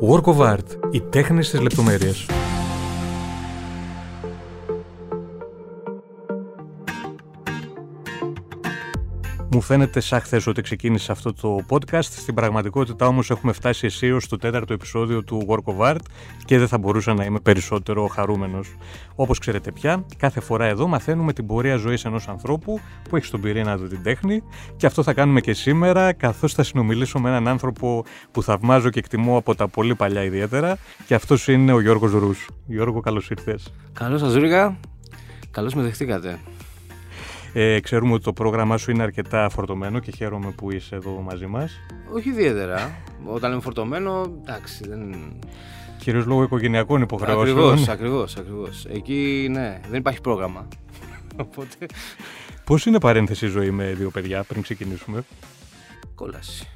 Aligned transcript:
Work 0.00 0.24
of 0.24 0.36
Art. 0.36 0.90
Οι 0.90 1.00
τέχνες 1.00 1.46
στις 1.46 1.60
λεπτομέρειες. 1.60 2.26
Μου 9.56 9.62
φαίνεται 9.62 10.00
σαν 10.00 10.20
χθες 10.20 10.46
ότι 10.46 10.62
ξεκίνησε 10.62 11.12
αυτό 11.12 11.32
το 11.32 11.58
podcast. 11.68 12.02
Στην 12.02 12.34
πραγματικότητα 12.34 13.06
όμως 13.06 13.30
έχουμε 13.30 13.52
φτάσει 13.52 13.86
αισίως 13.86 14.24
στο 14.24 14.36
τέταρτο 14.36 14.72
επεισόδιο 14.72 15.22
του 15.22 15.46
Work 15.48 15.74
of 15.74 15.92
Art 15.92 16.00
και 16.44 16.58
δεν 16.58 16.68
θα 16.68 16.78
μπορούσα 16.78 17.14
να 17.14 17.24
είμαι 17.24 17.38
περισσότερο 17.40 18.06
χαρούμενος. 18.06 18.76
Όπως 19.14 19.38
ξέρετε 19.38 19.72
πια, 19.72 20.04
κάθε 20.16 20.40
φορά 20.40 20.64
εδώ 20.64 20.86
μαθαίνουμε 20.86 21.32
την 21.32 21.46
πορεία 21.46 21.76
ζωής 21.76 22.04
ενός 22.04 22.28
ανθρώπου 22.28 22.80
που 23.08 23.16
έχει 23.16 23.26
στον 23.26 23.40
πυρήνα 23.40 23.76
του 23.76 23.88
την 23.88 24.02
τέχνη 24.02 24.42
και 24.76 24.86
αυτό 24.86 25.02
θα 25.02 25.12
κάνουμε 25.12 25.40
και 25.40 25.52
σήμερα, 25.52 26.12
καθώς 26.12 26.54
θα 26.54 26.62
συνομιλήσω 26.62 27.18
με 27.18 27.28
έναν 27.28 27.48
άνθρωπο 27.48 28.04
που 28.30 28.42
θαυμάζω 28.42 28.90
και 28.90 28.98
εκτιμώ 28.98 29.36
από 29.36 29.54
τα 29.54 29.68
πολύ 29.68 29.94
παλιά 29.94 30.22
ιδιαίτερα 30.22 30.78
και 31.06 31.14
αυτός 31.14 31.48
είναι 31.48 31.72
ο 31.72 31.80
Γιώργος 31.80 32.10
Ρου. 32.12 32.34
Γιώργο, 32.66 33.00
καλώς 33.00 33.30
ήρθες. 33.30 33.72
Καλώς 33.92 34.20
σας 34.20 34.32
βρήκα. 34.32 34.76
Καλώς 35.50 35.74
με 35.74 35.82
δεχτήκατε. 35.82 36.38
Ε, 37.58 37.80
ξέρουμε 37.80 38.12
ότι 38.12 38.24
το 38.24 38.32
πρόγραμμά 38.32 38.76
σου 38.76 38.90
είναι 38.90 39.02
αρκετά 39.02 39.48
φορτωμένο 39.48 39.98
και 39.98 40.10
χαίρομαι 40.10 40.50
που 40.50 40.72
είσαι 40.72 40.94
εδώ 40.94 41.10
μαζί 41.10 41.46
μας. 41.46 41.80
Όχι 42.12 42.28
ιδιαίτερα. 42.28 42.94
Όταν 43.24 43.52
είμαι 43.52 43.60
φορτωμένο, 43.60 44.36
εντάξει. 44.42 44.88
Δεν... 44.88 45.14
Κυρίως 45.98 46.26
λόγω 46.26 46.42
οικογενειακών 46.42 47.02
υποχρεώσεων. 47.02 47.48
Ακριβώς, 47.48 47.88
ακριβώς. 47.88 48.36
Ακριβώς. 48.36 48.84
Εκεί 48.84 49.48
ναι, 49.50 49.80
δεν 49.88 49.98
υπάρχει 49.98 50.20
πρόγραμμα. 50.20 50.68
Οπότε... 51.44 51.86
Πώς 52.64 52.86
είναι 52.86 53.00
παρένθεση 53.00 53.46
ζωή 53.46 53.70
με 53.70 53.92
δύο 53.92 54.10
παιδιά 54.10 54.42
πριν 54.42 54.62
ξεκινήσουμε, 54.62 55.24
Κόλαση. 56.14 56.68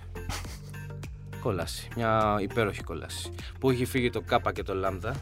κόλαση. 1.42 1.88
Μια 1.96 2.38
υπέροχη 2.42 2.82
κόλαση. 2.82 3.30
Που 3.60 3.70
έχει 3.70 3.84
φύγει 3.84 4.10
το 4.10 4.20
κάπα 4.20 4.52
και 4.52 4.62
το 4.62 4.74
λάμδα. 4.74 5.14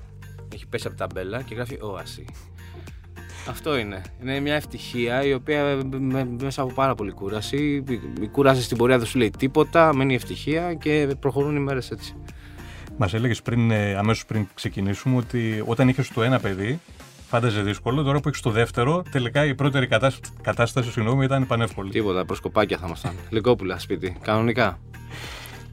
Έχει 0.54 0.66
πέσει 0.66 0.86
από 0.86 0.96
τα 0.96 1.06
μπέλα 1.14 1.42
και 1.42 1.54
γράφει 1.54 1.78
όαση. 1.80 2.24
Αυτό 3.48 3.78
είναι. 3.78 4.02
Είναι 4.22 4.40
μια 4.40 4.54
ευτυχία 4.54 5.24
η 5.24 5.32
οποία 5.32 5.82
μέσα 6.40 6.62
από 6.62 6.72
πάρα 6.72 6.94
πολύ 6.94 7.10
κούραση. 7.10 7.84
Η 8.20 8.26
κούραση 8.26 8.62
στην 8.62 8.76
πορεία 8.76 8.98
δεν 8.98 9.06
σου 9.06 9.18
λέει 9.18 9.30
τίποτα, 9.38 9.94
μένει 9.94 10.14
ευτυχία 10.14 10.74
και 10.74 11.08
προχωρούν 11.20 11.56
οι 11.56 11.60
μέρες 11.60 11.90
έτσι. 11.90 12.16
Μας 12.96 13.14
έλεγες 13.14 13.42
πριν, 13.42 13.70
ε, 13.70 13.94
αμέσως 13.96 14.26
πριν 14.26 14.48
ξεκινήσουμε, 14.54 15.16
ότι 15.16 15.62
όταν 15.66 15.88
είχες 15.88 16.08
το 16.08 16.22
ένα 16.22 16.38
παιδί, 16.40 16.80
φάνταζε 17.28 17.62
δύσκολο. 17.62 18.02
Τώρα 18.02 18.20
που 18.20 18.28
έχεις 18.28 18.40
το 18.40 18.50
δεύτερο, 18.50 19.02
τελικά 19.10 19.44
η 19.44 19.54
πρώτερη 19.54 19.86
κατάσταση, 19.86 20.32
κατάσταση 20.42 20.90
συγγνώμη, 20.90 21.24
ήταν 21.24 21.46
πανεύκολη. 21.46 21.90
Τίποτα, 21.90 22.24
προσκοπάκια 22.24 22.78
θα 22.78 22.86
ήμασταν. 22.86 23.12
Λυκόπουλα 23.30 23.78
σπίτι, 23.78 24.16
κανονικά. 24.22 24.78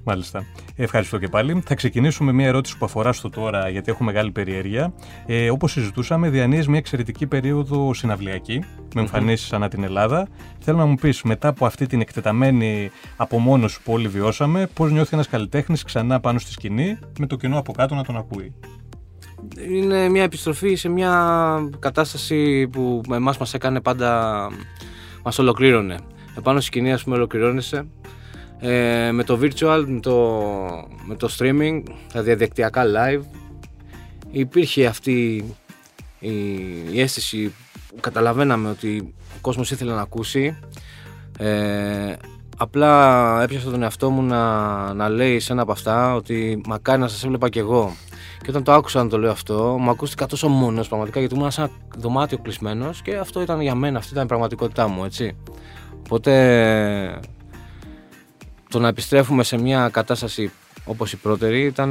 Μάλιστα. 0.07 0.45
Ευχαριστώ 0.75 1.17
και 1.17 1.27
πάλι. 1.27 1.61
Θα 1.65 1.75
ξεκινήσουμε 1.75 2.31
μια 2.31 2.47
ερώτηση 2.47 2.77
που 2.77 2.85
αφορά 2.85 3.13
στο 3.13 3.29
τώρα, 3.29 3.69
γιατί 3.69 3.91
έχω 3.91 4.03
μεγάλη 4.03 4.31
περιέργεια. 4.31 4.93
Ε, 5.25 5.49
Όπως 5.51 5.71
συζητούσαμε, 5.71 6.29
διανύεις 6.29 6.67
μια 6.67 6.77
εξαιρετική 6.77 7.27
περίοδο 7.27 7.93
συναυλιακή, 7.93 8.63
με 8.95 9.01
εμφανίσεις 9.01 9.53
ανά 9.53 9.67
την 9.67 9.83
Ελλάδα. 9.83 10.27
Θέλω 10.59 10.77
να 10.77 10.85
μου 10.85 10.95
πεις, 10.95 11.21
μετά 11.21 11.47
από 11.47 11.65
αυτή 11.65 11.85
την 11.85 12.01
εκτεταμένη 12.01 12.91
απομόνωση 13.15 13.81
που 13.83 13.93
όλοι 13.93 14.07
βιώσαμε, 14.07 14.67
πώς 14.73 14.91
νιώθει 14.91 15.09
ένας 15.13 15.27
καλλιτέχνης 15.27 15.83
ξανά 15.83 16.19
πάνω 16.19 16.39
στη 16.39 16.51
σκηνή, 16.51 16.97
με 17.19 17.25
το 17.27 17.35
κοινό 17.35 17.57
από 17.57 17.71
κάτω 17.71 17.95
να 17.95 18.03
τον 18.03 18.17
ακούει; 18.17 18.53
Είναι 19.69 20.09
μια 20.09 20.23
επιστροφή 20.23 20.75
σε 20.75 20.89
μια 20.89 21.69
κατάσταση 21.79 22.67
που 22.67 23.01
εμάς 23.11 23.37
μας 23.37 23.53
έκανε 23.53 23.81
πάντα. 23.81 24.49
μας 25.23 25.39
ολοκλήρωνε. 25.39 25.97
Επάνω 26.37 26.59
στη 26.59 26.67
σκηνή, 26.67 26.93
ας 26.93 27.03
πούμε, 27.03 27.15
ολοκληρώνεσαι 27.15 27.87
ε, 28.67 29.11
με 29.11 29.23
το 29.23 29.39
virtual, 29.41 29.83
με 29.87 29.99
το, 29.99 30.39
με 31.05 31.15
το 31.15 31.29
streaming, 31.37 31.83
τα 32.13 32.21
διαδικτυακά 32.21 32.83
live 32.85 33.21
υπήρχε 34.31 34.85
αυτή 34.85 35.45
η, 36.19 36.31
η 36.91 37.01
αίσθηση 37.01 37.53
που 37.87 37.99
καταλαβαίναμε 37.99 38.69
ότι 38.69 39.13
ο 39.35 39.37
κόσμος 39.41 39.71
ήθελε 39.71 39.93
να 39.93 40.01
ακούσει 40.01 40.59
ε, 41.37 42.13
απλά 42.57 43.41
έπιασα 43.43 43.69
τον 43.69 43.83
εαυτό 43.83 44.09
μου 44.09 44.21
να, 44.21 44.93
να 44.93 45.09
λέει 45.09 45.39
σε 45.39 45.51
ένα 45.53 45.61
από 45.61 45.71
αυτά 45.71 46.15
ότι 46.15 46.61
μακάρι 46.67 47.01
να 47.01 47.07
σας 47.07 47.23
έβλεπα 47.23 47.49
κι 47.49 47.59
εγώ 47.59 47.95
και 48.41 48.49
όταν 48.49 48.63
το 48.63 48.71
άκουσα 48.71 49.03
να 49.03 49.09
το 49.09 49.17
λέω 49.17 49.31
αυτό, 49.31 49.77
μου 49.79 49.89
ακούστηκα 49.89 50.25
τόσο 50.25 50.47
μόνος 50.47 50.87
πραγματικά 50.87 51.19
γιατί 51.19 51.35
ήμουν 51.35 51.51
σε 51.51 51.61
ένα 51.61 51.69
δωμάτιο 51.97 52.37
κλεισμένος 52.37 53.01
και 53.01 53.15
αυτό 53.15 53.41
ήταν 53.41 53.61
για 53.61 53.75
μένα, 53.75 53.97
αυτή 53.97 54.11
ήταν 54.11 54.23
η 54.23 54.27
πραγματικότητά 54.27 54.87
μου, 54.87 55.05
έτσι. 55.05 55.37
Οπότε 56.03 56.31
το 58.75 58.81
να 58.81 58.87
επιστρέφουμε 58.87 59.43
σε 59.43 59.61
μια 59.61 59.89
κατάσταση 59.89 60.51
όπως 60.85 61.13
η 61.13 61.17
πρώτερη 61.17 61.61
ήταν, 61.61 61.89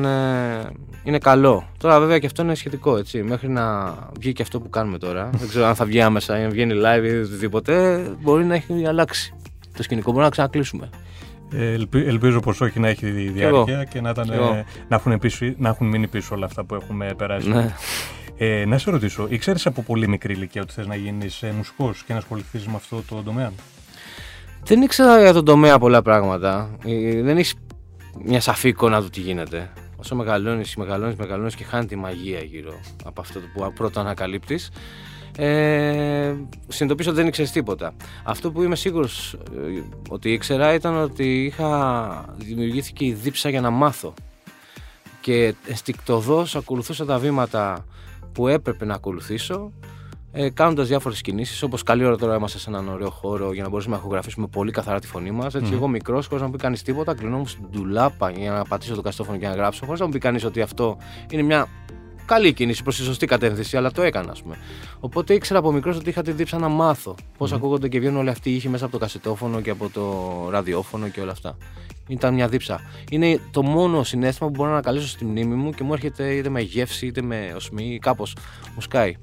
είναι 1.05 1.19
καλό. 1.19 1.69
Τώρα 1.79 2.01
βέβαια 2.01 2.19
και 2.19 2.27
αυτό 2.27 2.43
είναι 2.43 2.55
σχετικό 2.55 2.97
έτσι. 2.97 3.23
Μέχρι 3.23 3.49
να 3.49 3.95
βγει 4.21 4.33
και 4.33 4.43
αυτό 4.43 4.61
που 4.61 4.71
κάνουμε 4.71 4.99
τώρα. 4.99 5.31
δεν 5.41 5.49
ξέρω 5.49 5.67
αν 5.67 5.75
θα 5.75 5.85
βγει 5.85 6.01
άμεσα 6.01 6.41
ή 6.41 6.45
αν 6.45 6.51
βγαίνει 6.51 6.75
live 6.75 7.05
ή 7.05 7.17
οτιδήποτε. 7.17 8.03
Μπορεί 8.21 8.45
να 8.45 8.55
έχει 8.55 8.87
αλλάξει 8.87 9.35
το 9.77 9.83
σκηνικό. 9.83 10.11
Μπορεί 10.13 10.25
να 10.25 10.31
ξανακλείσουμε. 10.31 10.89
Ε, 11.53 11.77
ελπίζω 11.93 12.41
πως 12.41 12.61
όχι 12.61 12.81
να 12.81 12.89
έχει 12.89 13.11
διάρκεια 13.11 13.85
και, 13.85 14.01
να, 14.01 14.11
ήταν, 14.11 14.29
να, 14.89 14.97
έχουν 14.97 15.19
πίσω, 15.19 15.55
να 15.57 15.69
έχουν 15.69 15.87
μείνει 15.87 16.07
πίσω 16.07 16.35
όλα 16.35 16.47
αυτά 16.47 16.65
που 16.65 16.75
έχουμε 16.75 17.15
περάσει. 17.17 17.49
Ναι. 17.49 17.75
Ε, 18.39 18.65
να 18.65 18.79
σε 18.79 18.91
ρωτήσω, 18.91 19.27
ήξερες 19.29 19.67
από 19.67 19.83
πολύ 19.83 20.09
μικρή 20.09 20.33
ηλικία 20.33 20.63
ότι 20.63 20.73
θες 20.73 20.87
να 20.87 20.95
γίνεις 20.95 21.43
ε, 21.43 21.53
μουσικός 21.57 22.03
και 22.07 22.13
να 22.13 22.19
ασχοληθείς 22.19 22.67
με 22.67 22.75
αυτό 22.75 23.03
το 23.09 23.23
τομέα; 23.23 23.53
Δεν 24.67 24.83
ήξερα 24.83 25.21
για 25.21 25.33
τον 25.33 25.45
τομέα 25.45 25.79
πολλά 25.79 26.03
πράγματα. 26.03 26.71
Ε, 26.85 27.23
δεν 27.23 27.37
έχεις 27.37 27.55
μια 28.25 28.41
σαφή 28.41 28.69
εικόνα 28.69 29.03
του 29.03 29.11
τι 29.11 29.21
γίνεται. 29.21 29.73
Όσο 29.97 30.15
μεγαλώνεις, 30.15 30.77
μεγαλώνεις, 30.77 31.17
μεγαλώνεις 31.17 31.55
και 31.55 31.65
χάνει 31.65 31.87
τη 31.87 31.97
μαγεία 31.97 32.41
γύρω 32.41 32.81
από 33.05 33.21
αυτό 33.21 33.41
που 33.41 33.73
πρώτα 33.75 34.01
ανακαλύπτεις. 34.01 34.71
Ε, 35.37 36.35
συνειδητοποίησα 36.69 37.11
ότι 37.11 37.19
δεν 37.19 37.27
ήξερες 37.27 37.51
τίποτα. 37.51 37.95
Αυτό 38.25 38.51
που 38.51 38.63
είμαι 38.63 38.77
σίγουρος 38.77 39.33
ε, 39.33 39.83
ότι 40.09 40.33
ήξερα 40.33 40.75
ήταν 40.75 40.97
ότι 40.97 41.45
είχα 41.45 42.25
δημιουργήθηκε 42.37 43.05
η 43.05 43.13
δίψα 43.13 43.49
για 43.49 43.61
να 43.61 43.71
μάθω. 43.71 44.15
Και 45.21 45.55
ενστικτοδό 45.67 46.47
ακολουθούσα 46.55 47.05
τα 47.05 47.19
βήματα 47.19 47.85
που 48.33 48.49
έπρεπε 48.49 48.85
να 48.85 48.95
ακολουθήσω 48.95 49.73
ε, 50.37 50.51
κάνοντας 50.51 50.89
διάφορες 50.89 51.21
κινήσεις. 51.21 51.63
Όπως 51.63 51.83
καλή 51.83 52.05
ώρα 52.05 52.17
τώρα 52.17 52.37
είμαστε 52.37 52.59
σε 52.59 52.71
έναν 52.71 52.89
ωραίο 52.89 53.11
χώρο 53.11 53.53
για 53.53 53.63
να 53.63 53.69
μπορέσουμε 53.69 53.95
να 53.95 54.01
ηχογραφήσουμε 54.01 54.47
πολύ 54.47 54.71
καθαρά 54.71 55.01
τη 55.01 55.07
φωνή 55.07 55.31
μας. 55.31 55.55
Έτσι, 55.55 55.71
mm. 55.73 55.75
εγώ 55.75 55.89
μικρός, 55.89 56.27
χωρίς 56.27 56.41
να 56.41 56.47
μου 56.47 56.53
πει 56.53 56.59
κανείς 56.59 56.83
τίποτα, 56.83 57.15
κλεινόμουν 57.15 57.47
στην 57.47 57.65
τουλάπα 57.73 58.31
για 58.31 58.53
να 58.53 58.65
πατήσω 58.65 58.95
το 58.95 59.01
καστόφωνο 59.01 59.39
και 59.39 59.47
να 59.47 59.55
γράψω, 59.55 59.85
χωρίς 59.85 60.01
να 60.01 60.07
μου 60.07 60.13
πει 60.13 60.19
κανείς 60.19 60.45
ότι 60.45 60.61
αυτό 60.61 60.97
είναι 61.31 61.43
μια 61.43 61.69
καλή 62.27 62.53
κίνηση 62.53 62.83
προς 62.83 62.97
τη 62.97 63.03
σωστή 63.03 63.27
κατεύθυνση, 63.27 63.77
αλλά 63.77 63.91
το 63.91 64.03
έκανα, 64.03 64.31
ας 64.31 64.43
πούμε. 64.43 64.57
Οπότε 65.01 65.35
ήξερα 65.35 65.59
από 65.59 65.73
μικρός 65.73 65.97
ότι 65.97 66.09
είχα 66.09 66.23
τη 66.23 66.33
δίψα 66.33 66.59
να 66.59 66.69
μάθω 66.69 67.15
πώς 67.39 67.53
mm. 67.53 67.57
ακούγονται 67.57 67.89
και 67.89 67.99
βγαίνουν 67.99 68.19
όλοι 68.19 68.29
αυτοί 68.29 68.51
οι 68.51 68.55
ήχοι 68.55 68.69
μέσα 68.69 68.85
από 68.85 68.93
το 68.93 68.99
κασετόφωνο 68.99 69.61
και 69.61 69.71
από 69.71 69.89
το 69.89 70.49
ραδιόφωνο 70.51 71.09
και 71.09 71.21
όλα 71.21 71.33
αυτά. 71.33 71.57
Ήταν 72.09 72.35
μια 72.35 72.49
δίψα. 72.49 72.81
Είναι 73.11 73.41
το 73.51 73.63
μόνο 73.63 74.03
συνέστημα 74.03 74.49
που 74.49 74.55
μπορώ 74.57 74.69
να 74.69 74.75
ανακαλέσω 74.75 75.09
στη 75.09 75.25
μνήμη 75.25 75.55
μου 75.55 75.71
και 75.71 75.83
μου 75.83 75.93
έρχεται 75.93 76.35
είτε 76.35 76.49
με 76.49 76.61
γεύση 76.61 77.07
είτε 77.07 77.23
με 77.23 77.53
οσμή, 77.57 77.99
κάπως 78.03 78.37
μου 78.75 78.81
σκάει. 78.81 79.17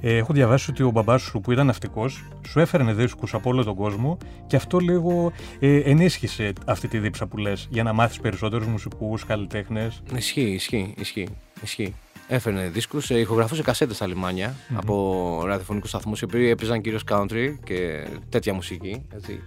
Ε, 0.00 0.16
έχω 0.16 0.32
διαβάσει 0.32 0.70
ότι 0.70 0.82
ο 0.82 0.90
μπαμπάς 0.90 1.22
σου 1.22 1.40
που 1.40 1.52
ήταν 1.52 1.66
ναυτικός 1.66 2.24
σου 2.48 2.60
έφερνε 2.60 2.92
δίσκους 2.92 3.34
από 3.34 3.50
όλο 3.50 3.64
τον 3.64 3.74
κόσμο 3.74 4.18
και 4.46 4.56
αυτό 4.56 4.78
λίγο 4.78 5.32
ε, 5.58 5.76
ενίσχυσε 5.76 6.52
αυτή 6.66 6.88
τη 6.88 6.98
δίψα 6.98 7.26
που 7.26 7.36
λες 7.36 7.68
για 7.70 7.82
να 7.82 7.92
μάθεις 7.92 8.20
περισσότερους 8.20 8.66
μουσικούς, 8.66 9.24
καλλιτέχνες. 9.24 10.02
Ισχύει, 10.16 10.40
ισχύει, 10.40 10.94
ισχύει. 10.98 11.28
ισχύει. 11.62 11.94
Έφερνε 12.28 12.68
δίσκους, 12.68 13.10
ε, 13.10 13.18
ηχογραφούσε 13.18 13.62
κασέτες 13.62 13.96
στα 13.96 14.06
λιμάνια 14.06 14.54
mm-hmm. 14.54 14.76
από 14.76 15.42
ραδιοφωνικούς 15.46 15.88
σταθμούς 15.88 16.20
οι 16.20 16.24
οποίοι 16.24 16.48
έπαιζαν 16.50 16.80
κυρίως 16.80 17.02
country 17.10 17.54
και 17.64 18.06
τέτοια 18.28 18.54
μουσική. 18.54 19.02
Έτσι. 19.14 19.40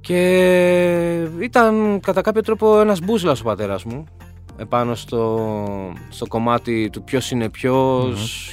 Και 0.00 1.28
ήταν 1.40 2.00
κατά 2.00 2.20
κάποιο 2.20 2.42
τρόπο 2.42 2.80
ένας 2.80 3.00
μπούσλα 3.00 3.36
ο 3.40 3.42
πατέρας 3.42 3.84
μου 3.84 4.04
επάνω 4.58 4.94
στο, 4.94 5.92
στο 6.08 6.26
κομμάτι 6.26 6.90
του 6.92 7.02
ποιος 7.02 7.30
είναι 7.30 7.50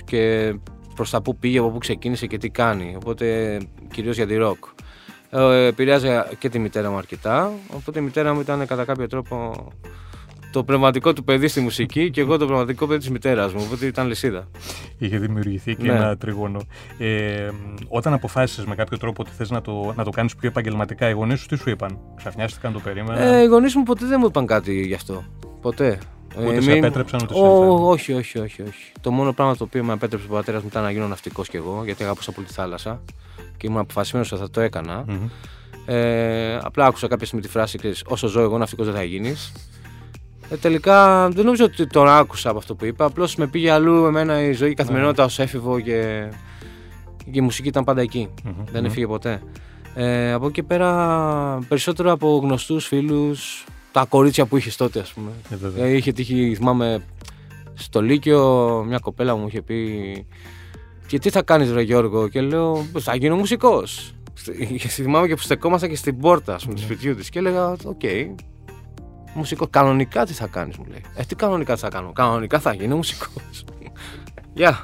και 0.06 0.56
προς 0.96 1.10
τα 1.10 1.22
που 1.22 1.38
πήγε, 1.38 1.60
από 1.60 1.70
που 1.70 1.78
ξεκίνησε 1.78 2.28
και 2.28 2.38
τι 2.38 2.50
κάνει. 2.50 2.94
Οπότε 2.96 3.58
κυρίως 3.94 4.16
για 4.16 4.28
τη 4.28 4.36
ροκ. 4.36 4.66
Ε, 5.30 5.66
επηρεάζει 5.66 6.08
και 6.40 6.50
τη 6.50 6.60
μητέρα 6.60 6.92
μου 6.92 6.98
αρκετά, 6.98 7.52
οπότε 7.76 8.00
η 8.00 8.02
μητέρα 8.02 8.34
μου 8.34 8.40
ήταν 8.40 8.66
κατά 8.66 8.86
κάποιο 8.86 9.08
τρόπο 9.08 9.68
το 10.56 10.64
πνευματικό 10.64 11.14
του 11.14 11.24
παιδί 11.24 11.48
στη 11.48 11.60
μουσική 11.60 12.12
και 12.12 12.22
εγώ 12.22 12.38
το 12.38 12.46
πνευματικό 12.46 12.88
παιδί 12.88 13.00
της 13.00 13.10
μητέρας 13.10 13.54
μου. 13.54 13.62
Οπότε 13.66 13.86
ήταν 13.86 14.08
λυσίδα. 14.08 14.48
Είχε 14.98 15.18
δημιουργηθεί 15.18 15.76
και 15.76 15.88
ναι. 15.88 15.94
ένα 15.94 16.18
τρίγωνο. 16.18 16.60
Ε, 16.98 17.50
όταν 17.88 18.14
αποφάσισες 18.14 18.66
με 18.66 18.76
κάποιο 18.76 18.98
τρόπο 18.98 19.22
ότι 19.22 19.32
θες 19.38 19.50
να 19.50 19.62
το, 19.62 19.94
να 19.96 20.04
το 20.04 20.10
κάνεις 20.10 20.36
πιο 20.36 20.50
επαγγελματικά, 20.50 21.10
οι 21.10 21.12
γονείς 21.12 21.40
σου 21.40 21.48
τι 21.48 21.58
σου 21.58 21.70
είπαν, 21.70 22.00
Ξαφνιάστηκαν, 22.16 22.74
το 22.74 22.80
περίμενα; 22.80 23.22
Ε, 23.22 23.42
οι 23.42 23.46
γονείς 23.46 23.76
μου 23.76 23.84
ποτέ 23.84 24.06
δεν 24.06 24.18
μου 24.20 24.26
είπαν 24.28 24.46
κάτι 24.46 24.82
γι' 24.82 24.94
αυτό. 24.94 25.24
Ποτέ. 25.62 26.00
Ούτε 26.40 26.56
ε, 26.56 26.62
σε 26.62 26.72
επέτρεψαν 26.72 27.20
ούτε 27.24 27.34
σε 27.34 27.40
όχι, 27.40 28.14
όχι, 28.14 28.40
όχι, 28.40 28.62
όχι. 28.62 28.92
Το 29.02 29.12
μόνο 29.12 29.34
πράγμα 29.34 29.56
το 29.56 29.64
οποίο 29.64 29.84
με 29.84 29.94
επέτρεψε 29.94 30.28
ο 30.30 30.34
πατέρας 30.34 30.62
μου 30.62 30.68
ήταν 30.72 30.84
να 30.84 30.92
γίνω 30.92 31.08
ναυτικός 31.08 31.50
κι 31.50 31.56
εγώ, 31.56 31.82
γιατί 31.86 32.04
αγαπούσα 32.04 32.32
πολύ 32.32 32.48
τη 32.48 32.54
θάλασσα 32.54 33.02
και 33.58 33.68
ήμουν 33.68 33.80
αποφασισμένος 33.80 34.32
ότι 34.32 34.42
θα 34.42 34.50
το 34.50 34.62
έκανα. 34.62 35.06
Mm-hmm. 35.08 35.30
Ε, 35.86 36.58
απλά 36.64 36.86
άκουσα 36.86 37.08
κάποια 37.08 37.26
στιγμή 37.26 37.46
τη 37.46 37.52
φράση: 37.52 37.80
Όσο 38.06 38.28
ζω, 38.28 38.42
εγώ 38.42 38.58
ναυτικός 38.58 38.86
δεν 38.86 38.96
θα 38.96 39.04
γίνεις. 39.04 39.52
Ε, 40.50 40.56
τελικά 40.56 41.30
δεν 41.30 41.46
νομίζω 41.46 41.66
ότι 41.66 41.88
τον 41.88 42.08
άκουσα 42.08 42.50
από 42.50 42.58
αυτό 42.58 42.76
που 42.76 42.86
είπα. 42.86 43.06
Απλώς 43.06 43.36
με 43.36 43.48
πήγε 43.48 43.72
αλλού 43.72 44.06
εμένα 44.06 44.42
η 44.42 44.52
ζωή 44.52 44.70
η 44.70 44.74
καθημερινότητα 44.74 45.24
ως 45.24 45.40
έφηβο 45.40 45.80
και... 45.80 46.30
και 47.18 47.40
η 47.40 47.42
μουσική 47.42 47.68
ήταν 47.68 47.84
πάντα 47.84 48.02
εκεί. 48.02 48.30
Δεν 48.72 48.86
έφυγε 48.86 49.08
ποτέ. 49.08 49.42
Ε, 49.96 50.32
από 50.32 50.46
εκεί 50.46 50.54
και 50.54 50.64
πέρα 50.64 51.60
περισσότερο 51.68 52.12
από 52.12 52.40
γνωστούς 52.44 52.88
φίλους, 52.88 53.66
τα 53.92 54.06
κορίτσια 54.06 54.46
που 54.46 54.58
είχες 54.58 54.76
τότε, 54.76 55.00
ας 55.00 55.14
πούμε. 55.14 55.32
Ε, 55.50 55.56
βέβαια. 55.56 55.86
Ε, 55.86 55.96
είχε 55.96 56.12
τύχει, 56.12 56.56
θυμάμαι, 56.56 57.04
στο 57.74 58.02
Λύκειο 58.02 58.84
μια 58.88 59.00
κοπέλα 59.00 59.36
μου 59.36 59.48
είχε 59.48 59.62
πει 59.62 60.26
και 61.08 61.20
τι 61.20 61.30
θα 61.30 61.44
κάνεις 61.44 61.72
ρε 61.72 61.82
Γιώργο; 61.82 62.28
Και 62.28 62.42
λέω 62.42 62.86
θα 63.00 63.16
γίνω 63.16 63.36
μουσικός 63.36 64.14
και 64.78 64.88
θυμάμαι 64.98 65.28
και 65.28 65.36
που 65.36 65.42
στεκόμασταν 65.42 65.90
και 65.90 65.96
στην 65.96 66.20
πόρτα 66.20 66.56
ας 66.56 66.64
πούμε, 66.64 66.76
του 66.76 66.82
σπιτιού 66.82 67.16
της 67.16 67.30
και 67.30 67.40
έλεγα 67.40 67.72
οκ 67.72 68.02
μουσικό 69.36 69.68
κανονικά 69.68 70.26
τι 70.26 70.34
θα 70.34 70.48
κάνεις 70.48 70.78
μου 70.78 70.86
λέει 70.90 71.02
ε 71.16 71.24
τι 71.24 71.36
κανονικά 71.36 71.74
τι 71.74 71.80
θα 71.80 71.90
κάνω 71.90 72.12
κανονικά 72.12 72.60
θα 72.60 72.74
γίνω 72.74 72.96
μουσικός 72.96 73.64
Γεια 74.54 74.82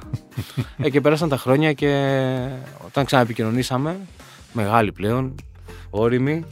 ε, 0.82 0.90
και 0.90 1.02
πέρασαν 1.02 1.30
τα 1.30 1.38
χρόνια 1.38 1.74
και 1.74 2.18
όταν 2.86 3.06
ξαναεπικοινωνήσαμε 3.06 3.98
μεγάλη 4.54 4.92
πλέον 4.92 5.36
όρημη 5.90 6.46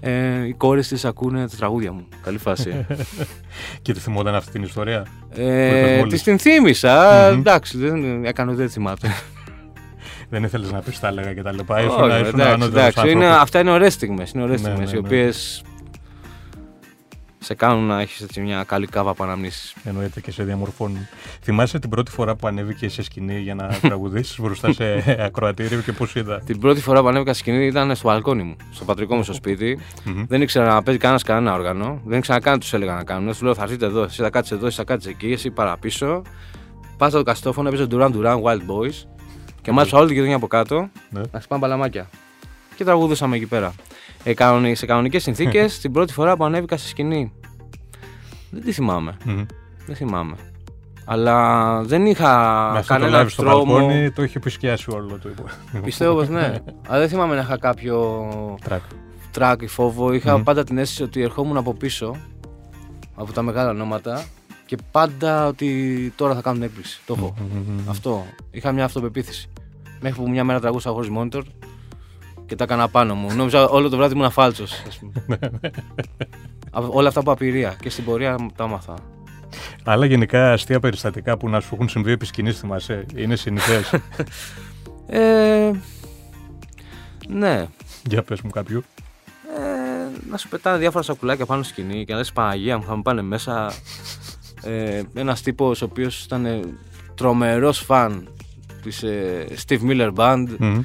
ε, 0.00 0.46
οι 0.46 0.52
κόρες 0.52 0.88
της 0.88 1.04
ακούνε 1.04 1.48
τα 1.48 1.56
τραγούδια 1.56 1.92
μου 1.92 2.06
καλή 2.22 2.38
φάση 2.38 2.86
Και 3.82 3.92
τη 3.92 4.00
θυμόταν 4.00 4.34
αυτή 4.34 4.50
την 4.50 4.62
ιστορία; 4.62 5.06
είπες 5.32 5.38
ε, 5.46 5.96
μόλις. 5.96 6.12
Της 6.12 6.22
την 6.22 6.38
θύμισα. 6.38 7.24
Εντάξει, 7.26 7.78
δεν 7.78 8.24
έκανε 8.24 8.54
δεν 8.54 8.70
θυμάται. 8.70 9.08
Δεν 10.30 10.44
ήθελες 10.44 10.72
να 10.72 10.80
πεις 10.80 11.00
τα 11.00 11.08
έλεγα 11.08 11.34
και 11.34 11.42
τα 11.42 11.52
λοιπά. 11.52 11.76
Όχι, 11.76 11.86
Ήσουν, 11.86 12.08
ήσουν 12.10 12.16
εντάξει, 12.26 12.42
ανώτερος 12.42 12.68
εντάξει, 12.68 13.00
είναι, 13.10 13.24
άνθρωπος. 13.24 13.42
αυτά 13.42 13.60
είναι 13.60 13.70
ωραίες 13.70 13.92
στιγμές. 13.92 14.30
Είναι 14.32 14.42
ωραίες 14.42 14.60
Ναι, 14.62 14.68
στιγμές, 14.68 14.92
ναι, 14.92 14.98
οι 14.98 15.00
ναι. 15.00 15.06
οποίες 15.06 15.62
σε 17.42 17.54
κάνουν 17.54 17.84
να 17.86 18.00
έχεις 18.00 18.26
μια 18.38 18.64
καλή 18.64 18.86
κάβα 18.86 19.10
από 19.10 19.24
αναμνήσεις. 19.24 19.74
Εννοείται 19.84 20.20
και 20.20 20.30
σε 20.30 20.42
διαμορφώνουν. 20.44 21.06
Θυμάσαι 21.42 21.78
την 21.78 21.90
πρώτη 21.90 22.10
φορά 22.10 22.36
που 22.36 22.46
ανέβηκε 22.46 22.88
σε 22.88 23.02
σκηνή 23.02 23.38
για 23.38 23.54
να 23.54 23.66
τραγουδήσεις 23.82 24.40
μπροστά 24.40 24.72
σε 24.72 25.16
ακροατήριο 25.18 25.80
και 25.80 25.92
πώς 25.92 26.14
είδα. 26.14 26.40
Την 26.46 26.60
πρώτη 26.60 26.80
φορά 26.80 27.00
που 27.02 27.08
ανέβηκα 27.08 27.32
στη 27.32 27.40
σκηνή 27.42 27.66
ήταν 27.66 27.94
στο 27.96 28.08
μπαλκόνι 28.08 28.42
μου, 28.42 28.56
στο 28.72 28.84
πατρικό 28.84 29.14
μου 29.16 29.22
στο 29.22 29.32
σπίτι. 29.32 29.78
Δεν 30.28 30.42
ήξερα 30.42 30.74
να 30.74 30.82
παίζει 30.82 31.00
κανένας 31.00 31.22
κανένα 31.22 31.54
όργανο. 31.54 32.00
Δεν 32.04 32.18
ήξερα 32.18 32.40
καν 32.40 32.54
τι 32.54 32.60
τους 32.60 32.72
έλεγα 32.72 32.94
να 32.94 33.04
κάνουν. 33.04 33.28
Τους 33.28 33.42
λέω 33.42 33.54
θα 33.54 33.62
έρθετε 33.62 33.86
εδώ, 33.86 34.02
εσύ 34.02 34.22
θα 34.22 34.30
κάτσει 34.30 34.54
εδώ, 34.54 34.66
εσύ 34.66 34.76
θα 34.76 34.84
κάτσει 34.84 35.08
εκεί, 35.08 35.32
εσύ 35.32 35.50
παραπίσω. 35.50 36.22
Πα 36.96 37.08
στο 37.08 37.22
καστόφωνο, 37.22 37.68
έπαιζε 37.68 37.86
Duran 37.90 38.10
Duran 38.12 38.42
Wild 38.42 38.60
Boys. 38.70 39.06
Και 39.62 39.72
μάλιστα 39.72 39.96
όλη 39.98 40.06
την 40.06 40.14
γειτονιά 40.14 40.36
από 40.36 40.46
κάτω 40.46 40.88
Ναι. 41.10 41.20
να 41.32 41.40
σπάμε 41.40 41.60
μπαλαμάκια. 41.60 42.08
Και 42.76 42.84
τραγουδούσαμε 42.84 43.36
εκεί 43.36 43.46
πέρα. 43.46 43.72
Ε, 44.24 44.34
κανονι- 44.34 44.76
σε 44.76 44.86
κανονικές 44.86 45.22
συνθήκες, 45.22 45.78
την 45.80 45.92
πρώτη 45.92 46.12
φορά 46.12 46.36
που 46.36 46.44
ανέβηκα 46.44 46.76
στη 46.76 46.88
σκηνή. 46.88 47.32
Δεν 48.50 48.62
τη 48.62 48.72
θυμάμαι. 48.72 49.16
Μμμ. 49.24 49.44
Δεν 49.86 49.96
θυμάμαι. 49.96 50.34
Αλλά 51.04 51.80
δεν 51.82 52.06
είχα 52.06 52.28
Με 52.72 52.78
αυτό 52.78 52.94
το 52.94 53.00
κανένα 53.00 53.22
live 53.24 53.30
στο 53.30 53.42
τρόμο. 53.42 53.72
μπαλκόνι 53.72 54.10
το 54.10 54.22
είχε 54.22 54.38
επισκιάσει 54.38 54.90
όλο 54.90 55.18
το 55.22 55.28
υπό. 55.28 55.44
Πιστεύω 55.84 56.14
πως 56.14 56.28
ναι. 56.28 56.54
Αλλά 56.88 56.98
δεν 56.98 57.08
θυμάμαι 57.08 57.34
να 57.34 57.40
είχα 57.40 57.58
κάποιο 57.58 58.24
Τρακ. 58.64 58.80
τρακ 59.30 59.62
ή 59.62 59.66
φόβο. 59.66 60.12
Είχα 60.12 60.36
Μμμ. 60.36 60.42
πάντα 60.42 60.64
την 60.64 60.78
αίσθηση 60.78 61.02
ότι 61.02 61.22
ερχόμουν 61.22 61.56
από 61.56 61.74
πίσω 61.74 62.16
από 63.14 63.32
τα 63.32 63.42
μεγάλα 63.42 63.70
ονόματα 63.70 64.24
και 64.66 64.76
πάντα 64.90 65.46
ότι 65.46 66.12
τώρα 66.16 66.34
θα 66.34 66.40
κάνουν 66.40 66.62
έκπληξη. 66.62 67.00
Το 67.06 67.14
έχω. 67.18 67.34
Μμμ. 67.38 67.88
Αυτό. 67.90 68.26
Είχα 68.50 68.72
μια 68.72 68.84
αυτοπεποίθηση. 68.84 69.48
Μέχρι 70.00 70.22
που 70.22 70.28
μια 70.30 70.44
μέρα 70.44 70.60
τραγούσα 70.60 70.90
χωρίς 70.90 71.10
monitor 71.18 71.42
και 72.52 72.58
τα 72.58 72.64
έκανα 72.64 72.88
πάνω 72.88 73.14
μου. 73.14 73.34
Νόμιζα 73.34 73.68
όλο 73.68 73.88
το 73.88 73.96
βράδυ 73.96 74.14
ήμουν 74.14 74.30
φάλτσο. 74.30 74.64
όλα 76.70 77.08
αυτά 77.08 77.20
από 77.20 77.32
απειρία 77.32 77.76
και 77.80 77.90
στην 77.90 78.04
πορεία 78.04 78.36
τα 78.56 78.64
άμαθα. 78.64 78.94
Άλλα 79.84 80.06
γενικά 80.06 80.52
αστεία 80.52 80.80
περιστατικά 80.80 81.36
που 81.36 81.48
να 81.48 81.60
σου 81.60 81.68
έχουν 81.74 81.88
συμβεί 81.88 82.10
επί 82.10 82.26
σκηνής 82.26 82.58
θυμάσαι. 82.58 83.06
Είναι 83.14 83.36
συνηθές; 83.36 83.94
Ε, 85.06 85.70
ναι. 87.28 87.66
Για 88.06 88.22
πες 88.22 88.40
μου 88.40 88.50
κάποιου. 88.50 88.84
Ε, 89.56 90.20
να 90.30 90.36
σου 90.36 90.48
πετάνε 90.48 90.78
διάφορα 90.78 91.04
σακουλάκια 91.04 91.46
πάνω 91.46 91.62
στη 91.62 91.72
σκηνή 91.72 92.04
και 92.04 92.12
να 92.12 92.18
λες 92.18 92.32
Παναγία 92.32 92.78
μου 92.78 92.84
θα 92.84 92.96
μου 92.96 93.02
πάνε 93.02 93.22
μέσα 93.22 93.72
ε, 94.62 95.02
ένας 95.14 95.42
τύπος 95.42 95.82
ο 95.82 95.84
οποίος 95.84 96.24
ήταν 96.24 96.46
ε, 96.46 96.60
τρομερός 97.14 97.78
φαν 97.78 98.28
της 98.82 99.02
ε, 99.02 99.46
Steve 99.66 99.80
Miller 99.80 100.12
Band 100.14 100.46
Μμμ. 100.58 100.82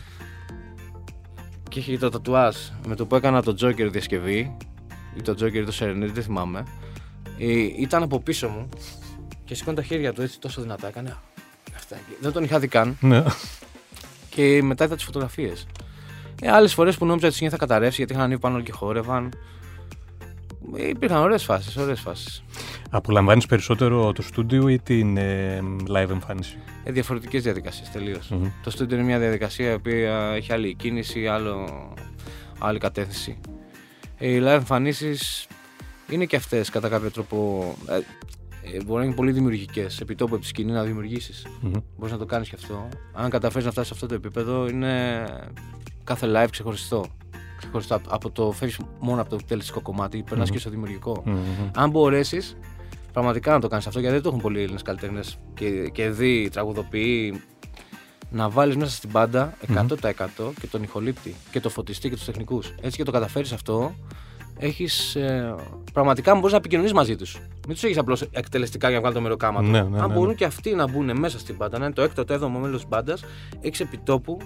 Και 1.70 1.80
είχε 1.80 1.98
το 1.98 2.10
τατουάζ 2.10 2.56
με 2.88 2.96
το 2.96 3.06
που 3.06 3.16
έκανα 3.16 3.42
το 3.44 3.56
Joker 3.62 3.90
διασκευή 3.92 4.58
ή 5.18 5.22
το 5.22 5.32
Joker 5.32 5.54
ή 5.54 5.64
το 5.64 5.74
Serenity 5.80 6.10
δεν 6.14 6.24
θυμάμαι 6.24 6.64
ε, 7.40 7.48
ήταν 7.80 8.04
από 8.04 8.20
πίσω 8.20 8.48
μου 8.48 8.70
και 9.46 9.56
σηκώνει 9.56 9.76
τα 9.76 9.84
χέρια 9.84 10.14
του 10.14 10.22
έτσι 10.22 10.40
τόσο 10.40 10.62
δυνατά 10.62 10.88
έκανε 10.88 11.16
αυτά 11.76 11.96
εκεί. 11.96 12.18
δεν 12.22 12.32
τον 12.32 12.44
είχα 12.44 12.60
δει 12.60 12.68
καν 12.68 12.98
Ναι. 13.02 13.24
και 14.30 14.64
μετά 14.64 14.84
είδα 14.86 14.96
τις 14.96 15.04
φωτογραφίες. 15.04 15.66
Ε, 16.42 16.52
Άλλες 16.52 16.74
φορές 16.74 16.98
που 16.98 17.06
νόμιζα 17.06 17.26
ότι 17.26 17.34
η 17.34 17.38
σκηνή 17.38 17.52
θα 17.52 17.58
καταρρεύσει 17.58 17.96
γιατί 17.98 18.14
είχαν 18.14 18.24
ανέβει 18.24 18.42
πάνω 18.42 18.56
όλοι 18.56 18.64
και 18.64 18.72
χόρευαν. 18.72 19.34
Ε, 20.76 20.88
Υπήρχαν 20.88 21.18
ωραίες 21.22 21.44
φάσεις, 21.44 21.78
ωραίες 21.78 22.00
φάσεις. 22.00 22.44
Απολαμβάνεις 22.90 23.46
περισσότερο 23.46 24.12
το 24.14 24.22
στούντιο 24.22 24.68
ή 24.70 24.80
την 24.80 25.18
ε, 25.18 25.60
live 25.90 26.10
εμφάνιση; 26.10 26.58
Ε, 26.84 26.92
Διαφορετικές 26.92 27.44
διαδικασίες 27.44 27.90
τελείως. 27.92 28.30
Μμμ. 28.30 28.50
Το 28.64 28.72
studio 28.78 28.92
είναι 28.92 29.04
μια 29.04 29.20
διαδικασία 29.20 29.72
η 29.72 29.74
οποία 29.74 30.32
έχει 30.36 30.54
άλλη 30.54 30.74
κίνηση, 30.76 31.28
άλλο, 31.28 31.68
άλλη 32.60 32.80
κατεύθυνση. 32.80 33.40
Ε, 34.18 34.28
οι 34.30 34.40
live 34.42 34.46
εμφανίσεις 34.48 35.48
είναι 36.10 36.26
και 36.26 36.36
αυτές 36.36 36.70
κατά 36.70 36.90
κάποιο 36.90 37.12
τρόπο. 37.12 37.66
Ε, 37.90 37.96
ε, 38.76 38.84
μπορεί 38.86 39.00
να 39.00 39.06
είναι 39.06 39.16
πολύ 39.16 39.32
δημιουργικές. 39.32 40.00
Επί 40.00 40.16
τόπου 40.16 40.34
από 40.34 40.42
τη 40.42 40.48
σκηνή 40.50 40.72
να 40.72 40.84
δημιουργήσεις. 40.84 41.46
Μμμ. 41.62 41.72
Μπορείς 41.98 42.14
να 42.14 42.20
το 42.20 42.26
κάνεις 42.26 42.50
και 42.50 42.56
αυτό. 42.62 42.90
Αν 43.14 43.30
καταφέρεις 43.30 43.66
να 43.66 43.72
φτάσεις 43.72 43.88
σε 43.90 43.94
αυτό 43.94 44.08
το 44.08 44.14
επίπεδο, 44.14 44.68
είναι 44.68 45.26
κάθε 46.04 46.28
live 46.36 46.48
ξεχωριστό. 46.52 47.06
Ξεχωριστό. 47.58 47.96
Από- 47.96 48.10
Από 48.16 48.30
το 48.32 48.52
φεύγεις 48.52 48.80
μόνο 49.00 49.22
από 49.22 49.30
το 49.30 49.38
τελεστικό 49.48 49.82
κομμάτι, 49.82 50.24
περνάς 50.30 50.48
Μμμ. 50.48 50.54
και 50.54 50.60
στο 50.62 50.70
δημιουργικό. 50.70 51.22
Μμμ. 51.26 51.38
Αν 51.76 51.90
μπορέσεις 51.90 52.58
πραγματικά 53.14 53.52
να 53.52 53.60
το 53.60 53.68
κάνεις 53.68 53.88
αυτό, 53.88 54.00
γιατί 54.00 54.14
δεν 54.14 54.24
το 54.24 54.30
έχουν 54.30 54.42
πολλοί 54.42 54.62
Έλληνες 54.62 54.82
καλλιτέχνες 54.82 55.38
και, 55.54 55.70
και 55.94 56.10
δει, 56.10 56.50
τραγουδοποιεί, 56.52 57.42
να 58.32 58.50
βάλεις 58.50 58.76
μέσα 58.76 58.92
στην 58.92 59.12
πάντα 59.12 59.54
100% 59.68 60.54
και 60.60 60.68
τον 60.68 60.84
ηχολήπτη 60.84 61.36
και 61.52 61.60
το 61.60 61.70
φωτιστή 61.70 62.10
και 62.10 62.16
τους 62.16 62.26
τεχνικούς. 62.26 62.74
Έτσι 62.82 62.98
και 62.98 63.04
το 63.04 63.12
καταφέρεις 63.12 63.52
αυτό, 63.52 63.94
έχεις. 64.58 65.16
Ε, 65.16 65.56
πραγματικά 65.94 66.36
μπορείς 66.36 66.52
να 66.52 66.58
επικοινωνείς 66.58 66.94
μαζί 66.94 67.16
τους. 67.16 67.36
Μην 67.36 67.76
τους 67.76 67.84
έχεις 67.84 67.98
απλώς 67.98 68.22
εκτελεστικά 68.22 68.88
για 68.88 68.96
να 68.96 69.02
βγάλει 69.02 69.16
το 69.16 69.22
μεροκάματο. 69.22 69.68
Ναι, 69.68 69.82
ναι, 69.82 70.00
Αν 70.02 70.08
ναι, 70.08 70.14
μπορούν 70.14 70.30
ναι. 70.30 70.34
και 70.34 70.46
αυτοί 70.46 70.76
να 70.76 70.88
μπουν 70.88 71.18
μέσα 71.20 71.40
στην 71.40 71.58
πάντα, 71.58 71.78
να 71.78 71.86
είναι 71.86 71.94
το 71.94 72.02
έκτο, 72.02 72.26
το 72.26 72.34
έβδομο 72.34 72.60
μέλος 72.60 72.80
της 72.80 72.90
μπάντας, 72.90 73.24
έχεις 73.62 73.80
επιτόπου 73.80 74.38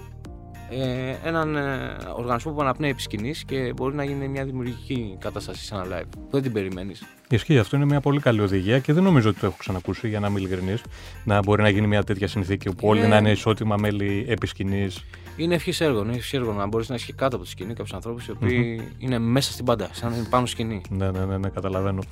ε, 0.80 1.28
έναν 1.28 1.56
ε, 1.56 1.96
οργανισμό 2.16 2.52
που 2.52 2.60
αναπνέει 2.60 2.90
επί 2.90 3.02
σκηνής 3.02 3.44
και 3.44 3.72
μπορεί 3.76 3.94
να 3.94 4.04
γίνει 4.04 4.28
μια 4.28 4.44
δημιουργική 4.44 5.16
κατάσταση 5.20 5.64
σε 5.64 5.74
ένα 5.74 5.84
live. 5.84 6.04
που 6.10 6.28
Δεν 6.30 6.42
την 6.42 6.52
περιμένεις. 6.52 7.04
Ισχύει, 7.28 7.58
αυτό 7.58 7.76
είναι 7.76 7.84
μια 7.84 8.00
πολύ 8.00 8.20
καλή 8.20 8.40
οδηγία 8.40 8.78
και 8.78 8.92
δεν 8.92 9.02
νομίζω 9.02 9.28
ότι 9.28 9.40
το 9.40 9.46
έχω 9.46 9.56
ξανακούσει 9.58 10.08
για 10.08 10.20
να 10.20 10.26
είμαι 10.28 10.38
ειλικρινής. 10.40 10.82
Να 11.24 11.38
μπορεί 11.42 11.62
να 11.62 11.68
γίνει 11.68 11.86
μια 11.86 12.02
τέτοια 12.02 12.28
συνθήκη 12.28 12.68
όπου 12.68 12.88
όλοι 12.88 12.98
Είναι- 12.98 13.08
να 13.08 13.16
είναι 13.16 13.30
ισότιμα 13.30 13.76
μέλη 13.76 14.24
επί 14.28 14.46
σκηνής. 14.46 15.04
Είναι 15.36 15.54
ευχής 15.54 15.80
έργο. 15.80 16.00
Είναι 16.02 16.10
ευχής 16.12 16.32
έργο 16.32 16.52
να 16.52 16.66
μπορείς 16.66 16.88
να 16.88 16.94
έχεις 16.94 17.14
κάτω 17.14 17.36
από 17.36 17.44
τη 17.44 17.50
σκηνή 17.50 17.74
κάποιους 17.74 17.92
ανθρώπους 17.94 18.26
οι 18.26 18.30
οποίοι 18.30 18.82
είναι 18.98 19.18
μέσα 19.18 19.52
στην 19.52 19.64
πάντα, 19.64 19.88
σαν 19.92 20.10
να 20.10 20.16
είναι 20.16 20.26
πάνω 20.30 20.46
σκηνή. 20.46 20.80
Ναι, 20.90 21.10
ναι, 21.10 21.24
ναι, 21.24 21.38
ναι, 21.38 21.48
καταλαβαίνω. 21.48 22.02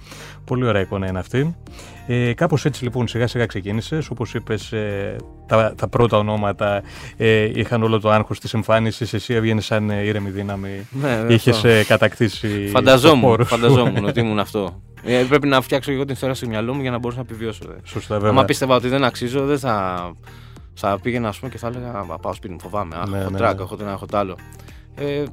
Πολύ 0.45 0.65
ωραία 0.67 0.81
εικόνα 0.83 1.09
είναι 1.09 1.19
αυτή. 1.19 1.57
Ε, 2.07 2.33
Κάπως 2.35 2.65
έτσι 2.65 2.85
λοιπόν 2.85 3.09
σιγά 3.09 3.27
σιγά 3.27 3.47
ξεκίνησες. 3.47 4.11
Όπως 4.11 4.35
είπες, 4.35 4.73
ε, 4.73 5.17
τα, 5.47 5.75
τα 5.77 5.89
πρώτα 5.89 6.19
ονόματα 6.19 6.83
ε, 7.17 7.51
είχαν 7.55 7.83
όλο 7.83 8.01
το 8.01 8.11
άγχος 8.11 8.41
της 8.41 8.55
εμφάνισης. 8.55 9.13
Εσύ 9.13 9.35
έβγαινες 9.35 9.65
σαν 9.65 9.91
ε, 9.91 10.03
ήρεμη 10.03 10.31
δύναμη. 10.31 10.87
Ναι, 10.91 11.11
αυτό. 11.13 11.33
Είχες 11.33 11.65
ε, 11.65 11.85
κατακτήσει. 11.85 12.65
το 12.65 12.71
Φανταζόμουν, 12.71 13.21
χώρο 13.29 13.43
σου. 13.45 13.49
φανταζόμουν 13.51 14.05
ότι 14.05 14.21
ήμουν 14.25 14.39
αυτό. 14.39 14.83
Ε, 15.05 15.23
πρέπει 15.29 15.47
να 15.47 15.61
φτιάξω 15.61 15.93
εγώ 15.93 16.05
την 16.05 16.15
ιστορία 16.15 16.35
στο 16.35 16.47
μυαλό 16.47 16.75
μου 16.75 16.81
για 16.81 16.91
να 16.91 16.99
μπορέσω 16.99 17.21
να 17.21 17.27
επιβιώσω. 17.29 17.61
Δε. 17.67 17.75
Σωστά, 17.85 18.15
βέβαια. 18.15 18.31
Άμα 18.31 18.45
πίστευα 18.45 18.75
ότι 18.75 18.89
δεν 18.89 19.05
αξίζω, 19.05 19.45
δεν 19.47 19.59
θα, 19.59 19.97
θα 20.81 20.99
πήγαινα 21.03 21.29
ας 21.29 21.39
πούμε, 21.39 21.51
και 21.51 21.59
θα 21.59 21.67
έλεγα 21.67 21.91
«Α, 21.91 22.19
Πάω 22.19 22.33
σπίτι 22.35 22.53
μου, 22.53 22.61
φοβάμαι. 22.61 22.97
Αχ, 22.97 23.09
Ναι, 23.09 23.19
έχω 23.19 23.31
ναι, 23.31 23.37
τράκ, 23.37 23.57
ναι. 23.57 23.63
έχω 23.63 23.77
το 23.77 23.83
ένα, 23.83 23.93
έχω 23.93 24.07
το 24.07 24.17
άλλο. 24.19 24.37
Ε, 24.95 25.25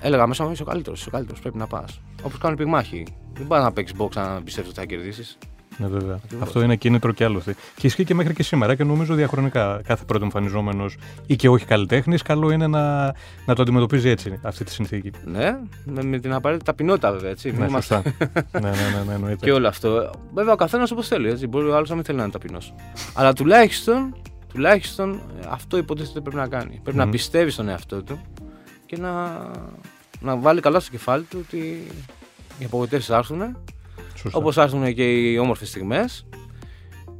έλεγα 0.00 0.26
μέσα 0.26 0.44
μου 0.44 0.50
είσαι 0.52 0.62
ο 0.62 0.66
καλύτερος, 0.66 0.98
είσαι 1.00 1.08
ο 1.08 1.12
καλύτερος, 1.12 1.40
πρέπει 1.40 1.58
να 1.58 1.66
πας. 1.66 2.00
Όπως 2.22 2.38
κάνουν 2.38 2.56
οι 2.56 2.62
πυγμάχοι. 2.62 3.06
Δεν 3.32 3.46
πας 3.46 3.62
να 3.62 3.72
παίξεις 3.72 3.96
box 3.98 4.08
αν 4.16 4.44
πιστεύεις 4.44 4.70
ότι 4.70 4.80
θα 4.80 4.86
κερδίσεις. 4.86 5.38
Ναι, 5.80 5.86
βέβαια. 5.86 6.14
Ακριβώς. 6.24 6.46
Αυτό 6.46 6.62
είναι 6.62 6.76
κίνητρο 6.76 7.12
και 7.12 7.24
άλλοτε. 7.24 7.54
Και 7.76 7.86
ισχύει 7.86 8.04
και 8.04 8.14
μέχρι 8.14 8.34
και 8.34 8.42
σήμερα 8.42 8.74
και 8.74 8.84
νομίζω 8.84 9.14
διαχρονικά 9.14 9.80
κάθε 9.86 10.04
πρώτο 10.04 10.24
εμφανιζόμενος 10.24 10.96
ή 11.26 11.36
και 11.36 11.48
όχι 11.48 11.64
καλλιτέχνης, 11.64 12.22
καλό 12.22 12.50
είναι 12.50 12.66
να, 12.66 13.04
να 13.46 13.54
το 13.54 13.62
αντιμετωπίζει 13.62 14.08
έτσι 14.08 14.40
αυτή 14.42 14.64
τη 14.64 14.72
συνθήκη. 14.72 15.10
Ναι, 15.24 15.58
με, 15.84 16.02
με 16.02 16.18
την 16.18 16.32
απαραίτητη 16.32 16.66
ταπεινότητα 16.66 17.12
βέβαια. 17.12 17.30
Έτσι. 17.30 17.50
Μην 17.50 17.60
Ναι, 17.60 17.66
είμαστε- 17.66 17.94
σωστά. 17.94 18.28
ναι, 18.52 18.60
ναι, 18.60 18.70
ναι, 18.70 19.02
ναι, 19.06 19.14
εννοείται. 19.14 19.44
και 19.46 19.52
όλο 19.52 19.68
αυτό. 19.68 20.10
Βέβαια, 20.34 20.52
ο 20.52 20.56
καθένας 20.56 20.90
όπως 20.90 21.08
θέλει. 21.08 21.28
Έτσι. 21.28 21.46
Μπορεί 21.46 21.66
ο 21.68 21.76
άλλος 21.76 21.88
να 21.88 21.94
μην 21.94 22.04
θέλει 22.04 22.16
να 22.16 22.22
είναι 22.22 22.32
ταπεινός. 22.32 22.74
Αλλά 23.14 23.32
τουλάχιστον, 23.32 24.14
τουλάχιστον 24.52 25.12
ε, 25.12 25.46
αυτό 25.48 25.76
υποτίθεται 25.76 26.20
πρέπει 26.20 26.36
να 26.36 26.48
κάνει. 26.48 26.80
Πρέπει 26.82 26.96
Μμμ. 26.96 27.04
να 27.04 27.08
πιστεύει 27.08 27.50
στον 27.50 27.68
εαυτό 27.68 28.02
του 28.02 28.20
και 28.86 28.96
να, 28.96 29.40
να 30.20 30.36
βάλει 30.36 30.60
καλά 30.60 30.80
στο 30.80 30.90
κεφάλι 30.90 31.24
του 31.24 31.44
ότι 31.46 31.86
οι 32.58 32.64
απογοητεύσεις 32.64 33.08
θα 33.08 33.16
έρθουν 33.16 33.56
Σωστά. 34.14 34.38
Όπως 34.38 34.56
έρθουν 34.56 34.94
και 34.94 35.04
οι 35.04 35.38
όμορφες 35.38 35.68
στιγμές. 35.68 36.26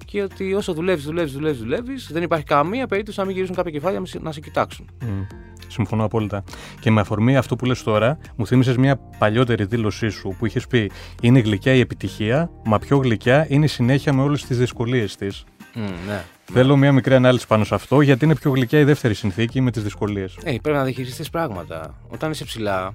Και 0.04 0.23
ότι 0.23 0.54
όσο 0.54 0.73
δουλεύεις, 0.73 1.04
δουλεύεις, 1.04 1.32
δουλεύεις, 1.32 1.58
δουλεύεις, 1.61 2.08
δεν 2.12 2.23
υπάρχει 2.23 2.44
καμία 2.44 2.87
περίπτωση 2.87 3.18
να 3.18 3.25
μην 3.25 3.35
γυρίσουν 3.35 3.56
κάποια 3.56 3.70
κεφάλια 3.70 4.02
να 4.20 4.32
σε 4.32 4.40
κοιτάξουν. 4.40 4.90
Μμ. 5.02 5.23
Συμφωνώ 5.68 6.04
απόλυτα. 6.04 6.44
Και 6.80 6.90
με 6.90 7.00
αφορμή 7.00 7.37
αυτό 7.37 7.56
που 7.56 7.64
λες 7.64 7.82
τώρα, 7.82 8.18
μου 8.37 8.47
θύμισες 8.47 8.76
μια 8.76 8.97
παλιότερη 9.18 9.64
δήλωσή 9.64 10.08
σου 10.08 10.37
που 10.38 10.47
είχες 10.47 10.66
πει 10.66 10.90
«Είναι 11.23 11.38
γλυκιά 11.38 11.73
η 11.73 11.80
επιτυχία, 11.80 12.50
μα 12.64 12.78
πιο 12.78 12.97
γλυκιά 12.97 13.47
είναι 13.49 13.64
η 13.64 13.68
συνέχεια 13.68 14.12
με 14.12 14.23
όλες 14.23 14.44
τις 14.44 14.58
δυσκολίες 14.58 15.16
της». 15.16 15.44
Μμ, 15.75 15.82
ναι. 15.82 16.25
Θέλω 16.52 16.76
μια 16.76 16.93
μικρή 16.93 17.14
ανάλυση 17.14 17.47
πάνω 17.47 17.64
σε 17.64 17.75
αυτό, 17.75 18.00
γιατί 18.00 18.25
είναι 18.25 18.35
πιο 18.35 18.50
γλυκιά 18.50 18.78
η 18.78 18.85
δεύτερη 18.85 19.14
συνθήκη 19.14 19.61
με 19.61 19.71
τις 19.71 19.83
δυσκολίες. 19.83 20.37
Ε, 20.43 20.57
πρέπει 20.62 20.76
να 20.78 20.85
διαχειριστείς 20.85 21.31
πράγματα. 21.31 21.95
Όταν 22.09 22.31
είσαι 22.31 22.45
ψηλά, 22.45 22.95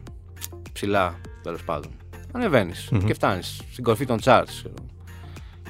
ψηλά 0.74 1.16
τέλος 1.44 1.64
πάντων, 1.64 1.92
ανεβαίνεις 2.32 2.90
Μμμ. 2.92 3.06
και 3.06 3.14
φτάνεις 3.14 3.62
στην 3.72 3.84
κορφή 3.84 4.06
των 4.06 4.20
charts. 4.24 4.44
ξέρω. 4.48 4.74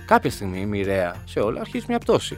Κάποια 0.06 0.30
στιγμή, 0.32 0.66
μοιραία 0.66 1.16
σε 1.26 1.40
όλα, 1.40 1.60
αρχίζεις 1.60 1.88
μια 1.88 1.98
πτώση. 2.00 2.38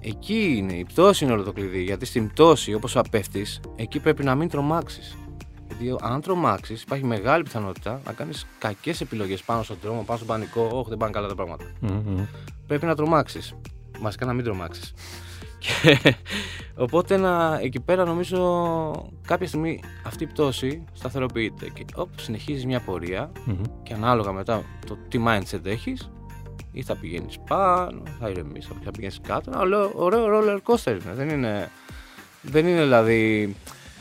Εκεί 0.00 0.54
είναι, 0.56 0.72
η 0.72 0.84
πτώση 0.84 1.24
είναι 1.24 1.32
όλο 1.32 1.42
το 1.42 1.52
κλειδί. 1.52 1.82
Γιατί 1.82 2.06
στην 2.06 2.28
πτώση, 2.28 2.74
όπως 2.74 2.98
πέφτεις, 3.10 3.60
εκεί 3.76 4.00
πρέπει 4.00 4.24
να 4.24 4.34
μην 4.34 4.48
τρομάξεις. 4.48 5.16
Γιατί 5.66 5.96
αν 6.02 6.20
τρομάξεις, 6.20 6.82
υπάρχει 6.82 7.04
μεγάλη 7.04 7.42
πιθανότητα 7.42 8.00
να 8.06 8.12
κάνεις 8.12 8.46
κακές 8.58 9.00
επιλογές 9.00 9.42
πάνω 9.42 9.62
στον 9.62 9.76
τρόμο, 9.80 10.02
πάνω 10.02 10.16
στον 10.16 10.28
πανικό. 10.28 10.70
Όχι, 10.72 10.88
δεν 10.88 10.98
πάνε 10.98 11.12
καλά 11.12 11.28
τα 11.28 11.34
πράγματα. 11.34 11.64
Μμ, 11.80 11.88
μμ. 11.92 12.24
πρέπει 12.66 12.86
να 12.86 12.94
τρομάξεις. 12.94 13.54
Βασικά 14.00 14.26
να 14.26 14.32
μην 14.32 14.44
τρομάξεις. 14.44 14.92
Και 15.58 15.98
οπότε 16.74 17.16
να, 17.16 17.58
εκεί 17.62 17.80
πέρα 17.80 18.04
νομίζω 18.04 18.40
κάποια 19.26 19.46
στιγμή 19.46 19.80
αυτή 20.06 20.24
η 20.24 20.26
πτώση 20.26 20.84
σταθεροποιείται 20.92 21.68
και 21.74 21.84
όπ, 21.94 22.08
συνεχίζεις 22.20 22.66
μια 22.66 22.80
πορεία 22.80 23.30
Μμμ. 23.44 23.62
και 23.82 23.94
ανάλογα 23.94 24.32
μετά 24.32 24.62
το 24.86 24.98
τι 25.08 25.20
mindset 25.26 25.64
έχεις 25.64 26.10
ή 26.72 26.82
θα 26.82 26.96
πηγαίνεις 26.96 27.38
πάνω, 27.48 28.02
θα 28.20 28.28
ηρεμείς, 28.28 28.68
θα 28.84 28.90
πηγαίνεις 28.90 29.20
κάτω. 29.26 29.50
Ένα 29.50 29.60
ωραίο, 29.60 29.90
ωραίο 29.94 30.26
roller 30.30 30.58
coaster 30.72 30.90
είναι. 31.02 31.14
Δεν 31.14 31.28
είναι, 31.28 31.70
δεν 32.42 32.66
είναι 32.66 32.82
δηλαδή 32.82 33.54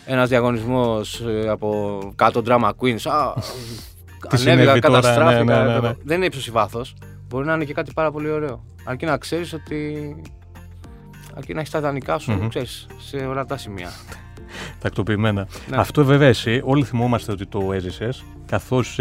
ένας 0.05 0.29
διαγωνισμός 0.29 1.21
ε, 1.21 1.47
από 1.49 1.99
κάτω 2.15 2.41
drama 2.45 2.71
queens. 2.79 3.01
Α, 3.03 3.33
Τι 4.29 4.37
συνέβη 4.37 4.61
ανέβηκα, 4.61 4.87
τώρα, 4.87 5.01
καταστράφηκα. 5.01 5.43
ναι, 5.43 5.63
ναι, 5.67 5.73
ναι, 5.73 5.87
ναι. 5.87 5.93
Δεν 6.03 6.17
είναι 6.17 6.25
ύψος 6.25 6.47
ή 6.47 6.51
βάθος. 6.51 6.95
Μπορεί 7.27 7.45
να 7.45 7.53
είναι 7.53 7.65
και 7.65 7.73
κάτι 7.73 7.91
πάρα 7.93 8.11
πολύ 8.11 8.29
ωραίο. 8.29 8.63
Αρκεί 8.85 9.05
να 9.05 9.17
ξέρεις 9.17 9.53
ότι... 9.53 10.15
Αρκεί 11.35 11.53
να 11.53 11.59
έχεις 11.59 11.71
τα 11.71 11.77
ιδανικά 11.77 12.17
σου, 12.17 12.31
Μμμ. 12.31 12.47
ξέρεις, 12.47 12.87
σε 12.97 13.17
ορατά 13.17 13.57
σημεία. 13.57 13.89
Τακτοποιημένα. 14.81 15.47
Ναι. 15.69 15.77
Αυτό 15.77 16.05
βέβαια 16.05 16.27
εσύ, 16.27 16.61
όλοι 16.63 16.83
θυμόμαστε 16.83 17.31
ότι 17.31 17.45
το 17.45 17.73
έζησες, 17.73 18.23
καθώς 18.45 18.99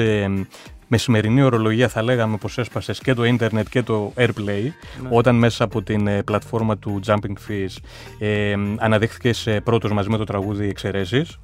με 0.88 0.96
σημερινή 0.96 1.42
ορολογία 1.42 1.88
θα 1.88 2.02
λέγαμε 2.02 2.36
πως 2.36 2.58
έσπασες 2.58 2.98
και 2.98 3.14
το 3.14 3.24
ίντερνετ 3.24 3.68
και 3.68 3.82
το 3.82 4.12
Airplay 4.16 4.62
Ναι. 5.02 5.08
όταν 5.10 5.36
μέσα 5.36 5.64
από 5.64 5.82
την 5.82 6.06
ε, 6.06 6.22
πλατφόρμα 6.22 6.76
του 6.78 7.00
Jumping 7.06 7.34
Fish 7.48 7.76
ε, 8.18 8.54
αναδείχθηκες 8.78 9.46
ε, 9.46 9.60
πρώτος 9.60 9.92
μαζί 9.92 10.08
με 10.08 10.16
το 10.16 10.24
τραγούδι 10.24 10.68
«Εξαιρέσεις». 10.68 11.38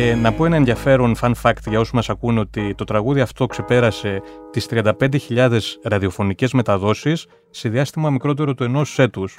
Ε, 0.00 0.14
να 0.14 0.32
πω 0.32 0.44
ένα 0.44 0.56
ενδιαφέρον 0.56 1.16
fun 1.20 1.32
fact 1.42 1.68
για 1.68 1.78
όσους 1.78 1.92
μας 1.92 2.10
ακούνε 2.10 2.40
ότι 2.40 2.74
το 2.74 2.84
τραγούδι 2.84 3.20
αυτό 3.20 3.46
ξεπέρασε 3.46 4.22
τις 4.50 4.66
35.000 4.70 5.58
ραδιοφωνικές 5.82 6.52
μεταδόσεις 6.52 7.26
σε 7.50 7.68
διάστημα 7.68 8.10
μικρότερο 8.10 8.54
του 8.54 8.64
ενός 8.64 8.98
έτους. 8.98 9.38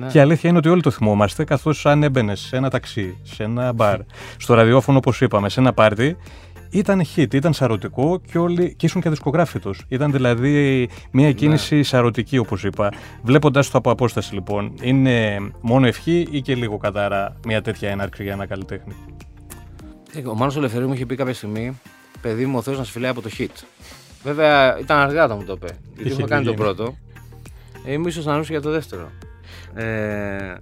Ναι. 0.00 0.06
Και 0.06 0.18
η 0.18 0.20
αλήθεια 0.20 0.48
είναι 0.48 0.58
ότι 0.58 0.68
όλοι 0.68 0.82
το 0.82 0.90
θυμόμαστε, 0.90 1.44
καθώς 1.44 1.86
αν 1.86 2.02
έμπαινε 2.02 2.34
σε 2.34 2.56
ένα 2.56 2.70
ταξί, 2.70 3.18
σε 3.22 3.42
ένα 3.42 3.72
μπαρ, 3.72 3.98
στο 4.36 4.54
ραδιόφωνο 4.54 4.98
όπως 4.98 5.20
είπαμε, 5.20 5.48
σε 5.48 5.60
ένα 5.60 5.72
πάρτι, 5.72 6.16
ήταν 6.70 7.02
hit, 7.16 7.34
ήταν 7.34 7.52
σαρωτικό 7.52 8.20
και, 8.30 8.38
όλοι, 8.38 8.74
και 8.74 8.86
ήσουν 8.86 9.00
και 9.00 9.08
δισκογράφοι 9.08 9.58
τους. 9.58 9.84
Ήταν 9.88 10.12
δηλαδή 10.12 10.88
μια 11.10 11.32
κίνηση 11.32 11.82
σαρωτική 11.82 12.38
όπως 12.38 12.64
είπα. 12.64 12.92
Βλέποντας 13.22 13.70
το 13.70 13.78
από 13.78 13.90
απόσταση 13.90 14.34
λοιπόν, 14.34 14.74
είναι 14.82 15.38
μόνο 15.60 15.86
ευχή 15.86 16.28
ή 16.30 16.40
και 16.40 16.54
λίγο 16.54 16.76
κατάρα 16.76 17.36
μια 17.46 17.62
τέτοια 17.62 17.90
έναρξη 17.90 18.22
για 18.22 18.32
ένα 18.32 18.46
καλλιτέχνη; 18.46 18.94
Ε, 20.14 20.28
Ο 20.28 20.34
Μάνος 20.34 20.56
Ελευθερίου 20.56 20.86
μου 20.88 20.94
είχε 20.94 21.06
πει 21.06 21.16
κάποια 21.16 21.34
στιγμή 21.34 21.78
Παιδί 22.20 22.46
μου, 22.46 22.58
ο 22.58 22.62
Θεός 22.62 22.78
να 22.78 22.84
σε 22.84 22.90
φυλάει 22.92 23.10
από 23.10 23.20
το 23.22 23.30
hit. 23.38 23.46
Βέβαια, 24.22 24.78
ήταν 24.78 24.98
αργά 24.98 25.24
όταν 25.24 25.36
μου 25.36 25.44
το 25.44 25.52
είπε. 25.52 25.66
Γιατί 25.94 26.08
Είχε 26.10 26.18
είχα 26.18 26.28
κάνει 26.28 26.44
το 26.44 26.50
γίνει. 26.50 26.62
πρώτο. 26.62 26.96
Ε, 27.86 27.92
ήμουν 27.92 28.06
ίσως 28.06 28.24
να 28.24 28.32
ρωτήσω 28.34 28.52
για 28.52 28.62
το 28.62 28.70
δεύτερο. 28.70 29.10
Ε, 29.74 30.54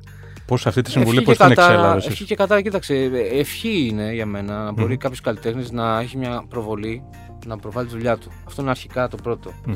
Πώς 0.47 0.67
αυτή 0.67 0.83
τη 0.83 0.91
συμβουλή, 0.91 1.17
ευχή 1.17 1.25
πώς 1.27 1.37
και 1.37 1.45
την 1.45 1.55
κατάρα- 1.55 1.73
εξέλαβες. 1.75 2.07
Ευχή 2.07 2.25
και 2.25 2.35
κατάρα, 2.35 2.63
κοίταξε. 2.63 2.95
ε, 2.95 3.39
Ευχή 3.39 3.87
είναι 3.87 4.13
για 4.15 4.27
μένα 4.27 4.65
να 4.65 4.73
μπορεί 4.73 4.89
Μμμ. 4.93 4.97
κάποιος 4.97 5.21
καλλιτέχνης 5.21 5.71
να 5.71 6.01
έχει 6.01 6.17
μια 6.17 6.45
προβολή 6.49 7.03
να 7.47 7.57
προβάλλει 7.57 7.87
τη 7.89 7.93
δουλειά 7.95 8.17
του. 8.19 8.31
Αυτό 8.47 8.61
είναι 8.63 8.71
αρχικά 8.71 9.09
το 9.09 9.17
πρώτο. 9.23 9.53
Μμμ. 9.67 9.75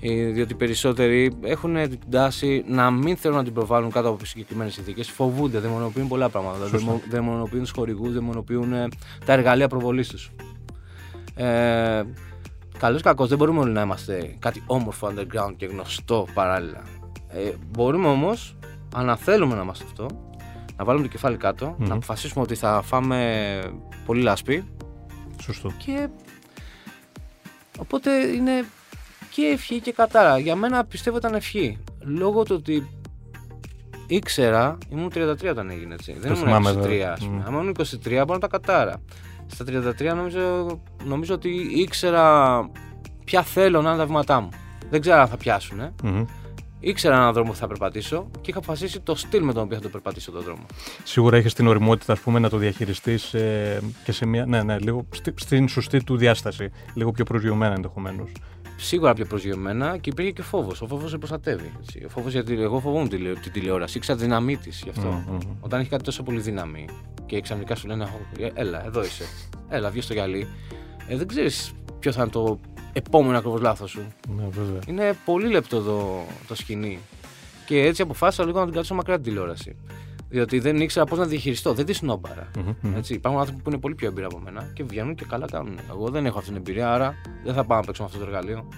Ε, 0.00 0.24
διότι 0.30 0.52
οι 0.52 0.56
περισσότεροι 0.56 1.36
έχουν 1.42 1.74
την 1.88 1.98
τάση 2.10 2.64
να 2.66 2.90
μην 2.90 3.16
θέλουν 3.16 3.36
να 3.36 3.44
την 3.44 3.52
προβάλλουν 3.52 3.90
κάτω 3.90 4.08
από 4.08 4.24
συγκεκριμένες 4.24 4.72
συνθήκες. 4.74 5.10
Φοβούνται, 5.10 5.58
δαιμονοποιούν 5.58 6.08
πολλά 6.08 6.28
πράγματα. 6.28 6.58
Σωστά. 6.58 6.76
Δαιμο- 6.78 7.00
Δαιμονοποιούν 7.10 7.60
τους 7.62 7.70
χορηγούς, 7.70 8.12
δαιμονοποιούν 8.12 8.72
ε, 8.72 8.88
τα 9.24 9.32
εργαλεία 9.32 9.68
προβολής 9.68 10.08
τους. 10.08 10.30
Ε, 11.34 12.02
Καλός 12.78 13.00
ή 13.00 13.02
κακός, 13.02 13.28
δεν 13.28 13.38
μπορούμε 13.38 13.60
όλοι 13.60 13.72
να 13.72 13.80
είμαστε 13.82 14.36
κάτι 14.38 14.62
όμορφο 14.66 15.08
underground 15.14 15.52
και 15.56 15.66
γνωστό 15.66 16.26
παράλληλα. 16.34 16.82
Ε, 17.28 17.50
μπορούμε 17.70 18.08
όμως, 18.08 18.56
αν 18.94 19.16
θέλουμε 19.16 19.54
να 19.54 19.62
είμαστε 19.62 19.84
αυτό, 19.84 20.06
να 20.76 20.84
βάλουμε 20.84 21.04
το 21.04 21.10
κεφάλι 21.10 21.36
κάτω, 21.36 21.74
Μμμ. 21.78 21.86
να 21.88 21.94
αποφασίσουμε 21.94 22.42
ότι 22.44 22.54
θα 22.54 22.82
φάμε 22.84 23.60
πολύ 24.06 24.22
λάσπη 24.22 24.64
Σωστό. 25.42 25.72
και 25.78 26.08
οπότε 27.80 28.10
είναι 28.10 28.64
και 29.30 29.42
ευχή 29.42 29.80
και 29.80 29.92
κατάρα. 29.92 30.38
Για 30.38 30.56
μένα 30.56 30.84
πιστεύω 30.84 31.16
ήταν 31.16 31.34
ευχή. 31.34 31.78
Λόγω 32.00 32.42
του 32.42 32.54
ότι 32.58 32.88
ήξερα, 34.06 34.78
ήμουν 34.88 35.10
33 35.14 35.48
όταν 35.50 35.70
έγινε 35.70 35.94
έτσι. 35.94 36.12
Δεν 36.18 36.32
ήμουν 36.32 36.44
θυμάμαι, 36.44 36.70
23 36.70 36.74
βέβαια. 36.74 37.12
ας 37.12 37.24
πούμε. 37.24 37.36
Μμ. 37.36 37.46
Αν 37.46 37.52
ήμουν 37.52 37.76
23 37.78 37.84
μπορώ 38.10 38.32
να 38.32 38.38
τα 38.38 38.48
κατάρα. 38.48 39.02
Στα 39.46 39.64
33 39.64 40.14
νομίζω, 40.14 40.80
νομίζω 41.04 41.34
ότι 41.34 41.48
ήξερα 41.74 42.70
ποια 43.24 43.42
θέλω 43.42 43.82
να 43.82 43.88
είναι 43.88 43.98
τα 43.98 44.06
βήματά 44.06 44.40
μου. 44.40 44.48
Δεν 44.90 45.00
ξέρω 45.00 45.20
αν 45.20 45.28
θα 45.28 45.36
πιάσουν. 45.36 45.94
Μμμ. 46.02 46.24
Ήξερα 46.80 47.14
έναν 47.16 47.32
δρόμο 47.32 47.50
που 47.50 47.56
θα 47.56 47.66
περπατήσω 47.66 48.30
και 48.40 48.50
είχα 48.50 48.58
αποφασίσει 48.58 49.00
το 49.00 49.14
στυλ 49.14 49.42
με 49.44 49.52
τον 49.52 49.62
οποίο 49.62 49.76
θα 49.76 49.82
το 49.82 49.88
περπατήσω 49.88 50.30
τον 50.30 50.42
δρόμο. 50.42 50.66
Σίγουρα 51.04 51.36
έχεις 51.36 51.54
την 51.54 51.66
οριμότητα 51.66 52.12
ας 52.12 52.20
πούμε, 52.20 52.38
να 52.38 52.48
το 52.48 52.56
διαχειριστείς 52.56 53.34
και 54.04 54.12
σε 54.12 54.26
μια. 54.26 54.46
Ναι, 54.46 54.62
ναι, 54.62 54.78
λίγο 54.78 55.06
στη- 55.14 55.34
στην 55.36 55.68
σωστή 55.68 56.04
του 56.04 56.16
διάσταση. 56.16 56.70
Λίγο 56.94 57.10
πιο 57.10 57.24
προσγειωμένα 57.24 57.74
ενδεχομένως. 57.74 58.32
Σίγουρα 58.76 59.14
πιο 59.14 59.24
προσγειωμένα 59.24 59.96
και 59.98 60.10
υπήρχε 60.10 60.30
και 60.30 60.42
φόβος. 60.42 60.82
Ο 60.82 60.86
φόβος 60.86 61.10
σε 61.10 61.18
προστατεύει. 61.18 61.72
Έτσι. 61.80 62.02
Ο 62.04 62.08
φόβος 62.08 62.32
γιατί 62.32 62.62
εγώ 62.62 62.80
φοβούμαι 62.80 63.08
τη, 63.08 63.16
τηλε- 63.16 63.38
τη 63.40 63.50
τηλεόραση. 63.50 63.96
Ήξερα 63.98 64.18
τη 64.18 64.24
δύναμή 64.24 64.56
της 64.56 64.80
γι' 64.84 64.90
αυτό. 64.90 65.08
Μμμ, 65.08 65.34
μμμ. 65.34 65.38
Όταν 65.60 65.80
έχει 65.80 65.88
κάτι 65.88 66.04
τόσο 66.04 66.22
πολύ 66.22 66.40
δύναμη 66.40 66.84
και 67.26 67.40
ξαφνικά 67.40 67.74
σου 67.74 67.86
λένε 67.86 68.04
«Ω, 68.04 68.42
ε, 68.44 68.50
Έλα, 68.54 68.86
εδώ 68.86 69.02
είσαι. 69.04 69.24
Έλα, 69.68 69.90
βγει 69.90 70.00
στο 70.00 70.12
γυαλί. 70.12 70.48
Ε, 71.08 71.16
δεν 71.16 71.26
ξέρεις 71.28 71.72
ποιο 71.98 72.12
θα 72.12 72.20
είναι 72.22 72.30
το 72.30 72.60
επόμενο 72.92 73.38
ακριβώς 73.38 73.60
λάθος 73.60 73.90
σου. 73.90 74.02
Ναι, 74.36 74.44
βέβαια. 74.50 74.80
Είναι 74.86 75.16
πολύ 75.24 75.48
λεπτό 75.48 75.80
το, 75.80 76.24
το 76.48 76.54
σκηνή. 76.54 76.98
Και 77.66 77.82
έτσι 77.82 78.02
αποφάσισα 78.02 78.44
λίγο 78.44 78.58
να 78.58 78.64
την 78.64 78.72
κρατήσω 78.72 78.94
μακριά 78.94 79.14
την 79.14 79.24
τηλεόραση. 79.24 79.76
Διότι 80.28 80.58
δεν 80.58 80.80
ήξερα 80.80 81.04
πώς 81.04 81.18
να 81.18 81.24
διαχειριστώ. 81.24 81.72
Δεν 81.72 81.86
τη 81.86 81.92
σνόμπαρα. 81.92 82.50
Μμμ, 82.58 82.74
μμμ. 82.80 82.96
Έτσι, 82.96 83.14
υπάρχουν 83.14 83.40
άνθρωποι 83.40 83.62
που 83.62 83.70
είναι 83.70 83.78
πολύ 83.78 83.94
πιο 83.94 84.08
εμπειροί 84.08 84.26
από 84.26 84.38
μένα 84.38 84.70
και 84.74 84.84
βγαίνουν 84.84 85.14
και 85.14 85.24
καλά 85.28 85.46
κάνουν. 85.50 85.78
Εγώ 85.90 86.08
δεν 86.08 86.26
έχω 86.26 86.38
αυτή 86.38 86.50
την 86.50 86.58
εμπειρία, 86.58 86.92
άρα 86.92 87.14
δεν 87.44 87.54
θα 87.54 87.64
πάω 87.64 87.78
να 87.78 87.84
παίξω 87.84 88.02
με 88.02 88.08
αυτό 88.12 88.24
το 88.24 88.30
εργαλείο. 88.30 88.68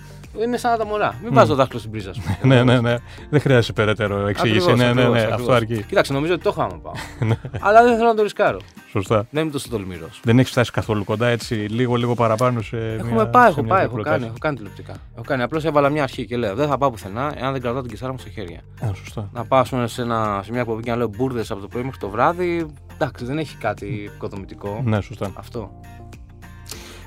Είναι 0.42 0.56
σαν 0.56 0.78
τα 0.78 0.86
μωρά. 0.86 1.18
Μην 1.22 1.34
βάζω 1.34 1.48
το 1.48 1.54
δάχτυλο 1.54 1.78
στην 1.78 1.90
πρίζα 1.90 2.12
σου. 2.12 2.22
Ναι, 2.42 2.62
ναι, 2.62 2.80
ναι. 2.80 2.96
Δεν 3.30 3.40
χρειάζεται 3.40 3.72
περαιτέρω 3.72 4.26
εξήγηση. 4.26 4.70
Ακριβώς, 4.70 4.78
ναι, 4.78 4.84
ναι, 4.84 4.90
ακριβώς, 4.90 5.14
ναι. 5.14 5.20
ακριβώς. 5.20 5.40
Αυτό 5.40 5.52
αρκεί. 5.52 5.82
Κοίταξε, 5.82 6.12
νομίζω 6.12 6.34
ότι 6.34 6.42
το 6.42 6.48
έχω 6.48 6.62
άμα 6.62 6.78
πάω. 6.82 6.92
Αλλά 7.66 7.82
δεν 7.82 7.96
θέλω 7.96 8.08
να 8.08 8.14
το 8.14 8.22
ρισκάρω. 8.22 8.58
Σωστά. 8.92 9.26
Δεν 9.30 9.42
είμαι 9.42 9.52
τόσο 9.52 9.68
τολμηρός. 9.68 10.20
Δεν 10.24 10.38
έχεις 10.38 10.50
φτάσει 10.50 10.70
καθόλου 10.70 11.04
κοντά 11.04 11.26
έτσι, 11.28 11.54
λίγο, 11.54 11.94
λίγο 11.94 12.14
παραπάνω 12.14 12.60
σε. 12.62 12.76
Έχουμε 12.76 13.12
μια- 13.12 13.28
πάει, 13.28 13.44
σε 13.44 13.50
έχω 13.50 13.62
μια 13.62 13.74
πάει, 13.74 13.84
έχω 13.84 13.94
προτάση. 13.94 14.14
κάνει, 14.16 14.26
έχω 14.28 14.38
κάνει 14.38 14.56
τηλεοπτικά. 14.56 14.92
Έχω 15.14 15.24
κάνει. 15.24 15.42
Απλώς 15.42 15.64
έβαλα 15.64 15.88
μια 15.88 16.02
αρχή 16.02 16.26
και 16.26 16.36
λέω: 16.36 16.54
Δεν 16.54 16.68
θα 16.68 16.78
πάω 16.78 16.90
πουθενά 16.90 17.32
εάν 17.36 17.52
δεν 17.52 17.60
κρατάω 17.60 17.80
την 17.80 17.90
κιθάρα 17.90 18.12
μου 18.12 18.18
στα 18.18 18.28
χέρια. 18.30 18.60
Α, 18.84 18.90
σωστά. 18.94 19.30
Να 19.32 19.44
πάω 19.44 19.60
ας 19.60 19.68
πούμε, 19.68 19.86
σε, 19.86 20.02
ένα, 20.02 20.40
σε 20.44 20.50
μια 20.52 20.60
εκπομπή 20.60 20.82
και 20.82 20.90
να 20.90 20.96
λέω 20.96 21.08
μπουρδες 21.08 21.50
από 21.50 21.60
το 21.60 21.68
πρωί 21.68 21.82
μέχρι 21.82 21.98
το 21.98 22.08
βράδυ. 22.08 22.66
εντάξει, 22.94 23.24
δεν 23.24 23.38
έχει 23.38 23.56
κάτι 23.56 24.10
οικοδομητικό. 24.14 24.80
Ναι, 24.84 25.00
σωστά. 25.00 25.30
Αυτό. 25.34 25.70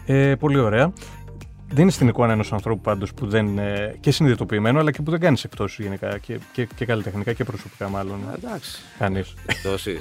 Ε, 0.05 0.35
πολύ 0.35 0.59
ωραία. 0.59 0.93
Δίνει 1.69 1.91
την 1.91 2.07
εικόνα 2.07 2.31
ενός 2.33 2.53
ανθρώπου 2.53 2.81
πάντως 2.81 3.13
που 3.13 3.27
δεν 3.27 3.45
είναι 3.47 3.97
και 3.99 4.11
συνειδητοποιημένο, 4.11 4.79
αλλά 4.79 4.91
και 4.91 5.01
που 5.01 5.11
δεν 5.11 5.19
κάνεις 5.19 5.43
εκτόσει 5.43 5.83
γενικά 5.83 6.17
και, 6.17 6.39
και, 6.53 6.67
και 6.75 6.85
καλλιτεχνικά 6.85 7.33
και 7.33 7.43
προσωπικά, 7.43 7.89
μάλλον. 7.89 8.19
Ε, 8.31 8.35
εντάξει. 8.45 8.81
Κανείς. 8.99 9.33
Εκτόσει. 9.45 9.97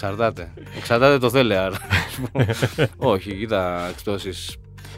Εξαρτάται. 0.00 0.52
Εξαρτάται 0.76 1.18
το 1.18 1.30
θέλει, 1.30 1.56
άρα. 1.56 1.76
Όχι, 2.96 3.34
κοίτα, 3.34 3.88
εκτόσει. 3.88 4.30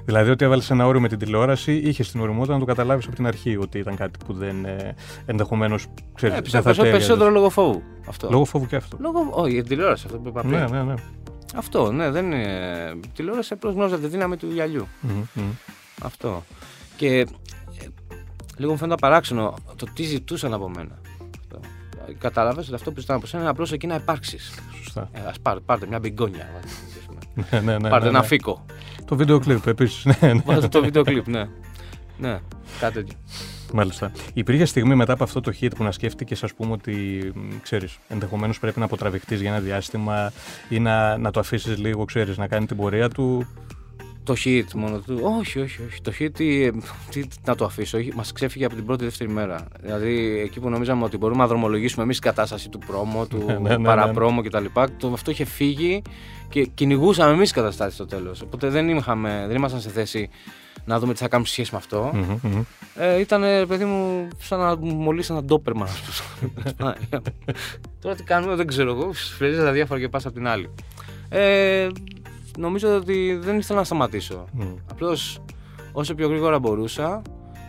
Δηλαδή, 0.05 0.31
ότι 0.31 0.45
έβαλες 0.45 0.71
ένα 0.71 0.87
όριο 0.87 1.01
με 1.01 1.09
την 1.09 1.19
τηλεόραση, 1.19 1.77
είχες 1.77 2.11
την 2.11 2.21
οριμότητα 2.21 2.53
να 2.53 2.59
το 2.59 2.65
καταλάβεις 2.65 3.07
από 3.07 3.15
την 3.15 3.27
αρχή 3.27 3.57
ότι 3.57 3.79
ήταν 3.79 3.97
κάτι 3.97 4.19
που 4.27 4.33
δεν. 4.33 4.65
Ε, 4.65 4.95
ενδεχομένως. 5.27 5.87
ξέρεις. 6.15 6.33
Ε, 6.33 6.35
δεν 6.35 6.43
πιστεύω 6.43 6.65
θα 6.65 6.71
τέλειωνε. 6.71 6.91
περισσότερο 6.91 7.31
λόγω 7.31 7.51
φόβου. 7.51 7.83
Αυτό. 8.09 8.29
Λόγω 8.31 8.45
φόβου 8.45 8.67
και 8.67 8.77
αυτό. 8.77 8.97
Λόγω... 9.01 9.29
Όχι, 9.31 9.53
για 9.53 9.61
την 9.61 9.71
τηλεόραση, 9.71 10.03
αυτό 10.07 10.19
που 10.19 10.29
είπα 10.29 10.41
πριν. 10.41 10.53
Ναι, 10.53 10.67
ναι, 10.67 10.83
ναι. 10.83 10.95
Αυτό, 11.55 11.93
ναι, 11.93 12.11
δεν 12.11 12.25
είναι. 12.25 12.45
Η 13.05 13.09
τηλεόραση 13.15 13.53
απλώς 13.53 13.75
γνώριζε 13.75 13.99
τη 13.99 14.07
δύναμη 14.07 14.37
του 14.37 14.49
γυαλιού. 14.53 14.87
Μμμ, 15.01 15.23
μμμ. 15.35 15.51
Αυτό. 16.03 16.45
Και 16.97 17.19
ε, 17.19 17.27
λίγο 18.57 18.73
μου 18.73 18.79
φαίνεται 18.79 19.01
παράξενο 19.01 19.55
το 19.77 19.87
τι 19.95 20.03
ζητούσαν 20.03 20.55
από 20.55 20.69
μένα. 20.69 20.99
Αυτό. 21.41 21.61
Κατάλαβε 22.19 22.61
ότι 22.61 22.75
αυτό 22.75 22.93
που 22.93 23.01
ζητάνε 23.01 23.19
από 23.19 23.29
σένα 23.29 23.43
είναι 23.43 23.51
απλώς 23.51 23.73
εκεί 23.73 23.87
να 23.87 23.95
υπάρξεις. 23.95 24.55
Σωστά. 24.93 25.09
Ε, 25.13 25.29
ας 25.29 25.41
πάρτε, 25.41 25.61
πάρτε 25.67 25.87
μια 25.87 25.99
μπιγκόνια. 25.99 26.49
ας 26.65 27.05
πούμε. 27.07 27.19
Ναι, 27.51 27.61
ναι, 27.61 27.79
ναι, 27.79 27.89
πάρτε 27.89 28.05
ναι, 28.05 28.11
ένα 28.11 28.21
ναι. 28.21 28.27
φίκο. 28.27 28.65
Το 29.05 29.17
βίντεο 29.17 29.39
κλιπ 29.39 29.67
επίσης. 29.67 30.05
Ναι, 30.05 30.33
ναι. 30.33 30.43
Βάλτε 30.45 30.69
το 30.69 30.81
βίντεο 30.83 31.05
κλιπ, 31.05 31.29
ναι. 31.29 31.49
Ναι, 32.19 32.41
κάτι 32.81 32.95
τέτοιο. 32.95 33.19
Μάλιστα. 33.73 34.13
Υπήρχε 34.33 34.65
στιγμή 34.65 34.95
μετά 34.95 35.13
από 35.13 35.25
αυτό 35.25 35.41
το 35.41 35.53
hit 35.61 35.71
που 35.77 35.85
να 35.85 35.93
σκέφτηκες, 35.93 36.43
ας 36.43 36.55
πούμε, 36.55 36.73
ότι 36.73 37.33
ξέρεις, 37.63 37.99
ενδεχομένως 38.09 38.59
πρέπει 38.59 38.79
να 38.79 38.85
αποτραβηχτείς 38.85 39.41
για 39.41 39.51
ένα 39.51 39.61
διάστημα 39.61 40.33
ή 40.69 40.79
να, 40.79 41.17
να 41.19 41.31
το 41.31 41.41
αφήσεις 41.41 41.79
λίγο, 41.79 42.05
ξέρεις, 42.05 42.37
να 42.39 42.47
κάνει 42.47 42.67
την 42.67 42.77
πορεία 42.77 43.09
του; 43.09 43.47
Το 44.25 44.35
hit 44.45 44.65
μόνο 44.75 44.99
του. 44.99 45.21
Όχι, 45.39 45.61
όχι, 45.61 45.83
όχι. 45.89 46.01
Το 46.01 46.13
hit 46.19 46.31
τι, 46.33 46.71
τι 47.11 47.23
να 47.45 47.55
το 47.55 47.65
αφήσω. 47.65 47.99
Μας 48.15 48.33
ξέφυγε 48.33 48.65
από 48.65 48.75
την 48.75 48.85
πρώτη 48.85 49.05
δεύτερη 49.05 49.31
μέρα. 49.31 49.65
Δηλαδή 49.81 50.41
εκεί 50.45 50.61
που 50.61 50.71
νομίζαμε 50.71 51.05
ότι 51.05 51.17
μπορούμε 51.17 51.41
να 51.41 51.47
δρομολογήσουμε 51.47 52.05
εμείς 52.05 52.19
την 52.21 52.29
κατάσταση 52.29 52.69
του 52.69 52.79
πρόμο, 52.79 53.27
του 53.27 53.45
Ναι, 53.47 53.59
ναι, 53.59 53.77
ναι, 53.77 53.85
παραπρόμο 53.85 54.43
κτλ. 54.43 54.65
Το, 54.99 55.09
αυτό 55.13 55.31
είχε 55.31 55.45
φύγει 55.45 56.03
και 56.49 56.65
κυνηγούσαμε 56.65 57.33
εμείς 57.33 57.53
καταστάσει 57.53 57.95
στο 57.95 58.07
τέλος. 58.07 58.43
Οπότε 58.43 58.69
δεν, 58.69 58.89
είχαμε, 58.89 59.45
δεν 59.47 59.57
ήμασταν 59.57 59.81
σε 59.81 59.89
θέση 59.91 60.29
να 60.85 60.99
δούμε 60.99 61.13
τι 61.13 61.19
θα 61.19 61.29
κάνουμε 61.29 61.49
σε 61.49 61.55
σχέση 61.55 61.71
με 61.73 61.79
αυτό. 61.79 62.11
Μμμ, 62.15 62.39
μμμ. 62.43 62.63
Ε, 62.95 63.19
ήταν, 63.19 63.67
παιδί 63.67 63.85
μου, 63.85 64.29
σαν 64.39 64.59
να 64.59 64.77
μου 64.77 64.95
μολύσει 64.95 65.33
ένα 65.33 65.45
ντόπερμαν. 65.45 65.89
ας 65.89 66.23
πούμε. 66.41 66.95
Τώρα 68.01 68.15
τι 68.15 68.23
κάνουμε, 68.23 68.55
δεν 68.55 68.67
ξέρω 68.67 68.91
εγώ. 68.91 69.13
Φρέζα 69.13 69.65
τα 69.65 69.73
διάφορα 69.73 70.01
και 70.01 70.09
πας 70.09 70.27
από 70.27 70.35
την 70.35 70.47
άλλη. 70.47 70.71
Ε, 71.29 71.87
νομίζω 72.61 72.97
ότι 72.97 73.39
δεν 73.43 73.59
ήθελα 73.59 73.79
να 73.79 73.85
σταματήσω. 73.85 74.45
Μμ. 74.53 74.63
Απλώς 74.91 75.43
όσο 75.93 76.15
πιο 76.15 76.29
γρήγορα 76.29 76.59
μπορούσα, 76.59 77.23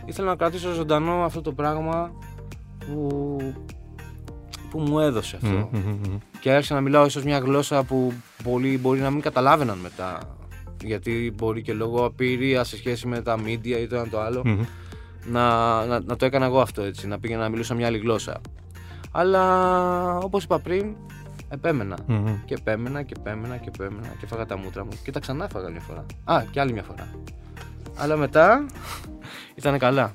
ήθελα 0.04 0.28
να 0.28 0.36
κρατήσω 0.36 0.72
ζωντανό 0.72 1.12
αυτό 1.24 1.40
το 1.40 1.52
πράγμα 1.52 2.12
που, 2.78 3.38
που 4.70 4.78
μου 4.78 4.98
έδωσε 4.98 5.36
αυτό. 5.36 5.68
Μμμ, 5.72 5.80
μμμ, 5.80 5.98
μμμ. 6.08 6.18
Και 6.40 6.52
άρχισα 6.52 6.74
να 6.74 6.80
μιλάω 6.80 7.04
ίσως 7.04 7.24
μια 7.24 7.38
γλώσσα 7.38 7.82
που 7.84 8.12
πολλοί 8.42 8.78
μπορεί 8.78 9.00
να 9.00 9.10
μην 9.10 9.20
καταλάβαιναν 9.20 9.78
μετά. 9.78 10.18
Γιατί 10.84 11.32
μπορεί 11.36 11.62
και 11.62 11.72
λόγω 11.72 12.04
απειρία 12.04 12.64
σε 12.64 12.76
σχέση 12.76 13.06
με 13.06 13.22
τα 13.22 13.36
media 13.44 13.66
ή 13.80 13.86
το 13.86 13.96
ένα 13.96 14.08
το 14.08 14.20
άλλο 14.20 14.42
Μμμ. 14.44 14.60
να, 15.26 15.86
να, 15.86 16.00
να 16.00 16.16
το 16.16 16.24
έκανα 16.24 16.44
εγώ 16.44 16.60
αυτό 16.60 16.82
έτσι, 16.82 17.06
να 17.06 17.18
πήγαινα 17.18 17.42
να 17.42 17.48
μιλούσα 17.48 17.74
μια 17.74 17.86
άλλη 17.86 17.98
γλώσσα. 17.98 18.40
Αλλά 19.10 20.18
όπως 20.18 20.44
είπα 20.44 20.58
πριν, 20.58 20.96
επέμενα. 21.52 21.96
Μμμ. 22.06 22.44
Και 22.44 22.54
επέμενα 22.54 23.02
και 23.02 23.14
επέμενα 23.18 23.56
και 23.56 23.70
επέμενα 23.74 24.14
και 24.20 24.26
φάγα 24.26 24.46
τα 24.46 24.56
μούτρα 24.56 24.84
μου 24.84 24.90
και 25.04 25.10
τα 25.10 25.20
ξανά 25.20 25.44
έφαγα 25.44 25.68
μια 25.68 25.80
φορά. 25.80 26.06
Α, 26.24 26.44
και 26.50 26.60
άλλη 26.60 26.72
μια 26.72 26.82
φορά. 26.82 27.08
Αλλά 27.96 28.16
μετά 28.16 28.66
ήταν 29.60 29.78
καλά. 29.78 30.14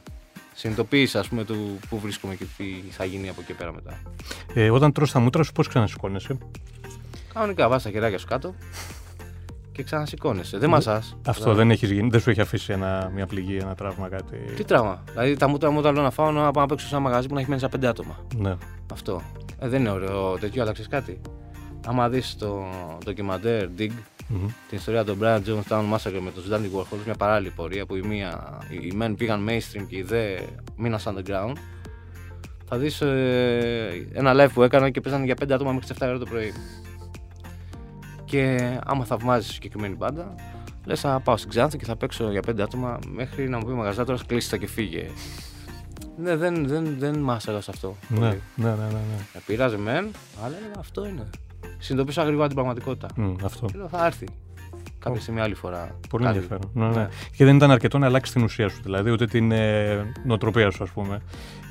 Συνειδητοποίησα, 0.54 1.20
ας 1.20 1.28
πούμε, 1.28 1.44
του 1.44 1.80
πού 1.90 2.00
βρίσκομαι 2.00 2.36
και 2.36 2.46
τι 2.58 2.66
θα 2.92 3.06
γίνει 3.06 3.30
από 3.30 3.42
εκεί 3.42 3.54
πέρα 3.54 3.74
μετά. 3.74 4.02
Ε, 4.54 4.70
όταν 4.70 4.92
τρως 4.92 5.12
τα 5.12 5.20
μούτρα 5.20 5.44
σου, 5.44 5.52
πώς 5.52 5.68
ξανασηκώνεσαι; 5.68 6.38
Κανονικά 7.34 7.70
βάζεις 7.70 7.84
τα 7.84 7.90
χεράκια 7.90 8.18
σου 8.18 8.28
κάτω 8.28 8.56
και 9.78 9.84
ξανασηκώνεσαι. 9.84 10.58
Δεν 10.58 10.70
μασάς. 10.70 11.18
Αυτό 11.26 11.54
δεν, 11.54 11.72
έχεις 11.72 11.92
γίνει, 11.92 12.10
δεν 12.10 12.20
σου 12.20 12.30
έχει 12.30 12.42
αφήσει 12.42 12.74
ένα, 12.74 13.12
μια 13.14 13.26
πληγή, 13.26 13.58
ένα 13.58 13.76
τραύμα, 13.76 14.10
κάτι; 14.10 14.38
Τι 14.56 14.64
τραύμα; 14.64 15.04
Δηλαδή 15.12 15.36
τα 15.36 15.48
μούτρα 15.48 15.72
μου 15.72 15.78
όταν 15.78 15.94
λέω 15.94 16.04
να 16.04 16.12
φάω 16.12 16.32
να 16.32 16.52
πάω 16.52 16.64
να 16.64 16.70
παίξω 16.70 16.88
σε 16.88 16.96
ένα 16.96 17.04
μαγαζί 17.04 17.28
που 17.28 17.34
να 17.34 17.40
έχει 17.40 17.50
μένει 17.50 17.62
σαν 17.62 17.70
πέντε 17.70 17.88
άτομα. 17.88 18.18
Ναι. 18.36 18.56
Αυτό. 18.94 19.22
Ε, 19.60 19.68
δεν 19.68 19.80
είναι 19.80 19.90
ωραίο 19.90 20.38
τέτοιο, 20.38 20.62
αλλά 20.62 20.72
ξέρεις 20.72 20.92
κάτι; 20.92 21.22
Άμα 21.88 22.10
δεις 22.10 22.36
το 22.36 22.66
ντοκιμαντέρ 23.04 23.68
Dig, 23.78 23.92
Μμμ. 24.28 24.48
την 24.70 24.78
ιστορία 24.78 25.04
των 25.04 25.18
Brian 25.22 25.40
Jonestown 25.40 25.94
Massacre 25.94 26.20
με 26.22 26.32
τον 26.32 26.44
Dandy 26.52 26.80
Warhol, 26.80 26.98
μια 27.06 27.16
παράλληλη 27.16 27.52
πορεία 27.56 27.86
που 27.86 27.96
οι, 27.96 28.02
μία, 28.02 28.60
οι 28.70 28.96
μεν 28.96 29.16
πήγαν 29.16 29.48
mainstream 29.50 29.86
και 29.88 29.98
οι 29.98 30.02
δε 30.02 30.38
μείναν 30.78 31.00
underground. 31.04 31.54
Θα 32.70 32.78
δεις 32.78 33.02
ε, 33.02 34.08
ένα 34.14 34.34
live 34.36 34.50
που 34.54 34.64
έκανα 34.64 34.90
και 34.90 35.02
παίζανε 35.02 35.26
για 35.26 35.36
5 35.44 35.52
άτομα 35.52 35.72
μέχρι 35.72 35.88
τις 35.88 35.98
7 36.00 36.08
ώρα 36.08 36.18
το 36.18 36.26
πρωί. 36.26 36.54
Και 38.28 38.58
άμα 38.86 39.06
θαυμάζεις 39.06 39.54
συγκεκριμένη 39.54 39.96
μπάντα, 39.96 40.36
λες 40.86 41.00
θα 41.00 41.20
πάω 41.24 41.38
στην 41.38 41.50
Ξάνθη 41.50 41.78
και 41.78 41.86
θα 41.86 41.96
παίξω 41.96 42.32
για 42.32 42.42
5 42.48 42.60
άτομα 42.60 43.00
μέχρι 43.14 43.50
να 43.50 43.58
μου 43.58 43.66
πει 43.66 43.72
ο 43.72 43.76
μαγαζάτορας 43.76 44.26
κλείσει 44.26 44.50
τα 44.50 44.58
και 44.58 44.68
φύγε. 44.68 45.10
Ναι, 46.18 46.36
δεν, 46.36 46.68
δεν, 46.68 46.96
δεν 46.98 47.20
μάσαγα 47.20 47.62
σε 47.62 47.72
αυτό. 47.74 47.96
Ναι, 48.08 48.20
πολύ. 48.20 48.42
ναι, 48.56 48.70
ναι, 48.70 48.76
ναι, 48.76 48.86
ναι. 48.86 49.26
Με 49.34 49.42
πειράζει 49.46 49.78
μεν, 49.78 50.12
αλλά 50.44 50.58
έλεγα 50.58 50.80
αυτό 50.80 51.06
είναι. 51.06 51.30
Συνειδητοποίησα 51.62 52.24
γρήγορα 52.24 52.46
την 52.48 52.56
πραγματικότητα. 52.56 53.08
Μμ, 53.16 53.34
αυτό. 53.44 53.66
Και 53.66 53.78
λέω 53.78 53.88
θα 53.88 54.06
έρθει. 54.06 54.28
Κάποια 55.00 55.22
στιγμή 55.22 55.42
άλλη 55.42 55.54
φορά. 55.54 55.96
Πολύ 56.10 56.24
κάτι. 56.26 56.38
ενδιαφέρον. 56.38 56.72
Ναι, 56.74 56.86
ναι. 56.88 56.96
Ναι. 56.96 57.08
Και 57.38 57.46
δεν 57.46 57.56
ήταν 57.56 57.72
αρκετό 57.72 57.98
να 57.98 58.06
αλλάξει 58.06 58.34
την 58.34 58.44
ουσία 58.44 58.70
σου, 58.70 58.80
δηλαδή, 58.84 59.12
ούτε 59.12 59.26
την 59.26 59.52
ε, 59.52 60.14
νοοτροπία 60.26 60.72
σου, 60.72 60.84
ας 60.84 60.90
πούμε. 60.90 61.22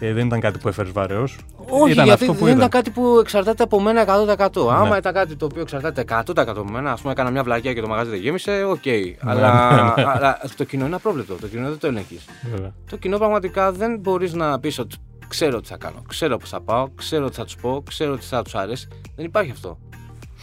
Ε, 0.01 0.13
δεν 0.13 0.27
ήταν 0.27 0.41
κάτι 0.41 0.59
που 0.59 0.69
έφερες 0.69 0.93
βαρέως. 0.93 1.23
Όχι, 1.69 1.93
ήταν 1.93 2.05
γιατί 2.05 2.11
αυτό 2.11 2.33
που 2.35 2.45
δεν 2.45 2.47
ήταν. 2.57 2.57
ήταν 2.57 2.69
κάτι 2.69 2.91
που 2.91 3.19
εξαρτάται 3.21 3.63
από 3.63 3.81
μένα 3.81 4.05
100%. 4.05 4.69
Άμα 4.71 4.89
Ναι. 4.89 4.97
ήταν 4.97 5.13
κάτι 5.13 5.37
το 5.37 5.45
οποίο 5.45 5.61
εξαρτάται 5.61 6.01
100% 6.01 6.23
από 6.59 6.65
μένα, 6.65 6.93
ας 6.93 7.01
πούμε, 7.01 7.13
έκανα 7.13 7.31
μια 7.31 7.43
βλακιά 7.43 7.73
και 7.73 7.81
το 7.81 7.89
μαγαζί 7.89 8.11
δεν 8.11 8.21
γέμισε, 8.21 8.65
οκ. 8.65 8.87
Ναι, 8.87 9.15
αλλά, 9.31 9.95
αλλά 9.97 10.41
το 10.57 10.65
κοινό 10.65 10.87
είναι 10.87 10.95
απρόβλεπτο. 10.95 11.35
Το 11.35 11.47
κοινό 11.47 11.69
δεν 11.69 11.79
το 11.79 11.87
ελέγχεις. 11.87 12.25
Βέβαια. 12.53 12.73
Το 12.91 12.97
κοινό 12.97 13.19
πραγματικά 13.19 13.73
δεν 13.73 13.99
μπορείς 13.99 14.33
να 14.35 14.61
πεις 14.61 14.79
ότι 14.79 14.97
ξέρω 15.29 15.61
τι 15.61 15.69
θα 15.69 15.77
κάνω, 15.77 16.03
ξέρω 16.09 16.37
πώ 16.37 16.47
θα 16.47 16.61
πάω, 16.61 16.89
ξέρω 16.95 17.29
τι 17.29 17.35
θα 17.37 17.45
τους 17.45 17.57
πω, 17.57 17.83
ξέρω 17.89 18.17
τι 18.17 18.25
θα 18.25 18.43
τους 18.43 18.55
αρέσει. 18.55 18.89
Δεν 19.17 19.25
υπάρχει 19.25 19.51
αυτό. 19.51 19.79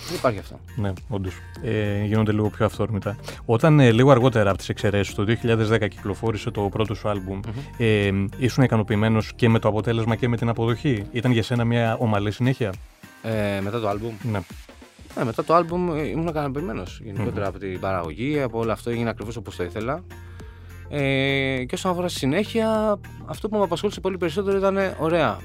Δεν 0.08 0.18
υπάρχει 0.18 0.40
αυτό. 0.40 0.60
Ναι, 0.76 0.94
όντως. 1.10 1.34
Ε, 1.64 2.04
γίνονται 2.04 2.32
λίγο 2.32 2.50
πιο 2.50 2.66
αυθόρμητα. 2.66 3.16
Όταν 3.46 3.80
ε, 3.80 3.92
λίγο 3.92 4.12
αργότερα 4.12 4.50
από 4.50 4.58
τις 4.58 4.70
εξαιρέσεις, 4.70 5.16
το 5.16 5.26
2010 5.44 5.88
κυκλοφόρησε 5.90 6.52
το 6.52 6.62
πρώτο 6.62 6.94
σου 6.94 7.10
άλμπουμ, 7.10 7.40
ε, 7.78 8.12
ήσουν 8.38 8.64
ικανοποιημένος 8.64 9.34
και 9.36 9.50
με 9.50 9.60
το 9.60 9.68
αποτέλεσμα 9.68 10.16
και 10.16 10.28
με 10.28 10.38
την 10.38 10.50
αποδοχή; 10.50 11.06
Ήταν 11.12 11.32
για 11.32 11.44
σένα 11.44 11.66
μια 11.66 11.98
ομαλή 12.00 12.32
συνέχεια; 12.32 12.74
Ε, 13.22 13.62
μετά 13.62 13.80
το 13.80 13.90
άλμπουμ. 13.90 14.14
Ναι. 14.32 14.40
Ε, 15.20 15.24
μετά 15.24 15.44
το 15.44 15.54
άλμπουμ 15.54 15.96
ε, 15.96 16.08
ήμουν 16.08 16.28
ικανοποιημένος 16.28 17.02
γενικότερα 17.04 17.48
από 17.48 17.60
την 17.60 17.80
παραγωγή, 17.80 18.42
από 18.42 18.60
όλο 18.60 18.72
αυτό 18.72 18.90
έγινε 18.90 19.10
ακριβώς 19.10 19.36
όπως 19.36 19.56
το 19.56 19.64
ήθελα. 19.64 20.04
Ε, 20.90 21.64
και 21.64 21.76
όσον 21.76 21.92
αφορά 21.92 22.08
στη 22.08 22.20
συνέχεια, 22.20 23.00
αυτό 23.26 23.50
που 23.50 23.58
με 23.58 23.64
απασχόλησε 23.64 24.00
πολύ 24.00 24.18
περισσότερο 24.18 24.58
ήταν 24.58 24.78
ωραία. 25.00 25.38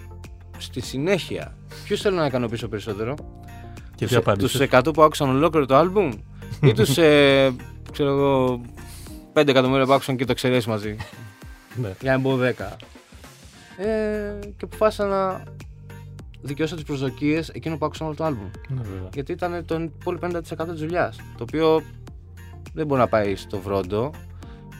Στη 0.59 0.81
συνέχεια, 0.81 1.57
ποιου 1.85 1.97
θέλω 1.97 2.16
να 2.16 2.27
ικανοποιήσω 2.27 2.68
περισσότερο, 2.68 3.14
Και 3.98 4.04
τι 4.04 4.11
τους, 4.11 4.16
απάντησες. 4.16 4.50
τους 4.50 4.61
100 4.61 4.92
που 4.94 5.02
άκουσαν 5.02 5.28
ολόκληρο 5.28 5.66
το 5.66 5.76
άλμπουμ 5.76 6.11
ή 6.62 6.72
τους, 6.72 6.98
ε, 6.98 7.54
ξέρω 7.92 8.11
εγώ, 8.11 8.61
5 9.32 9.48
εκατομμύρια 9.48 9.84
που 9.87 9.92
άκουσαν 9.92 10.16
και 10.16 10.24
το 10.24 10.32
εξαιρέσεις 10.32 10.66
μαζί. 10.66 10.96
Ναι. 11.82 11.94
Για 12.00 12.12
να 12.12 12.18
μπω 12.18 12.37
10. 12.37 12.76
Ε, 13.76 14.38
και 14.56 14.64
αποφάσισα 14.64 15.04
να 15.06 15.42
δικαιώσω 16.40 16.74
τις 16.74 16.84
προσδοκίες 16.84 17.48
εκείνων 17.48 17.78
που 17.78 17.84
άκουσαν 17.84 18.06
όλο 18.06 18.16
το 18.16 18.24
άλμπουμ. 18.24 18.50
Ναι, 18.68 18.80
βέβαια. 18.82 19.08
Γιατί 19.14 19.32
ήταν 19.32 19.64
το 19.64 19.90
πολύ 20.04 20.18
50% 20.22 20.40
της 20.70 20.80
δουλειάς. 20.80 21.16
Το 21.37 21.42
οποίο 21.42 21.82
δεν 22.74 22.87
μπορεί 22.87 23.00
να 23.00 23.06
πάει 23.08 23.37
στο 23.37 23.58
βρόντο 23.58 24.11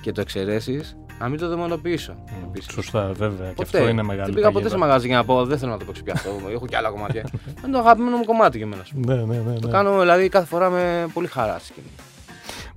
και 0.01 0.13
το 0.13 0.21
εξαιρέσεις, 0.21 0.97
να 1.19 1.29
μην 1.29 1.39
το 1.39 1.49
δαιμονοποιήσω. 1.49 2.13
Μμ, 2.13 2.45
επίσης. 2.45 2.73
Σωστά, 2.73 3.13
βέβαια. 3.13 3.49
Και 3.49 3.55
Ποτέ. 3.55 3.79
αυτό 3.79 3.89
είναι 3.89 4.03
μεγάλο. 4.03 4.25
Δεν 4.25 4.35
πήγα 4.35 4.51
ποτέ 4.51 4.69
σε 4.69 4.77
μαγαζί 4.77 5.07
για 5.07 5.17
να 5.17 5.25
πω 5.25 5.45
δεν 5.45 5.59
θέλω 5.59 5.71
να 5.71 5.79
το 5.79 5.85
παίξω 5.85 6.03
πια 6.03 6.13
αυτό. 6.17 6.31
Έχω 6.53 6.67
και 6.67 6.77
άλλα 6.77 6.91
κομμάτια. 6.91 7.25
είναι 7.65 7.73
το 7.73 7.79
αγαπημένο 7.79 8.17
μου 8.17 8.25
κομμάτι 8.25 8.57
για 8.57 8.67
μένα. 8.67 8.83
ας 8.83 8.89
πούμε. 8.89 9.15
Ναι, 9.15 9.23
ναι, 9.23 9.37
ναι. 9.37 9.59
Το 9.59 9.67
ναι. 9.67 9.73
κάνω 9.73 10.01
δηλαδή 10.01 10.29
κάθε 10.29 10.47
φορά 10.47 10.71
με 10.71 11.07
πολύ 11.13 11.27
χαρά 11.27 11.59
στη 11.59 11.67
σκηνή. 11.67 11.87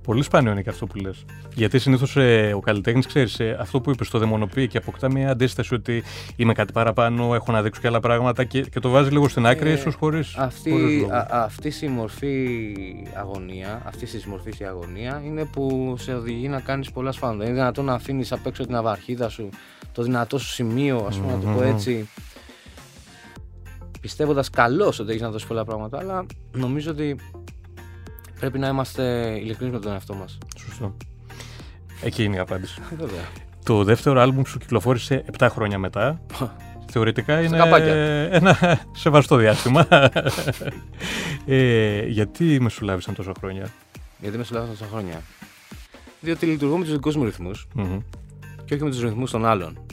Πολύ 0.02 0.22
σπάνιο 0.22 0.52
είναι 0.52 0.62
και 0.62 0.68
αυτό 0.70 0.86
που 0.86 0.96
λες. 0.98 1.24
Γιατί 1.54 1.78
συνήθως 1.78 2.16
ο 2.54 2.60
καλλιτέχνης, 2.60 3.06
ξέρεις, 3.06 3.40
αυτό 3.58 3.80
που 3.80 3.90
είπες, 3.90 4.08
το 4.10 4.18
δαιμονοποιεί 4.18 4.68
και 4.68 4.78
αποκτά 4.78 5.10
μια 5.10 5.30
αντίσταση 5.30 5.74
ότι 5.74 6.02
είμαι 6.36 6.52
κάτι 6.52 6.72
παραπάνω, 6.72 7.34
έχω 7.34 7.52
να 7.52 7.62
δείξω 7.62 7.80
και 7.80 7.86
άλλα 7.86 8.00
πράγματα 8.00 8.44
και, 8.44 8.60
και 8.60 8.80
το 8.80 8.88
βάζει 8.88 9.10
λίγο 9.10 9.28
στην 9.28 9.46
άκρη, 9.46 9.70
Ε, 9.70 9.72
ίσως 9.72 9.94
χωρί. 9.94 10.22
Αυτή, 10.36 11.06
α, 11.10 11.26
αυτή 11.44 11.72
η 11.84 11.88
μορφή 11.88 12.76
αγωνία, 13.14 13.82
αυτή 13.84 14.06
της 14.06 14.26
μορφής 14.26 14.58
η 14.60 14.64
αγωνία 14.64 15.22
είναι 15.26 15.44
που 15.44 15.94
σε 15.98 16.14
οδηγεί 16.14 16.48
να 16.48 16.60
κάνεις 16.60 16.90
πολλά 16.90 17.12
σφάλματα. 17.12 17.38
Δεν 17.38 17.48
είναι 17.48 17.58
δυνατόν 17.58 17.84
να 17.84 17.94
αφήνεις 17.94 18.32
απ' 18.32 18.46
έξω 18.46 18.66
την 18.66 18.74
αβαρχίδα 18.74 19.28
σου, 19.28 19.48
το 19.92 20.02
δυνατό 20.02 20.38
σου 20.38 20.48
σημείο, 20.48 21.04
ας 21.08 21.16
πούμε, 21.16 21.32
να 21.32 21.38
το 21.38 21.44
πω 21.46 21.52
Μμμ. 21.52 21.62
έτσι. 21.74 22.08
Πιστεύοντας 24.00 24.50
καλώς 24.50 24.98
ότι 24.98 25.10
έχεις 25.10 25.22
να 25.22 25.30
δώσεις 25.30 25.48
πολλά 25.48 25.64
πράγματα, 25.64 25.98
αλλά 25.98 26.26
νομίζω 26.56 26.90
ότι 26.90 27.16
Πρέπει 28.42 28.58
να 28.58 28.68
είμαστε 28.68 29.02
ειλικρινείς 29.42 29.72
με 29.74 29.80
τον 29.80 29.92
εαυτό 29.92 30.14
μας. 30.14 30.38
Σωστό. 30.66 30.96
Εκεί 32.02 32.24
είναι 32.24 32.36
η 32.36 32.38
απάντηση. 32.38 32.80
Βέβαια. 32.98 33.20
Το 33.64 33.84
δεύτερο 33.84 34.20
άλμπουμ 34.20 34.42
σου 34.44 34.58
κυκλοφόρησε 34.58 35.24
7 35.38 35.46
χρόνια 35.50 35.78
μετά. 35.78 36.20
Θεωρητικά 36.90 37.40
είναι 37.40 37.56
καπάκια. 37.56 37.94
ένα 38.32 38.80
σεβαστό 38.92 39.36
διάστημα. 39.36 39.86
ε, 41.46 42.06
γιατί 42.06 42.60
μεσολάβησαν 42.60 43.14
τόσα 43.14 43.32
χρόνια; 43.38 43.68
Γιατί 44.20 44.36
με 44.38 44.44
συλλάβησαν 44.44 44.76
τόσα 44.78 44.90
χρόνια; 44.90 45.20
Διότι 46.20 46.46
λειτουργώ 46.46 46.76
με 46.76 46.84
τους 46.84 46.92
δικούς 46.92 47.16
μου 47.16 47.24
ρυθμούς 47.24 47.66
Μμμ. 47.74 47.98
και 48.64 48.74
όχι 48.74 48.82
με 48.82 48.90
τους 48.90 49.00
ρυθμούς 49.00 49.30
των 49.30 49.46
άλλων. 49.46 49.86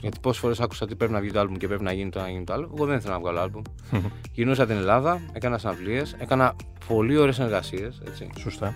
Γιατί 0.00 0.18
πόσες 0.20 0.40
φορές 0.40 0.60
άκουσα 0.60 0.84
ότι 0.84 0.94
πρέπει 0.94 1.12
να 1.12 1.20
βγει 1.20 1.30
το 1.30 1.40
άλμπουμ 1.40 1.56
και 1.56 1.66
πρέπει 1.68 1.82
να 1.82 1.92
γίνει 1.92 2.10
το 2.10 2.18
ένα 2.18 2.28
να 2.28 2.32
γίνει 2.32 2.44
το 2.44 2.52
άλλο. 2.52 2.70
Εγώ 2.76 2.86
δεν 2.86 2.96
ήθελα 2.96 3.12
να 3.12 3.20
βγάλω 3.20 3.40
άλμπουμ. 3.40 3.62
Γυρνούσα 4.32 4.66
την 4.66 4.76
Ελλάδα, 4.76 5.20
έκανα 5.32 5.58
συναυλίες, 5.58 6.16
έκανα 6.18 6.56
πολύ 6.86 7.16
ωραίες 7.16 7.34
συνεργασίες. 7.34 8.02
Σωστά. 8.38 8.74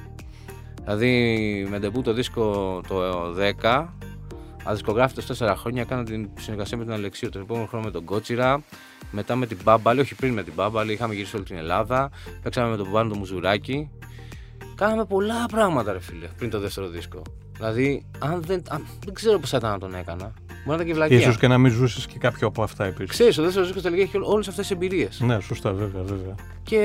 Δηλαδή 0.83 1.67
με 1.71 1.79
ντεπού 1.79 2.03
το 2.03 2.13
δίσκο 2.13 2.81
το 2.89 3.01
10, 3.63 3.87
αδισκογράφητο 4.65 5.23
4 5.39 5.55
χρόνια, 5.57 5.83
έκανα 5.83 6.05
την 6.05 6.31
συνεργασία 6.39 6.79
με 6.79 6.85
τον 6.85 6.95
Αλεξίου. 6.95 7.29
Τον 7.29 7.43
επόμενο 7.43 7.67
χρόνο 7.67 7.85
με 7.85 7.91
τον 7.91 8.05
Κότσιρα, 8.05 8.63
μετά 9.11 9.37
με 9.37 9.47
την 9.47 9.59
Μπάμπαλη, 9.65 10.01
όχι 10.01 10.15
πριν 10.15 10.33
με 10.33 10.43
την 10.43 10.53
Μπάμπαλη, 10.57 10.93
είχαμε 10.93 11.15
γυρίσει 11.15 11.37
όλη 11.37 11.45
την 11.45 11.57
Ελλάδα, 11.57 12.11
παίξαμε 12.43 12.71
με 12.71 12.77
τον 12.77 12.87
Παπάνο 12.87 13.13
το 13.13 13.19
Μουζουράκι. 13.19 13.91
Κάναμε 14.75 15.05
πολλά 15.05 15.47
πράγματα, 15.51 15.93
ρε 15.93 16.01
φίλε, 16.01 16.27
πριν 16.37 16.51
το 16.51 16.61
δεύτερο 16.61 16.89
δίσκο. 16.89 17.23
Δηλαδή, 17.57 18.07
αν 18.19 18.43
δεν, 18.43 18.63
αν, 18.69 18.87
δεν 19.05 19.15
ξέρω 19.15 19.39
πώς 19.39 19.51
θα 19.51 19.57
ήταν 19.57 19.71
να 19.71 19.79
τον 19.79 19.95
έκανα. 19.95 20.33
Μπορεί 20.65 20.69
να 20.69 20.75
ήταν 20.75 20.87
και 20.87 20.95
βλακία. 20.95 21.19
Ίσως 21.19 21.39
και 21.39 21.49
να 21.49 21.59
μην 21.59 21.73
ζούσες 21.73 22.07
και 22.07 22.19
κάποιο 22.19 22.47
από 22.47 22.63
αυτά 22.63 22.85
επίσης. 22.85 23.11
Ξέρεις, 23.11 23.39
ο 23.39 23.43
δεύτερος 23.43 23.67
δίσκο 23.67 23.83
τελικά 23.83 24.03
έχει 24.03 24.19
όλες 24.23 24.49
αυτές 24.49 24.67
τις 24.67 24.77
εμπειρίες. 24.77 25.21
Ναι, 25.21 25.41
σωστά, 25.41 25.73
βέβαια, 25.73 26.03
βέβαια. 26.03 26.35
Και. 26.63 26.79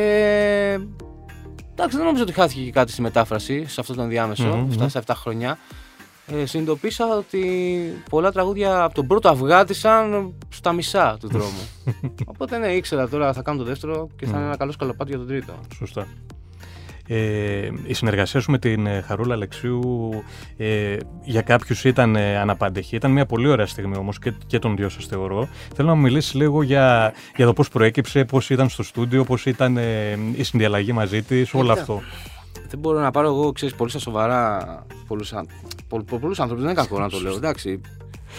Εντάξει, 1.72 1.96
δεν 1.98 2.06
νομίζω 2.06 2.24
ότι 2.24 2.34
χάθηκε 2.34 2.62
και 2.62 2.72
κάτι 2.72 2.92
στη 2.92 3.02
μετάφραση 3.02 3.66
σε 3.68 3.82
αυτό 3.82 3.94
το 3.94 4.02
ενδιάμεσο, 4.02 4.44
Μμμ, 4.44 4.68
αυτά 4.70 4.84
μμμ. 4.84 4.90
στα 4.90 5.00
7 5.06 5.14
χρόνια. 5.16 5.58
Ε, 6.28 6.46
συνειδητοποίησα 6.46 7.18
ότι 7.18 7.42
πολλά 8.10 8.32
τραγούδια 8.32 8.84
από 8.84 8.94
τον 8.94 9.08
πρώτο 9.08 9.30
αυγάτισαν 9.30 10.34
στα 10.50 10.72
μισά 10.72 11.18
του 11.20 11.28
δρόμου. 11.28 11.68
Οπότε 12.34 12.58
ναι, 12.58 12.68
ήξερα 12.68 13.10
τώρα 13.10 13.34
θα 13.34 13.42
κάνω 13.42 13.58
το 13.58 13.64
δεύτερο 13.64 14.10
και 14.16 14.26
θα 14.26 14.38
είναι 14.38 14.46
ένα 14.46 14.58
καλό 14.58 14.72
σκαλοπάτι 14.72 15.10
για 15.10 15.20
τον 15.20 15.28
τρίτο. 15.28 15.54
Σωστά. 15.76 16.08
Ε, 17.08 17.70
η 17.84 17.94
συνεργασία 17.94 18.40
σου 18.40 18.52
με 18.52 18.58
την 18.60 18.86
ε, 18.86 19.02
Χαρούλα 19.02 19.34
Αλεξίου 19.34 20.12
ε, 20.58 20.98
για 21.24 21.42
κάποιους 21.42 21.84
ήταν 21.84 22.16
ε, 22.16 22.38
αναπάντεχη. 22.38 22.96
Ήταν 22.96 23.12
μια 23.12 23.26
πολύ 23.26 23.48
ωραία 23.48 23.66
στιγμή 23.66 23.98
όμως 23.98 24.20
και, 24.20 24.34
και 24.48 24.60
των 24.60 24.76
δυο 24.76 24.90
σας 24.90 25.06
θεωρώ. 25.06 25.48
Θέλω 25.76 25.88
να 25.88 25.96
μου 25.96 26.02
μιλήσεις 26.02 26.34
λίγο 26.34 26.62
για, 26.62 27.14
για 27.36 27.46
το 27.46 27.54
πώς 27.54 27.70
προέκυψε, 27.70 28.26
πώς 28.26 28.50
ήταν 28.50 28.70
στο 28.70 28.84
στούντιο, 28.84 29.24
πώς 29.24 29.46
ήταν 29.46 29.78
ε, 29.78 30.18
η 30.36 30.44
συνδιαλλαγή 30.44 30.92
μαζί 30.94 31.22
της, 31.22 31.54
όλο 31.54 31.64
Κοίτα. 31.70 31.80
αυτό. 31.82 32.02
Δεν 32.70 32.80
μπορώ 32.80 33.00
να 33.00 33.12
πάρω 33.12 33.28
εγώ, 33.28 33.52
ξέρεις, 33.52 33.76
πολύ 33.76 33.90
στα 33.90 34.00
σοβαρά 34.00 34.60
πολλούς, 35.08 35.34
αν... 35.34 35.48
πο, 35.88 36.04
πο, 36.04 36.18
πολλούς 36.18 36.40
άνθρωπους, 36.40 36.64
δεν 36.66 36.74
είναι 36.74 36.82
κακό 36.82 37.00
να 37.00 37.10
το 37.10 37.20
λέω, 37.20 37.36
εντάξει. 37.36 37.82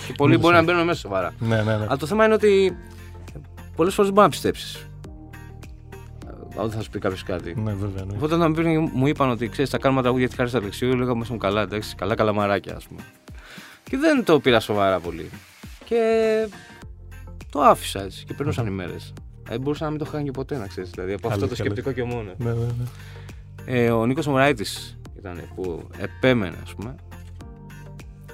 Και 0.07 0.13
πολλοί 0.17 0.33
Ναι, 0.33 0.39
μπορεί 0.39 0.53
να 0.53 0.59
σωστά. 0.59 0.73
μπαίνουν 0.73 0.87
μέσα 0.89 1.01
σοβαρά. 1.01 1.33
Ναι, 1.39 1.57
ναι, 1.57 1.63
ναι. 1.63 1.73
Αλλά 1.73 1.97
το 1.97 2.07
θέμα 2.07 2.25
είναι 2.25 2.35
ότι 2.35 2.77
πολλές 3.77 3.95
φορές 3.95 4.11
μπορείς 4.11 4.25
να 4.25 4.29
πιστέψεις. 4.31 4.86
Ε, 6.57 6.59
Όταν 6.59 6.71
θα 6.71 6.83
σου 6.83 6.91
πει 6.91 6.99
κάποιος 6.99 7.23
κάτι. 7.23 7.55
Ναι, 7.61 7.73
βέβαια. 7.73 8.05
Ναι. 8.05 8.13
Οπότε 8.17 8.35
όταν 8.35 8.53
πριν 8.53 8.91
μου 8.93 9.07
είπαν 9.07 9.31
ότι 9.31 9.49
ξέρεις, 9.49 9.71
θα 9.71 9.79
κάνουμε 9.79 10.03
τραγούδια 10.03 10.27
της 10.27 10.37
χάρη 10.37 10.51
του 10.51 10.57
Αλεξίου, 10.57 10.97
λέγαμε 10.97 11.19
μέσα 11.19 11.33
μου 11.33 11.39
καλά, 11.39 11.63
εντάξει, 11.63 11.95
καλά 11.95 12.15
καλαμαράκια, 12.15 12.77
ας 12.77 12.87
πούμε. 12.87 13.01
Και 13.85 13.97
δεν 13.97 14.25
το 14.25 14.41
πήρα 14.41 14.61
σοβαρά 14.61 15.01
πολύ. 15.01 15.31
Και 15.85 16.01
το 17.51 17.61
άφησα 17.61 18.03
έτσι 18.03 18.25
και 18.25 18.35
περνούσαν 18.35 18.67
οι 18.67 18.71
μέρες. 18.71 19.13
Δεν 19.49 19.61
μπορούσα 19.61 19.85
να 19.85 19.91
μην 19.91 19.99
το 19.99 20.05
είχα 20.05 20.15
κάνει 20.17 20.25
και 20.25 20.31
ποτέ, 20.31 20.59
να 20.59 20.67
ξέρεις. 20.67 20.91
Δηλαδή 20.91 21.13
από 21.13 21.29
αυτό 21.29 21.41
το 21.41 21.47
Αλήθεια, 21.47 21.65
σκεπτικό 21.65 21.93
και 21.93 22.03
μόνο. 22.05 22.31
Ναι, 22.37 22.53
ναι, 22.53 22.55
ναι. 22.55 22.85
Ε, 23.85 23.91
ο 23.91 24.07
Νίκος 24.07 24.27
Μωράητης 24.27 24.99
ήταν 25.19 25.43
που 25.55 25.89
επέμενε, 25.99 26.57
ας 26.63 26.75
πούμε. 26.75 26.95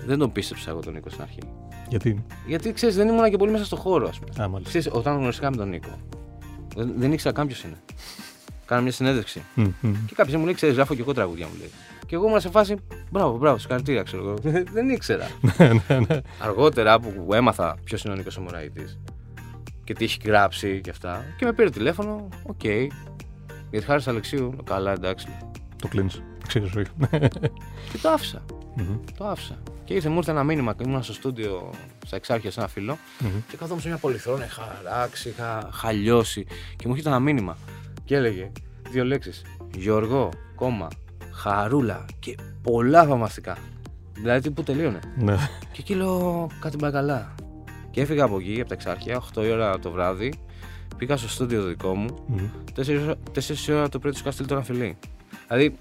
Δεν 0.07 0.19
τον 0.19 0.33
πίστεψα 0.33 0.71
εγώ 0.71 0.81
τον 0.81 0.93
Νίκο 0.93 1.09
στην 1.11 1.23
αρχή. 1.23 1.41
Γιατί; 1.89 2.25
Γιατί 2.47 2.73
ξέρεις, 2.73 2.97
δεν 2.97 3.09
ήμουν 3.09 3.31
και 3.31 3.37
πολύ 3.37 3.51
μέσα 3.51 3.65
στο 3.65 3.77
χώρο, 3.77 4.09
ας 4.09 4.19
πούμε. 4.19 4.45
Α, 4.45 4.49
μάλιστα. 4.49 4.79
Ξέρεις, 4.79 4.99
όταν 4.99 5.17
γνωριστήκαμε 5.17 5.57
τον 5.57 5.69
Νίκο, 5.69 5.99
δεν, 6.77 6.93
δεν 6.97 7.13
ήξερα 7.13 7.35
καν 7.35 7.47
ποιος 7.47 7.63
είναι. 7.63 7.77
Κάναμε 8.67 8.87
μια 8.87 8.97
συνέντευξη. 8.97 9.43
Μμ, 9.55 9.65
μμ. 9.81 9.93
Και 10.07 10.15
κάποιος 10.15 10.37
μου 10.37 10.45
λέει: 10.45 10.55
Ξέρεις, 10.55 10.75
γράφω 10.75 10.95
και 10.95 11.01
εγώ 11.01 11.13
τραγούδια 11.13 11.47
μου 11.47 11.55
λέει. 11.59 11.71
Και 12.07 12.15
εγώ 12.15 12.27
ήμουν 12.27 12.41
σε 12.41 12.51
φάση, 12.51 12.77
μπράβο, 13.11 13.39
μπράβο, 13.39 13.59
συγχαρητήρια, 13.59 14.03
ξέρω 14.03 14.23
εγώ. 14.23 14.35
Δεν 14.75 14.89
ήξερα. 14.89 15.27
Ναι, 15.59 15.99
ναι. 15.99 16.21
Αργότερα 16.39 17.01
που 17.01 17.35
έμαθα 17.35 17.77
ποιος 17.85 18.05
είναι 18.05 18.13
ο 18.13 18.17
Νίκος 18.17 18.37
Ομοραίτη 18.37 18.85
και 19.85 19.95
τι 19.95 20.05
έχει 20.05 20.19
γράψει 20.25 20.81
και 20.81 20.91
αυτά. 20.91 21.25
Και 21.39 21.45
με 21.45 21.53
πήρε 21.53 21.71
τηλέφωνο, 21.71 22.29
οκ. 22.43 22.65
Για 23.71 23.80
τη 23.80 23.87
Χάρη 23.87 24.03
Αλεξίου, 24.07 24.41
λέω, 24.41 24.63
καλά, 24.65 24.93
εντάξει. 24.93 25.27
Το 25.83 25.89
κλείνεις. 25.89 26.23
Ξέρεις, 26.47 26.75
όχι. 26.75 26.91
Και 27.93 27.99
το 28.03 28.09
άφησα. 28.09 28.43
Μμμ, 28.77 28.99
Το 29.17 29.27
άφησα. 29.27 29.59
Και 29.85 29.95
ήρθε, 29.95 30.09
μου 30.09 30.17
ήρθε 30.17 30.31
ένα 30.31 30.45
μήνυμα. 30.45 30.75
Ήμουν 30.85 31.03
στο 31.03 31.13
στούντιο 31.13 31.71
στα 32.07 32.17
Εξάρχεια 32.17 32.51
σε 32.51 32.61
ένα 32.61 32.69
φίλο 32.69 32.99
μμμ. 33.21 33.31
και 33.49 33.57
καθόμουν 33.57 33.83
σε 33.83 33.89
μια 33.89 33.97
πολυθρόνα, 33.97 34.45
είχα 34.45 34.81
αράξει, 34.85 35.29
είχα 35.29 35.69
χαλαρώσει. 35.73 36.45
Και 36.77 36.85
μου 36.85 36.91
έρχεται 36.91 37.09
ένα 37.09 37.21
μήνυμα. 37.21 37.57
Και 38.05 38.17
έλεγε 38.17 38.53
δύο 38.91 39.05
λέξεις. 39.05 39.43
Γιώργο, 39.77 40.29
κόμμα, 40.55 40.89
Χαρούλα 41.33 42.05
και 42.19 42.35
πολλά 42.63 43.05
θαυμαστικά. 43.05 43.57
Δηλαδή 44.13 44.41
τι 44.41 44.51
που 44.51 44.63
τελείωνε. 44.63 44.99
Ναι. 45.17 45.37
Και 45.73 45.79
εκεί 45.81 45.95
λέω 45.95 46.47
κάτι 46.61 46.77
πάει 46.77 46.91
καλά. 46.93 47.35
Και 47.91 48.01
έφυγα 48.01 48.25
από 48.25 48.37
εκεί, 48.39 48.61
από 48.61 48.69
τα 48.69 48.75
Εξάρχεια, 48.75 49.23
8 49.35 49.45
η 49.45 49.51
ώρα 49.51 49.79
το 49.79 49.91
βράδυ. 49.91 50.33
Πήγα 50.97 51.17
στο 51.17 51.29
στούντιο 51.29 51.63
το 51.63 51.69
δικό 51.69 51.95
μου. 51.95 52.25
Μμμ. 52.27 52.49
4 52.75 53.75
ώρα 53.75 53.89
το 53.89 53.99
πρωί 53.99 54.13
τους 54.13 54.21
είχα 54.21 54.31
στείλει 54.31 54.49
το 54.49 54.55
ένα 54.55 54.63
φιλί. 54.65 54.97
Δηλαδή 55.49 55.79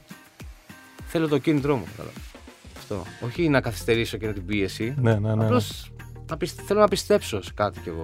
θέλω 1.06 1.27
το 1.27 1.38
κίνητρό 1.38 1.75
μου. 1.75 1.84
κατάλαβα. 1.91 2.19
Αυτό. 2.95 3.25
Όχι 3.25 3.49
να 3.49 3.62
καθυστερήσω 3.62 4.17
και 4.17 4.27
να 4.27 4.34
την 4.34 4.45
πίεση. 4.45 4.93
Ναι, 4.97 5.15
ναι, 5.15 5.36
ναι. 5.36 5.45
Απλώς 6.30 6.54
θέλω 6.65 6.80
να 6.80 6.88
πιστέψω 6.88 7.41
σε 7.41 7.51
κάτι 7.56 7.80
κι 7.80 7.89
εγώ. 7.89 8.04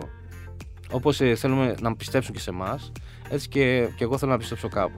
Όπως 0.91 1.17
θέλουμε 1.35 1.75
να 1.81 1.95
πιστέψουν 1.95 2.33
και 2.33 2.39
σε 2.39 2.49
εμάς, 2.49 2.91
έτσι 3.29 3.47
και, 3.47 3.87
και 3.95 4.03
εγώ 4.03 4.17
θέλω 4.17 4.31
να 4.31 4.37
πιστέψω 4.37 4.69
κάπου. 4.69 4.97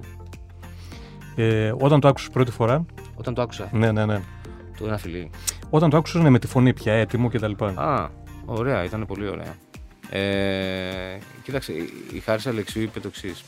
Ε, 1.35 1.73
όταν 1.79 1.99
το 1.99 2.07
άκουσες 2.07 2.29
πρώτη 2.29 2.51
φορά; 2.51 2.85
Όταν 3.15 3.33
το 3.33 3.41
άκουσα, 3.41 3.69
Ναι, 3.73 3.91
ναι, 3.91 4.05
ναι. 4.05 4.21
το 4.79 4.85
ένα 4.85 4.97
φιλί. 4.97 5.29
Όταν 5.69 5.89
το 5.89 5.97
άκουσες 5.97 6.21
ναι, 6.21 6.29
με 6.29 6.39
τη 6.39 6.47
φωνή 6.47 6.73
πια 6.73 6.93
έτοιμο 6.93 7.29
κτλ. 7.29 7.51
Α, 7.75 8.09
ωραία, 8.45 8.83
ήταν 8.83 9.05
πολύ 9.05 9.27
ωραία. 9.27 9.55
Ε, 10.09 11.17
κοίταξε, 11.43 11.73
η- 11.73 11.89
η 12.13 12.19
Χάρης 12.19 12.47
Αλεξίου 12.47 12.81
είπε 12.81 12.99
το 12.99 13.07
εξής. 13.07 13.43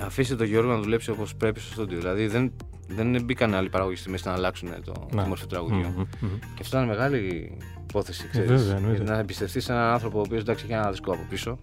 Αφήστε 0.00 0.36
τον 0.36 0.46
Γιώργο 0.46 0.70
να 0.72 0.78
δουλέψει 0.80 1.10
όπως 1.10 1.34
πρέπει 1.34 1.60
στο 1.60 1.72
στούντιο. 1.72 1.98
Δηλαδή 1.98 2.26
δεν, 2.26 2.52
δεν 2.88 3.22
μπήκαν 3.24 3.54
άλλοι 3.54 3.68
παραγωγοί 3.68 3.96
στη 3.96 4.10
μέση 4.10 4.26
να 4.26 4.32
αλλάξουν 4.32 4.68
το, 4.84 4.92
Να. 5.12 5.22
τη 5.22 5.28
μορφή 5.28 5.42
του 5.42 5.48
τραγουδιού. 5.48 5.76
Μμμ, 5.88 6.06
μμμ. 6.20 6.38
Και 6.38 6.60
αυτό 6.60 6.78
είναι 6.78 6.86
μεγάλη 6.86 7.52
υπόθεση, 7.88 8.28
ξέρεις. 8.30 8.48
βέβαια, 8.48 8.76
εννοείται. 8.76 8.96
Γιατί 8.96 9.10
να 9.12 9.18
εμπιστευτείς 9.18 9.68
έναν 9.68 9.82
άνθρωπο 9.92 10.18
ο 10.18 10.20
οποίος 10.20 10.40
εντάξει 10.40 10.64
έχει 10.64 10.74
ένα 10.74 10.90
δίσκο 10.90 11.12
από 11.12 11.22
πίσω 11.28 11.58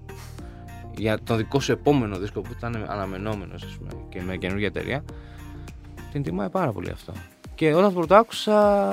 για 0.97 1.19
τον 1.23 1.37
δικό 1.37 1.59
σου 1.59 1.71
επόμενο 1.71 2.17
δίσκο 2.17 2.41
που 2.41 2.51
ήταν 2.57 2.85
αναμενόμενος, 2.87 3.63
ας 3.63 3.77
πούμε, 3.77 3.89
και 4.09 4.21
με 4.21 4.37
καινούργια 4.37 4.67
εταιρεία. 4.67 5.03
Την 6.11 6.23
τιμάει 6.23 6.49
πάρα 6.49 6.71
πολύ 6.71 6.89
αυτό. 6.89 7.13
Και 7.55 7.73
όταν 7.73 7.89
το 7.93 7.95
πρώτο 7.95 8.15
άκουσα. 8.15 8.87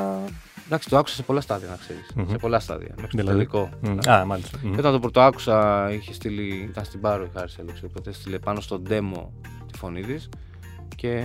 Εντάξει, 0.66 0.88
το 0.88 0.98
άκουσα 0.98 1.14
σε 1.14 1.22
πολλά 1.22 1.40
στάδια, 1.40 1.68
να 1.68 1.76
ξέρεις. 1.76 2.10
Μμμ. 2.14 2.28
Σε 2.28 2.36
πολλά 2.36 2.60
στάδια. 2.60 2.94
Μέχρι 2.96 3.10
το 3.10 3.16
Δηλαδή; 3.16 3.36
τελικό. 3.36 3.70
Μμ. 3.80 3.94
Ναι. 4.04 4.12
Α, 4.12 4.24
μάλιστα. 4.24 4.58
Μμ. 4.62 4.72
Και 4.72 4.78
όταν 4.78 4.92
το 4.92 4.98
πρώτο 4.98 5.20
άκουσα, 5.20 5.88
είχε 5.92 6.12
στείλει. 6.12 6.66
ήταν 6.70 6.84
στην 6.84 7.00
Πάρο 7.00 7.24
η 7.24 7.28
Χάρη 7.34 7.52
Αλεξίου, 7.60 7.88
οπότε 7.90 8.10
έστειλε 8.10 8.38
πάνω 8.38 8.60
στο 8.60 8.82
demo 8.88 9.26
τη 9.72 9.78
φωνή 9.78 10.02
της. 10.02 10.28
Και, 10.96 11.22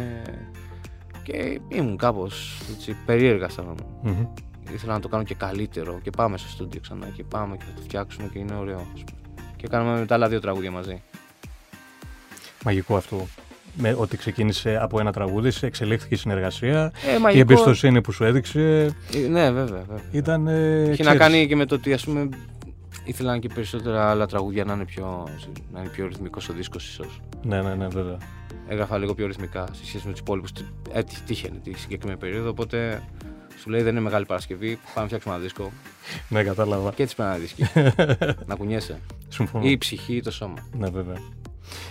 και 1.27 1.59
ήμουν 1.67 1.97
κάπως 1.97 2.61
περίεργα 3.05 3.45
αισθανόμουν 3.45 3.85
Μμμ. 4.01 4.25
ήθελα 4.73 4.93
να 4.93 4.99
το 4.99 5.07
κάνω 5.07 5.23
και 5.23 5.35
καλύτερο 5.35 5.99
και 6.03 6.09
πάμε 6.09 6.37
στο 6.37 6.47
στούντιο 6.49 6.81
ξανά 6.81 7.07
και 7.07 7.23
πάμε 7.23 7.57
και 7.57 7.63
θα 7.63 7.71
το 7.75 7.81
φτιάξουμε 7.81 8.29
και 8.33 8.39
είναι 8.39 8.55
ωραίο. 8.55 8.77
ας 8.77 9.03
πούμε. 9.03 9.19
Και 9.55 9.67
κάναμε 9.67 9.99
μετά 9.99 10.15
άλλα 10.15 10.27
δύο 10.27 10.39
τραγούδια 10.39 10.71
μαζί. 10.71 11.01
Μαγικό 12.65 12.95
αυτό. 12.95 13.27
Με, 13.79 13.95
ότι 13.99 14.17
ξεκίνησε 14.17 14.77
από 14.81 14.99
ένα 14.99 15.11
τραγούδι, 15.11 15.51
σε 15.51 15.65
εξελίχθηκε 15.65 16.13
η 16.13 16.17
συνεργασία. 16.17 16.91
Ε, 17.11 17.15
Η 17.15 17.19
μαγικό. 17.19 17.41
εμπιστοσύνη 17.41 18.01
που 18.01 18.11
σου 18.11 18.23
έδειξε 18.23 18.95
Ε, 19.15 19.17
ναι, 19.27 19.51
βέβαια. 19.51 19.83
βέβαια. 19.87 20.03
ήταν. 20.11 20.47
Ε, 20.47 20.81
Έχει 20.81 20.89
να 20.89 20.93
ξέρεις, 20.95 21.17
κάνει 21.17 21.47
και 21.47 21.55
με 21.55 21.65
το 21.65 21.75
ότι 21.75 21.93
ας 21.93 22.03
πούμε 22.05 22.29
ήθελαν 23.05 23.39
και 23.39 23.49
περισσότερα 23.53 24.09
άλλα 24.09 24.25
τραγούδια 24.25 24.63
να 24.63 24.73
είναι 24.73 24.85
πιο, 24.85 25.27
να 25.73 25.79
είναι 25.79 25.89
πιο 25.89 26.07
ρυθμικός 26.07 26.49
ο 26.49 26.53
δίσκος 26.53 26.87
ίσως. 26.87 27.21
Ναι, 27.43 27.61
ναι, 27.61 27.75
ναι, 27.75 27.87
βέβαια. 27.87 28.17
Έγραφα 28.67 28.97
λίγο 28.97 29.13
πιο 29.13 29.27
ρυθμικά 29.27 29.67
σε 29.71 29.85
σχέση 29.85 30.03
με 30.05 30.11
τους 30.11 30.19
υπόλοιπους. 30.21 30.49
Ε, 30.91 31.03
τι- 31.03 31.21
τύχαινε 31.25 31.57
τη 31.63 31.73
συγκεκριμένη 31.79 32.19
περίοδο, 32.19 32.49
οπότε 32.49 33.03
σου 33.59 33.69
λέει 33.69 33.81
δεν 33.81 33.91
είναι 33.91 34.01
μεγάλη 34.01 34.25
Παρασκευή, 34.25 34.67
πάμε 34.67 34.79
να 35.01 35.05
φτιάξουμε 35.05 35.33
ένα 35.33 35.43
δίσκο 35.43 35.71
Ναι, 36.29 36.43
κατάλαβα. 36.43 36.91
και 36.91 37.03
έτσι 37.03 37.15
πρέπει 37.15 37.29
να 37.31 37.37
δίσκει. 37.37 37.63
να 38.47 38.55
κουνιέσαι. 38.55 38.99
Συμφωνώ. 39.27 39.65
Ή 39.65 39.71
η 39.71 39.77
ψυχή 39.77 40.15
ή 40.15 40.21
το 40.21 40.31
σώμα. 40.31 40.67
Ναι, 40.77 40.89
βέβαια. 40.89 41.15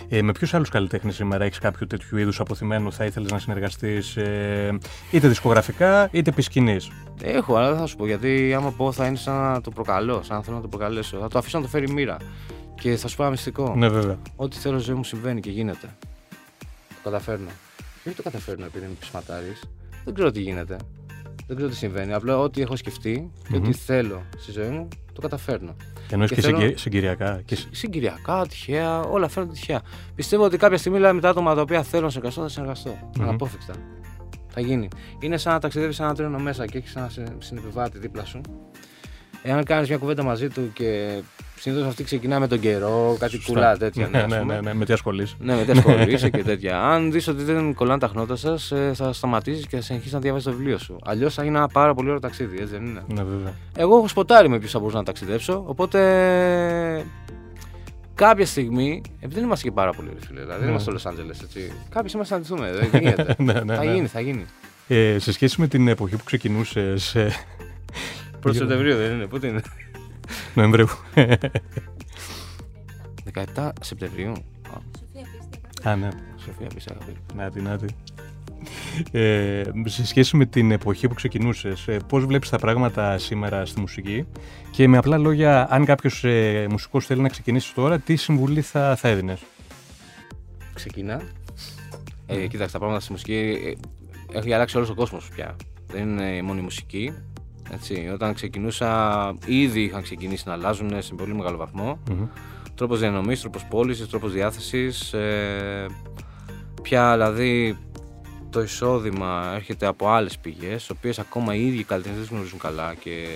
Ε, 0.09 0.21
με 0.21 0.31
ποιους 0.31 0.53
άλλους 0.53 0.69
καλλιτέχνες 0.69 1.15
σήμερα 1.15 1.45
έχεις 1.45 1.59
κάποιο 1.59 1.87
τέτοιου 1.87 2.17
είδους 2.17 2.39
αποθυμένο 2.39 2.91
θα 2.91 3.05
ήθελες 3.05 3.31
να 3.31 3.39
συνεργαστείς, 3.39 4.17
ε, 4.17 4.77
είτε 5.11 5.27
δισκογραφικά 5.27 6.09
είτε 6.11 6.29
επί 6.29 6.41
σκηνής; 6.41 6.91
Έχω, 7.21 7.55
αλλά 7.55 7.69
δεν 7.69 7.79
θα 7.79 7.85
σου 7.85 7.95
πω 7.95 8.05
γιατί 8.05 8.53
άμα 8.53 8.71
πω 8.71 8.91
θα 8.91 9.05
είναι 9.07 9.15
σαν 9.15 9.35
να 9.35 9.61
το 9.61 9.69
προκαλώ, 9.71 10.21
σαν 10.23 10.37
να 10.37 10.43
θέλω 10.43 10.55
να 10.55 10.61
το 10.61 10.67
προκαλέσω. 10.67 11.17
Θα 11.19 11.27
το 11.27 11.37
αφήσω 11.37 11.57
να 11.57 11.63
το 11.63 11.69
φέρει 11.69 11.85
η 11.89 11.93
μοίρα. 11.93 12.17
Και 12.81 12.95
θα 12.95 13.07
σου 13.07 13.15
πω 13.15 13.21
ένα 13.21 13.31
μυστικό. 13.31 13.73
Ναι, 13.77 13.87
βέβαια. 13.89 14.17
Ό,τι 14.35 14.57
θέλω 14.57 14.77
στη 14.77 14.85
ζωή 14.87 14.95
μου 14.95 15.03
συμβαίνει 15.03 15.39
και 15.39 15.49
γίνεται. 15.49 15.95
Το 17.07 17.13
καταφέρνω. 17.13 17.49
όχι 18.07 18.15
το 18.15 18.23
καταφέρνω 18.23 18.65
επειδή 18.65 18.85
είμαι 18.85 18.93
πεισματάρη. 18.99 19.53
Δεν 20.05 20.13
ξέρω 20.13 20.31
τι 20.31 20.41
γίνεται. 20.41 20.77
Δεν 21.47 21.55
ξέρω 21.55 21.69
τι 21.71 21.75
συμβαίνει. 21.75 22.13
Απλά 22.13 22.37
ό,τι 22.37 22.61
έχω 22.61 22.75
σκεφτεί 22.75 23.31
και 23.49 23.55
ό,τι 23.55 23.73
θέλω 23.73 24.21
στη 24.37 24.51
ζωή 24.51 24.69
μου, 24.69 24.87
το 25.13 25.21
καταφέρνω. 25.21 25.75
Εννοείς 26.11 26.29
Και 26.29 26.35
και, 26.35 26.41
θέλω- 26.41 26.59
συγκυ- 26.59 26.77
συγκυριακά. 26.77 27.41
Και... 27.45 27.55
σ- 27.55 27.67
Συγκυριακά, 27.71 28.47
τυχαία, 28.47 28.99
όλα 28.99 29.27
φαίνονται 29.27 29.53
τυχαία. 29.53 29.81
Πιστεύω 30.15 30.43
ότι 30.43 30.57
κάποια 30.57 30.77
στιγμή 30.77 30.97
δηλαδή, 30.97 31.15
με 31.15 31.21
τα 31.21 31.29
άτομα 31.29 31.55
τα 31.55 31.61
οποία 31.61 31.83
θέλω 31.83 32.03
να 32.03 32.09
συνεργαστώ, 32.09 32.41
θα 32.41 32.49
συνεργαστώ. 32.49 32.97
Μμμ. 33.15 33.23
Αναπόφευκτα. 33.23 33.73
Θα 34.47 34.61
γίνει. 34.61 34.87
Είναι 35.19 35.37
σαν 35.37 35.53
να 35.53 35.59
ταξιδεύεις 35.59 35.95
σε 35.95 36.03
ένα 36.03 36.15
τρένο 36.15 36.39
μέσα 36.39 36.65
και 36.65 36.77
έχεις 36.77 36.95
ένα 36.95 37.09
συ- 37.09 37.27
συνεπιβάτη 37.37 37.97
δίπλα 37.99 38.25
σου. 38.25 38.41
Εάν 39.43 39.63
κάνεις 39.63 39.89
μια 39.89 39.97
κουβέντα 39.97 40.23
μαζί 40.23 40.47
του 40.47 40.69
και 40.73 41.19
συνήθως 41.59 41.87
αυτή 41.87 42.03
ξεκινάει 42.03 42.39
με 42.39 42.47
τον 42.47 42.59
καιρό, 42.59 43.15
κάτι 43.19 43.35
Σωστά. 43.35 43.51
κουλά 43.53 43.77
τέτοια. 43.77 44.07
Ναι, 44.07 44.17
ας 44.19 44.29
ναι, 44.31 44.39
πούμε. 44.39 44.53
ναι, 44.53 44.61
ναι, 44.61 44.73
με 44.73 44.85
τι 44.85 44.93
ασχολείσαι. 44.93 45.35
Ναι, 45.39 45.55
με 45.55 45.63
τι 45.65 45.71
ασχολείσαι 45.71 46.29
και 46.35 46.43
τέτοια. 46.43 46.81
Αν 46.81 47.11
δεις 47.11 47.27
ότι 47.27 47.43
δεν 47.43 47.73
κολλάνε 47.73 47.99
τα 47.99 48.07
χνότα 48.07 48.35
σας, 48.35 48.73
θα 48.93 49.13
σταματήσεις 49.13 49.67
και 49.67 49.75
θα 49.75 49.81
συνεχίσεις 49.81 50.13
να 50.13 50.19
διαβάζεις 50.19 50.47
το 50.47 50.53
βιβλίο 50.55 50.77
σου. 50.77 50.97
Αλλιώς 51.05 51.33
θα 51.33 51.43
είναι 51.43 51.57
ένα 51.57 51.67
πάρα 51.67 51.93
πολύ 51.93 52.07
ωραίο 52.07 52.19
ταξίδι, 52.19 52.55
έτσι 52.59 52.73
δεν 52.73 52.85
είναι; 52.85 53.03
Ναι, 53.07 53.23
βέβαια. 53.23 53.53
Εγώ 53.77 53.97
έχω 53.97 54.07
σποτάρει 54.07 54.49
με 54.49 54.59
ποιους 54.59 54.71
θα 54.71 54.79
μπορούσα 54.79 54.97
να 54.97 55.03
ταξιδέψω, 55.03 55.63
οπότε 55.67 55.99
κάποια 58.15 58.45
στιγμή, 58.45 59.01
επειδή 59.15 59.33
δεν 59.33 59.43
είμαστε 59.43 59.67
και 59.67 59.73
πάρα 59.73 59.91
πολύ 59.91 60.09
ρε 60.13 60.25
φίλε, 60.25 60.39
δηλαδή 60.39 60.59
δεν 60.59 60.65
Ναι. 60.65 60.71
είμαστε 60.71 60.97
στο 60.97 61.09
Los 61.09 61.13
Angeles, 61.13 61.39
έτσι. 61.43 61.71
Κάποιοι 61.89 62.09
σήμερα 62.09 62.27
συναντηθούμε, 62.27 62.71
δεν 62.71 62.89
δεν 62.91 63.01
γίνεται. 63.01 63.35
Ναι, 63.43 63.53
ναι, 63.53 63.75
θα 63.75 63.83
ναι. 63.83 63.93
γίνει, 63.93 64.07
θα 64.07 64.19
γίνει. 64.19 64.45
Ε, 64.87 65.19
σε 65.19 65.31
σχέση 65.31 65.61
με 65.61 65.67
την 65.67 65.87
εποχή 65.87 66.15
που 66.15 66.23
ξεκινούσες 66.23 67.15
ε, 68.37 68.39
Πρώτο 68.39 68.57
Σεπτεμβρίου 68.57 68.95
δεν 68.95 69.15
είναι, 69.15 69.27
πότε 69.27 69.47
είναι; 69.47 69.61
Νοεμβρίου. 70.53 70.87
17 73.55 73.69
Σεπτεμβρίου. 73.81 74.31
Α, 75.83 75.91
Α, 75.91 75.95
ναι. 75.95 76.09
Σοφία, 76.37 76.67
πεις 76.75 76.87
αγάπη. 76.87 77.17
Νάτι, 77.35 77.61
νάτι. 77.61 77.87
Ε, 79.11 79.63
σε 79.85 80.05
σχέση 80.05 80.37
με 80.37 80.45
την 80.45 80.71
εποχή 80.71 81.07
που 81.07 81.13
ξεκινούσες, 81.13 81.87
πώς 82.07 82.25
βλέπεις 82.25 82.49
τα 82.49 82.57
πράγματα 82.57 83.17
σήμερα 83.17 83.65
στη 83.65 83.79
μουσική; 83.79 84.25
Και 84.71 84.87
με 84.87 84.97
απλά 84.97 85.17
λόγια, 85.17 85.67
αν 85.69 85.85
κάποιος 85.85 86.23
ε, 86.23 86.67
μουσικός 86.69 87.05
θέλει 87.05 87.21
να 87.21 87.29
ξεκινήσει 87.29 87.73
τώρα, 87.73 87.99
τι 87.99 88.15
συμβουλή 88.15 88.61
θα, 88.61 88.95
θα 88.95 89.07
έδινες; 89.07 89.39
Ξεκινά. 90.73 91.21
Ε, 92.25 92.47
κοίταξε, 92.47 92.73
τα 92.73 92.79
πράγματα 92.79 92.99
στη 92.99 93.11
μουσική 93.11 93.57
ε, 94.33 94.37
έχει 94.37 94.53
αλλάξει 94.53 94.77
όλος 94.77 94.89
ο 94.89 94.93
κόσμος 94.93 95.29
πια. 95.35 95.55
Δεν 95.87 96.01
είναι 96.01 96.41
μόνο 96.41 96.59
η 96.59 96.63
μουσική. 96.63 97.13
Έτσι, 97.71 98.09
όταν 98.13 98.33
ξεκινούσα, 98.33 99.33
ήδη 99.45 99.81
είχαν 99.81 100.01
ξεκινήσει 100.01 100.43
να 100.47 100.53
αλλάζουν 100.53 101.01
σε 101.01 101.13
πολύ 101.13 101.33
μεγάλο 101.33 101.57
βαθμό. 101.57 101.99
Τρόπος 102.75 102.99
διανομής, 102.99 103.41
τρόπος 103.41 103.65
πώλησης, 103.65 104.07
τρόπος 104.09 104.31
διάθεσης. 104.33 105.13
Ε, 105.13 105.85
πια 106.81 107.11
δηλαδή 107.13 107.77
το 108.49 108.61
εισόδημα 108.61 109.51
έρχεται 109.55 109.85
από 109.85 110.09
άλλες 110.09 110.37
πηγές, 110.37 110.85
τι 110.85 110.93
οποίες 110.97 111.19
ακόμα 111.19 111.55
οι 111.55 111.65
ίδιοι 111.67 111.83
καλλιτέχνες 111.83 112.21
δεν 112.21 112.29
γνωρίζουν 112.31 112.59
καλά 112.59 112.93
και, 112.93 113.27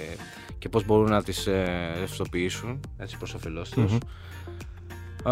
και 0.58 0.70
πώς 0.70 0.86
μπορούν 0.86 1.10
να 1.10 1.24
τις 1.24 1.48
ε, 1.48 1.96
ρευστοποιήσουν 2.00 2.80
έτσι 2.98 3.18
προς 3.18 3.34
όφελός 3.34 3.70
τους. 3.70 3.92
Μμμ. 3.92 3.98
Ε, 5.26 5.32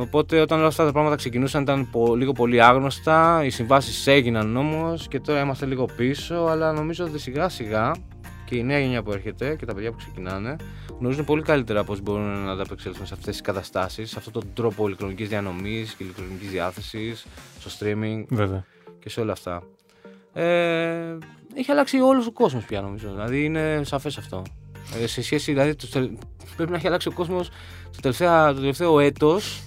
οπότε 0.00 0.40
όταν 0.40 0.58
όλα 0.58 0.66
αυτά 0.66 0.84
τα 0.84 0.92
πράγματα 0.92 1.16
ξεκινούσαν 1.16 1.62
ήταν 1.62 1.90
πο- 1.90 2.14
λίγο 2.14 2.32
πολύ 2.32 2.62
άγνωστα, 2.62 3.44
οι 3.44 3.50
συμβάσεις 3.50 4.06
έγιναν 4.06 4.56
όμως 4.56 5.08
και 5.08 5.20
τώρα 5.20 5.40
είμαστε 5.40 5.66
λίγο 5.66 5.84
πίσω, 5.96 6.34
αλλά 6.34 6.72
νομίζω 6.72 7.04
ότι 7.04 7.18
σιγά 7.18 7.48
σιγά 7.48 7.92
και 8.54 8.60
η 8.60 8.64
νέα 8.64 8.78
γενιά 8.78 9.02
που 9.02 9.12
έρχεται 9.12 9.56
και 9.56 9.66
τα 9.66 9.74
παιδιά 9.74 9.90
που 9.90 9.96
ξεκινάνε 9.96 10.56
γνωρίζουν 10.98 11.24
πολύ 11.24 11.42
καλύτερα 11.42 11.84
πώς 11.84 12.00
μπορούν 12.00 12.44
να 12.44 12.52
ανταπεξέλθουν 12.52 13.06
σε 13.06 13.14
αυτές 13.14 13.32
τις 13.32 13.40
καταστάσεις, 13.40 14.10
σε 14.10 14.14
αυτόν 14.18 14.32
τον 14.32 14.44
τρόπο 14.54 14.86
ηλεκτρονικής 14.86 15.28
διανομής 15.28 15.92
και 15.94 16.02
ηλεκτρονικής 16.04 16.50
διάθεσης, 16.50 17.26
στο 17.60 17.70
streaming 17.78 18.24
Βέβαια. 18.28 18.64
και 18.98 19.08
σε 19.08 19.20
όλα 19.20 19.32
αυτά. 19.32 19.62
Ε, 20.32 21.18
έχει 21.54 21.70
αλλάξει 21.70 21.98
όλος 22.00 22.26
ο 22.26 22.32
κόσμος 22.32 22.64
πια 22.64 22.80
νομίζω. 22.80 23.10
Δηλαδή 23.10 23.44
είναι 23.44 23.80
σαφές 23.84 24.18
αυτό. 24.18 24.42
Ε, 25.02 25.06
σε 25.06 25.22
σχέση, 25.22 25.52
δηλαδή, 25.52 25.74
το, 25.74 25.88
τελ- 25.88 26.18
πρέπει 26.56 26.70
να 26.70 26.76
έχει 26.76 26.86
αλλάξει 26.86 27.08
ο 27.08 27.12
κόσμος 27.12 27.48
το, 27.92 28.00
τελευταία- 28.00 28.52
το 28.52 28.60
τελευταίο 28.60 28.98
έτος 29.00 29.62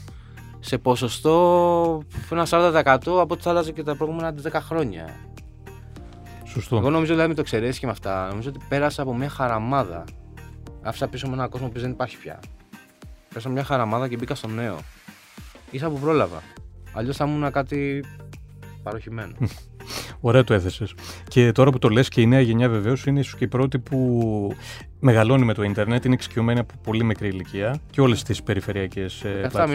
σε 0.60 0.78
ποσοστό 0.78 2.02
ένα 2.32 2.46
40% 2.50 2.84
από 3.06 3.28
ό,τι 3.34 3.42
θα 3.42 3.50
άλλαζε 3.50 3.72
και 3.72 3.84
τα 3.84 3.96
προηγούμενα 3.96 4.36
10 4.44 4.52
χρόνια. 4.54 5.16
Σωστό. 6.58 6.78
Εγώ 6.78 6.90
νομίζω 6.90 7.12
δηλαδή 7.12 7.30
με 7.30 7.36
το 7.36 7.42
εξαιρέσεις 7.42 7.80
και 7.80 7.86
με 7.86 7.92
αυτά, 7.92 8.28
νομίζω 8.30 8.50
ότι 8.50 8.60
πέρασα 8.70 9.02
από 9.02 9.16
μια 9.16 9.30
χαραμάδα. 9.30 10.04
Άφησα 10.82 11.08
πίσω 11.08 11.28
με 11.28 11.34
έναν 11.34 11.50
κόσμο 11.50 11.70
που 11.70 11.80
δεν 11.80 11.92
υπάρχει 11.92 12.18
πια. 12.18 12.40
Πέρασα 13.30 13.50
μια 13.50 13.64
χαραμάδα 13.64 14.08
και 14.08 14.18
μπήκα 14.18 14.36
στο 14.36 14.48
νέο. 14.48 14.78
σα 15.76 15.90
που 15.90 16.00
πρόλαβα. 16.00 16.42
Αλλιώς 16.94 17.16
θα 17.16 17.26
ήμουν 17.26 17.52
κάτι 17.52 18.04
παροχημένο. 18.84 19.34
Ωραία 20.20 20.44
το 20.44 20.54
έθεσες. 20.54 20.94
Και 21.28 21.52
τώρα 21.52 21.72
που 21.72 21.80
το 21.80 21.90
λες 21.90 22.10
και 22.10 22.22
η 22.22 22.26
νέα 22.26 22.42
γενιά 22.42 22.70
βεβαίως 22.70 23.06
είναι 23.06 23.20
ίσως 23.20 23.36
και 23.36 23.44
η 23.44 23.48
πρώτη 23.48 23.80
που 23.80 24.52
μεγαλώνει 25.00 25.46
με 25.46 25.54
το 25.54 25.64
Ιντερνετ, 25.64 26.06
είναι 26.06 26.14
εξοικειωμένη 26.14 26.60
από 26.60 26.74
πολύ 26.84 27.04
μικρή 27.04 27.28
ηλικία 27.28 27.80
και 27.90 28.02
όλες 28.02 28.24
τις 28.24 28.44
περιφερειακές 28.44 29.24
17 29.52 29.68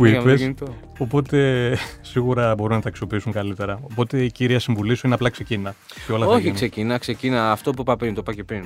που 0.00 0.06
Συνέχεια 0.06 0.18
με 0.18 0.24
το 0.24 0.30
είπες. 0.30 0.40
κινητό. 0.40 0.76
Οπότε 0.98 1.76
σίγουρα 2.12 2.54
μπορούν 2.54 2.76
να 2.76 2.82
τα 2.82 2.88
αξιοποιήσουν 2.88 3.32
καλύτερα. 3.32 3.78
Οπότε 3.90 4.24
η 4.24 4.30
κυρία 4.30 4.58
συμβουλή 4.60 4.94
σου 4.94 5.06
είναι 5.06 5.14
απλά 5.14 5.30
ξεκίνα. 5.30 5.74
Και 6.06 6.12
όλα 6.12 6.24
θα 6.24 6.30
Όχι, 6.30 6.40
γίνουν. 6.40 6.54
ξεκινά, 6.56 6.98
ξεκινά. 6.98 7.52
Αυτό 7.52 7.70
που 7.72 7.80
είπα 7.80 7.96
πριν, 7.96 8.14
το 8.14 8.20
είπα 8.20 8.34
και 8.34 8.44
πριν. 8.44 8.64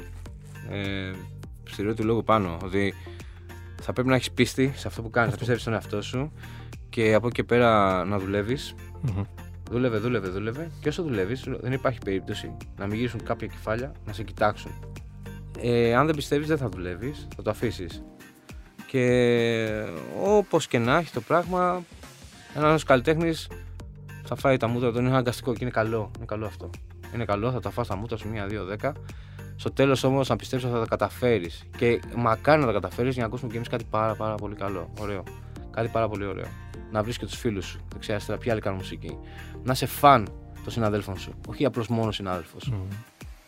Ε, 0.70 1.10
στη 1.64 1.82
ροή 1.82 1.94
του 1.94 2.04
λόγου 2.04 2.24
πάνω. 2.24 2.56
Ότι 2.64 2.94
θα 3.82 3.92
πρέπει 3.92 4.08
να 4.08 4.14
έχεις 4.14 4.30
πίστη 4.30 4.72
σε 4.76 4.88
αυτό 4.88 5.02
που 5.02 5.10
κάνεις, 5.10 5.30
να 5.32 5.36
πιστεύεις 5.38 5.62
στον 5.62 5.72
εαυτό 5.74 6.02
σου 6.02 6.32
και 6.90 7.14
από 7.14 7.26
εκεί 7.26 7.36
και 7.36 7.44
πέρα 7.44 8.04
να 8.04 8.18
δουλεύεις. 8.18 8.74
Μμμ. 9.00 9.22
Δούλευε, 9.70 9.98
δούλευε, 9.98 10.28
δούλευε. 10.28 10.70
Και 10.80 10.88
όσο 10.88 11.02
δουλεύεις, 11.02 11.44
δεν 11.60 11.72
υπάρχει 11.72 11.98
περίπτωση 12.04 12.56
να 12.78 12.86
μην 12.86 12.96
γυρίσουν 12.96 13.22
κάποια 13.22 13.46
κεφάλια 13.46 13.92
να 14.06 14.12
σε 14.12 14.22
κοιτάξουν. 14.22 14.70
Ε, 15.60 15.94
αν 15.94 16.06
δεν 16.06 16.14
πιστεύεις, 16.14 16.46
δεν 16.48 16.58
θα 16.58 16.68
δουλεύεις, 16.68 17.28
θα 17.36 17.42
το 17.42 17.50
αφήσεις. 17.50 18.02
Και 18.94 19.86
όπως 20.22 20.66
και 20.66 20.78
να 20.78 20.96
έχει 20.96 21.12
το 21.12 21.20
πράγμα, 21.20 21.84
ένας 22.54 22.68
άλλο 22.68 22.80
καλλιτέχνης 22.86 23.48
θα 24.24 24.36
φάει 24.36 24.56
τα 24.56 24.66
μούτρα 24.66 24.92
του. 24.92 24.98
Είναι 24.98 25.08
αναγκαστικό 25.08 25.52
και 25.52 25.58
είναι 25.60 25.70
καλό. 25.70 26.10
Είναι 26.16 26.24
καλό 26.24 26.46
αυτό. 26.46 26.70
Είναι 27.14 27.24
καλό, 27.24 27.50
θα 27.50 27.60
τα 27.60 27.70
φας 27.70 27.86
τα 27.86 27.96
μούτρα 27.96 28.16
σου 28.16 28.28
μία, 28.28 28.46
δύο, 28.46 28.64
δέκα. 28.64 28.92
Στο 29.56 29.70
τέλος 29.70 30.04
όμως, 30.04 30.28
να 30.28 30.36
πιστέψει 30.36 30.66
ότι 30.66 30.74
θα 30.74 30.80
τα 30.80 30.86
καταφέρεις. 30.86 31.64
Και 31.76 32.00
μακάρι 32.16 32.60
να 32.60 32.66
τα 32.66 32.72
καταφέρεις 32.72 33.12
για 33.12 33.22
να 33.22 33.28
ακούσουμε 33.28 33.50
κι 33.50 33.56
εμείς 33.56 33.68
κάτι 33.68 33.84
πάρα, 33.90 34.14
πάρα 34.14 34.34
πολύ 34.34 34.54
καλό. 34.54 34.90
Ωραίο. 35.00 35.22
Κάτι 35.70 35.88
πάρα 35.88 36.08
πολύ 36.08 36.24
ωραίο. 36.24 36.46
Να 36.90 37.02
βρεις 37.02 37.18
και 37.18 37.26
τους 37.26 37.38
φίλους 37.38 37.66
σου. 37.66 37.80
Δεξιά, 37.92 38.14
αριστερά, 38.14 38.38
ποιοι 38.38 38.50
άλλοι 38.50 38.60
κάνουν 38.60 38.78
μουσική. 38.78 39.18
Να 39.62 39.72
είσαι 39.72 39.86
φαν 39.86 40.28
των 40.62 40.72
συναδέλφων 40.72 41.18
σου. 41.18 41.34
Όχι 41.48 41.64
απλώς 41.64 41.88
μόνος 41.88 42.14
συνάδελφος. 42.14 42.68
Μμμ. 42.68 42.78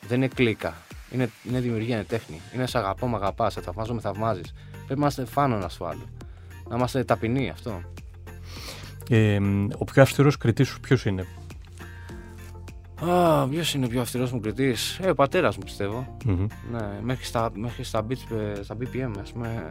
Δεν 0.09 0.17
είναι 0.17 0.29
κλίκα. 0.29 0.75
Είναι, 1.11 1.31
είναι 1.45 1.61
δημιουργία, 1.61 1.95
είναι 1.95 2.05
τέχνη. 2.05 2.41
Είναι 2.55 2.67
σε 2.67 2.79
αγαπώ, 2.79 3.09
με 3.09 3.17
αγαπάς, 3.17 3.53
σε 3.53 3.61
θαυμάζω, 3.61 3.95
με 3.95 4.01
θαυμάζεις. 4.01 4.55
Πρέπει 4.73 4.89
να 4.89 4.95
είμαστε 4.95 5.25
φαν 5.25 5.53
ο 5.53 5.57
ένα 5.57 5.71
του 5.79 5.87
άλλου. 5.87 6.07
Να 6.69 6.77
είμαστε 6.77 7.05
ταπεινοί 7.05 7.51
αυτό. 7.51 7.81
Ε, 9.11 9.39
ο 9.79 9.85
πιο 9.85 10.03
αυστηρός 10.03 10.37
κριτής 10.37 10.69
σου 10.69 10.81
ποιος 10.81 11.05
είναι; 11.05 11.27
Α, 13.01 13.49
ποιος 13.49 13.75
είναι 13.75 13.85
ο 13.87 13.89
πιο 13.89 14.01
αυστηρός 14.01 14.33
μου 14.33 14.41
κριτής; 14.41 14.99
Ε, 15.03 15.11
ο 15.11 15.15
πατέρας 15.15 15.57
μου 15.57 15.65
πιστεύω. 15.65 16.17
Μμμ. 16.25 16.47
Ναι, 16.73 16.99
μέχρι 17.03 17.25
στα, 17.25 17.51
μέχρι 17.55 17.85
στα, 17.85 18.07
beats, 18.09 18.37
ε, 18.37 18.63
στα 18.63 18.77
BPM, 18.81 19.11
ας 19.21 19.33
πούμε. 19.33 19.71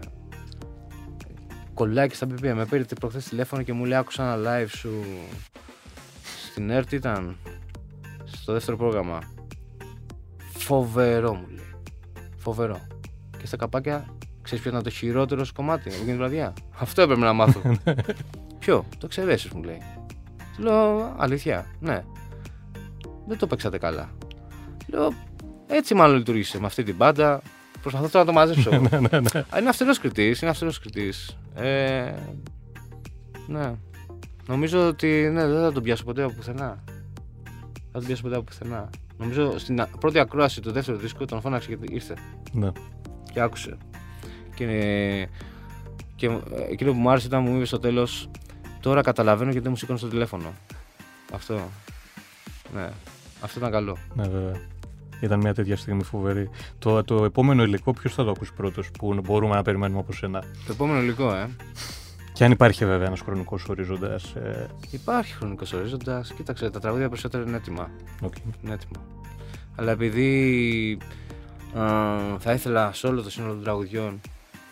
Κολλάει 1.74 2.08
και 2.08 2.16
στα 2.16 2.28
BPM. 2.28 2.54
Με 2.56 2.66
πήρε 2.66 2.84
προχθές 2.84 3.26
τηλέφωνο 3.26 3.62
και 3.62 3.74
μου 3.74 3.86
λέει: 3.86 3.98
Άκουσα 3.98 4.34
ένα 4.34 4.38
live 4.38 4.70
σου 4.70 4.90
στην 6.52 6.70
ΕΡΤ 6.70 6.92
ήταν 6.92 7.38
στο 8.26 8.54
δεύτερο 8.54 8.78
πρόγραμμα. 8.78 9.20
Φοβερό 10.66 11.34
μου 11.34 11.48
λέει. 11.50 11.74
Φοβερό. 12.38 12.88
Και 13.38 13.46
στα 13.46 13.58
καπάκια, 13.58 14.06
ξέρεις 14.42 14.64
ποιο 14.64 14.72
ήταν 14.72 14.84
το 14.84 14.90
χειρότερο 14.90 15.44
σου 15.44 15.54
κομμάτι 15.54 15.82
από 15.82 15.90
εκείνη 15.90 16.06
την 16.06 16.18
βραδιά; 16.18 16.54
Αυτό 16.78 17.02
έπρεπε 17.02 17.22
να 17.22 17.34
μάθω. 17.34 17.62
ποιο, 18.60 18.86
το 18.90 19.06
εξαιρέσει 19.06 19.50
μου 19.56 19.64
λέει. 19.64 19.82
Του 20.56 20.62
λέω: 20.64 21.14
Αλήθεια, 21.18 21.66
ναι. 21.80 22.04
Δεν 23.28 23.38
το 23.38 23.48
παίξατε 23.48 23.78
καλά. 23.78 24.10
Λέω: 24.88 25.14
έτσι 25.68 25.94
μάλλον 25.94 26.18
λειτουργήσε 26.18 26.60
με 26.60 26.66
αυτή 26.66 26.84
την 26.84 26.96
μπάντα. 26.96 27.42
Προσπαθώ 27.82 28.10
τώρα 28.10 28.26
να 28.26 28.32
το 28.32 28.40
μαζέψω. 28.40 28.70
Α, 29.54 29.60
είναι 29.60 29.70
αυστηρός 29.70 30.00
κριτής. 30.00 30.42
Είναι 30.42 30.52
αυστηρός 30.52 30.80
κριτής. 30.80 31.38
Ε, 31.56 32.14
ναι. 33.48 33.74
Νομίζω 34.48 34.88
ότι 34.88 35.30
ναι, 35.32 35.48
δεν 35.48 35.62
θα 35.62 35.72
τον 35.72 35.84
πιάσω 35.84 36.04
ποτέ 36.04 36.24
από 36.24 36.34
πουθενά. 36.34 36.84
Δεν 36.86 37.84
θα 37.92 37.98
τον 38.00 38.06
πιάσω 38.06 38.22
ποτέ 38.22 38.36
από 38.36 38.44
πουθενά. 38.44 38.90
Νομίζω 39.18 39.58
στην 39.60 39.82
α- 39.82 39.90
πρώτη 40.00 40.20
ακρόαση 40.20 40.62
του 40.62 40.72
δεύτερου 40.72 40.98
δίσκου 40.98 41.26
τον 41.26 41.42
φώναξε 41.42 41.76
και 41.76 41.78
ήρθε 41.90 42.14
Ναι. 42.52 42.72
και 43.34 43.40
άκουσε. 43.42 43.78
Και, 44.56 44.66
και 46.16 46.26
ε, 46.26 46.40
εκείνο 46.72 46.92
που 46.92 46.98
μου 47.00 47.10
άρεσε 47.10 47.28
ήταν 47.28 47.42
μου 47.44 47.56
είπε 47.56 47.66
στο 47.66 47.80
τέλος: 47.80 48.30
Τώρα 48.82 49.02
καταλαβαίνω 49.02 49.46
γιατί 49.50 49.60
δεν 49.64 49.72
μου 49.72 49.78
σήκωνε 49.78 49.98
στο 49.98 50.08
τηλέφωνο. 50.08 50.54
Αυτό. 51.34 51.60
Ναι. 52.74 52.90
Αυτό 53.42 53.60
ήταν 53.60 53.72
καλό. 53.72 53.98
Ναι, 54.14 54.28
βέβαια. 54.28 54.62
Ήταν 55.22 55.40
μια 55.40 55.54
τέτοια 55.54 55.78
στιγμή 55.78 56.04
φοβερή. 56.04 56.50
Το, 56.80 57.04
το 57.04 57.24
επόμενο 57.26 57.64
υλικό, 57.64 57.94
ποιος 57.94 58.14
θα 58.14 58.24
το 58.24 58.30
ακούσει 58.30 58.54
πρώτος 58.54 58.92
που 58.92 59.20
μπορούμε 59.24 59.56
να 59.56 59.62
περιμένουμε 59.62 60.00
από 60.00 60.14
σένα; 60.14 60.40
Το 60.40 60.72
επόμενο 60.72 61.02
υλικό, 61.02 61.34
ε. 61.36 61.50
Και 62.36 62.44
αν 62.44 62.52
υπάρχει 62.52 62.86
βέβαια 62.86 63.08
ένας 63.08 63.20
χρονικός 63.22 63.70
ορίζοντας. 63.70 64.34
Ε... 64.36 64.68
Υπάρχει 64.90 65.34
χρονικός 65.34 65.74
ορίζοντας. 65.74 66.34
Κοίταξε, 66.34 66.70
τα 66.70 66.80
τραγούδια 66.80 67.10
περισσότερο 67.10 67.44
είναι 67.44 67.56
έτοιμα. 67.58 67.90
Okay. 68.22 68.54
Είναι 68.64 68.74
έτοιμα. 68.74 69.06
Αλλά 69.76 69.92
επειδή 69.92 70.98
α, 71.78 71.84
θα 72.40 72.54
ήθελα 72.54 72.94
σε 72.94 73.08
όλο 73.08 73.22
το 73.22 73.30
σύνολο 73.30 73.54
των 73.54 73.64
τραγουδιών 73.64 74.22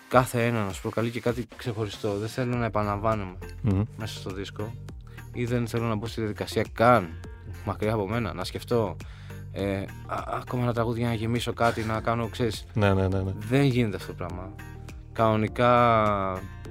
κάθε 0.10 0.46
ένα 0.46 0.64
να 0.66 0.72
σου 0.72 0.82
προκαλεί 0.82 1.10
και 1.10 1.20
κάτι 1.20 1.48
ξεχωριστό. 1.56 2.18
Δεν 2.18 2.28
θέλω 2.30 2.56
να 2.56 2.66
επαναλαμβάνομαι 2.66 3.38
Mm-hmm. 3.70 3.84
μέσα 3.98 4.20
στο 4.20 4.30
δίσκο 4.30 4.74
ή 5.34 5.46
δεν 5.46 5.68
θέλω 5.68 5.86
να 5.86 5.96
μπω 5.96 6.06
στη 6.08 6.20
διαδικασία 6.20 6.66
καν 6.74 7.10
μακριά 7.66 7.94
από 7.94 8.08
μένα, 8.08 8.34
να 8.34 8.44
σκεφτώ 8.44 8.96
ε, 9.52 9.78
α, 9.78 9.86
ακόμα 10.42 10.64
ένα 10.64 10.74
τραγούδι 10.74 11.00
για 11.00 11.08
να 11.08 11.14
γεμίσω 11.14 11.54
κάτι, 11.54 11.84
να 11.84 12.02
κάνω, 12.02 12.28
ξέρεις, 12.28 12.66
Ναι, 12.74 12.94
ναι, 12.94 13.08
ναι. 13.08 13.22
ναι. 13.22 13.32
δεν 13.38 13.64
γίνεται 13.64 13.96
αυτό 13.96 14.08
το 14.08 14.14
πράγμα. 14.14 14.52
Κανονικά 15.14 15.70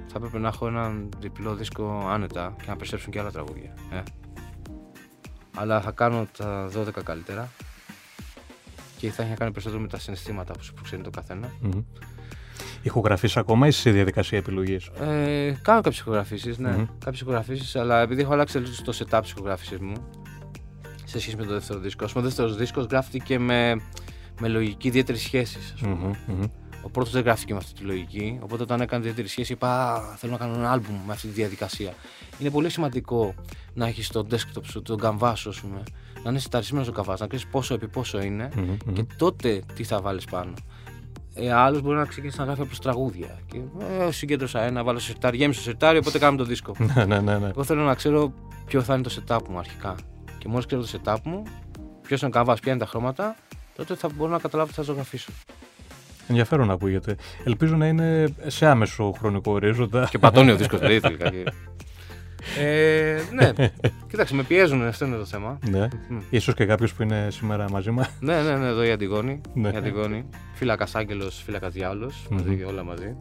θα 0.07 0.15
έπρεπε 0.15 0.37
να 0.39 0.47
έχω 0.47 0.67
έναν 0.67 1.09
διπλό 1.19 1.55
δίσκο 1.55 2.07
άνετα 2.09 2.55
και 2.57 2.65
να 2.67 2.75
περισσέψουν 2.75 3.11
και 3.11 3.19
άλλα 3.19 3.31
τραγούδια. 3.31 3.73
Ε. 3.91 4.01
Αλλά 5.55 5.81
θα 5.81 5.91
κάνω 5.91 6.27
τα 6.37 6.69
12 6.75 7.03
καλύτερα 7.03 7.49
και 8.97 9.11
θα 9.11 9.21
έχει 9.21 9.31
να 9.31 9.37
κάνει 9.37 9.51
περισσότερο 9.51 9.81
με 9.81 9.87
τα 9.87 9.99
συναισθήματα 9.99 10.53
που 10.53 10.63
σου 10.63 10.73
προξενεί 10.73 11.03
το 11.03 11.09
καθένα. 11.09 11.51
Μμμ. 11.61 11.83
Ηχογραφείς 12.81 13.37
ακόμα 13.37 13.65
ή 13.65 13.69
είσαι 13.69 13.81
σε 13.81 13.91
διαδικασία 13.91 14.37
επιλογής; 14.37 14.87
Ε, 14.99 15.59
κάνω 15.61 15.81
κάποιες 15.81 15.99
ηχογραφήσεις, 15.99 16.57
ναι. 16.57 16.71
Μμμ. 16.71 16.85
Κάποιες 16.99 17.21
ηχογραφήσεις, 17.21 17.75
αλλά 17.75 18.01
επειδή 18.01 18.21
έχω 18.21 18.33
αλλάξει 18.33 18.53
τελείως 18.53 18.81
το 18.81 18.97
setup 18.97 19.19
της 19.21 19.31
ηχογράφηση 19.31 19.77
μου 19.81 19.93
σε 21.05 21.19
σχέση 21.19 21.35
με 21.35 21.45
το 21.45 21.53
δεύτερο 21.53 21.79
δίσκο. 21.79 22.05
Α 22.05 22.07
πούμε, 22.07 22.19
ο 22.19 22.23
δεύτερος 22.23 22.55
δίσκος 22.55 22.85
γράφτηκε 22.85 23.39
με, 23.39 23.81
με 24.39 24.47
λογική 24.47 24.87
ιδιαίτερης 24.87 25.21
σχέσης. 25.21 25.73
Μμμ, 25.81 26.13
μμμ. 26.27 26.43
Ο 26.85 26.89
πρώτος 26.89 27.11
δεν 27.11 27.23
γράφτηκε 27.23 27.53
με 27.53 27.59
αυτή 27.59 27.73
τη 27.73 27.81
λογική. 27.83 28.39
Οπότε 28.43 28.63
όταν 28.63 28.81
έκανε 28.81 29.01
ιδιαίτερη 29.01 29.27
σχέση, 29.27 29.51
είπα: 29.53 29.93
«Α, 29.93 30.15
Θέλω 30.15 30.31
να 30.31 30.37
κάνω 30.37 30.53
ένα 30.53 30.71
άλμπουμ 30.71 30.95
με 31.07 31.13
αυτή 31.13 31.27
τη 31.27 31.33
διαδικασία. 31.33 31.93
Είναι 32.39 32.49
πολύ 32.49 32.69
σημαντικό 32.69 33.33
να 33.73 33.87
έχεις 33.87 34.07
το 34.09 34.27
desktop 34.31 34.61
σου, 34.63 34.81
τον 34.81 34.97
καμβά 34.99 35.35
σου, 35.35 35.49
ας 35.49 35.59
πούμε, 35.59 35.83
να 36.23 36.29
είναι 36.29 36.39
σιταρισμένο 36.39 36.85
ο 36.89 36.91
καμβά, 36.91 37.15
να 37.19 37.27
ξέρεις 37.27 37.47
πόσο 37.47 37.73
επί 37.73 37.87
πόσο 37.87 38.21
είναι 38.21 38.49
Μμμ, 38.55 38.77
μμμ. 38.85 38.93
και 38.93 39.05
τότε 39.17 39.61
τι 39.75 39.83
θα 39.83 40.01
βάλεις 40.01 40.25
πάνω. 40.25 40.53
Ε, 41.35 41.51
Άλλος 41.53 41.81
μπορεί 41.81 41.97
να 41.97 42.05
ξεκινήσει 42.05 42.39
να 42.39 42.45
γράφει 42.45 42.61
απλώς 42.61 42.79
τραγούδια. 42.79 43.39
Και 43.45 43.59
ε, 43.99 44.11
συγκέντρωσα 44.11 44.61
ένα, 44.61 44.83
βάλω 44.83 44.99
σε 44.99 45.05
σιρτάρι, 45.05 45.37
γέμισε 45.37 45.59
το 45.59 45.65
σιρτάρι, 45.65 45.97
οπότε 45.97 46.19
κάνουμε 46.19 46.37
το 46.37 46.43
δίσκο. 46.47 46.75
Ναι, 46.95 47.05
ναι, 47.05 47.19
ναι, 47.19 47.37
ναι. 47.37 47.47
Εγώ 47.47 47.63
θέλω 47.63 47.81
να 47.83 47.93
ξέρω 47.95 48.33
ποιο 48.65 48.81
θα 48.81 48.93
είναι 48.93 49.03
το 49.03 49.23
setup 49.27 49.39
μου 49.49 49.57
αρχικά. 49.57 49.95
Και 50.37 50.47
μόλις 50.47 50.65
ξέρω 50.65 50.81
το 50.81 50.87
setup 51.03 51.17
μου, 51.23 51.43
ποιος 52.01 52.19
είναι 52.21 52.29
ο 52.29 52.33
καμβά, 52.33 52.53
ποια 52.53 52.71
είναι 52.71 52.81
τα 52.81 52.87
χρώματα, 52.87 53.35
τότε 53.75 53.95
θα 53.95 54.09
μπορώ 54.15 54.31
να 54.31 54.39
καταλάβω 54.39 54.69
τι 54.69 54.75
θα 54.75 54.81
ζωγραφίσω. 54.81 55.31
Ενδιαφέρον 56.27 56.71
ακούγεται. 56.71 57.15
Ελπίζω 57.43 57.75
να 57.75 57.87
είναι 57.87 58.33
σε 58.47 58.65
άμεσο 58.65 59.13
χρονικό 59.19 59.51
ορίζοντα. 59.51 60.07
Και 60.11 60.17
πατώνει 60.19 60.51
ο 60.51 60.55
δίσκος 60.55 60.79
δηλαδή 60.79 60.99
τελικά. 60.99 61.29
και- 61.29 61.43
Ε, 62.59 63.21
ναι, 63.33 63.51
κοίταξε, 64.09 64.35
με 64.35 64.43
πιέζουν, 64.43 64.83
αυτό 64.83 65.05
είναι 65.05 65.15
το 65.15 65.25
θέμα. 65.25 65.59
ναι. 65.69 65.87
Μμ. 66.09 66.17
Ίσως 66.29 66.53
και 66.53 66.65
κάποιος 66.65 66.93
που 66.93 67.03
είναι 67.03 67.27
σήμερα 67.31 67.69
μαζί 67.69 67.91
μας. 67.91 68.09
Ναι, 68.19 68.41
ναι, 68.41 68.55
ναι, 68.55 68.67
εδώ 68.67 68.83
η 68.83 68.91
Αντιγόνη. 68.91 69.41
Ναι. 69.53 69.69
Η 69.69 69.75
Αντιγόνη. 69.75 70.25
Φύλακας 70.53 70.95
Άγγελος, 70.95 71.41
φύλακας 71.45 71.73
Διάολος. 71.73 72.27
Μαζί, 72.29 72.49
Μμμ. 72.49 72.67
όλα 72.67 72.83
μαζί. 72.83 73.15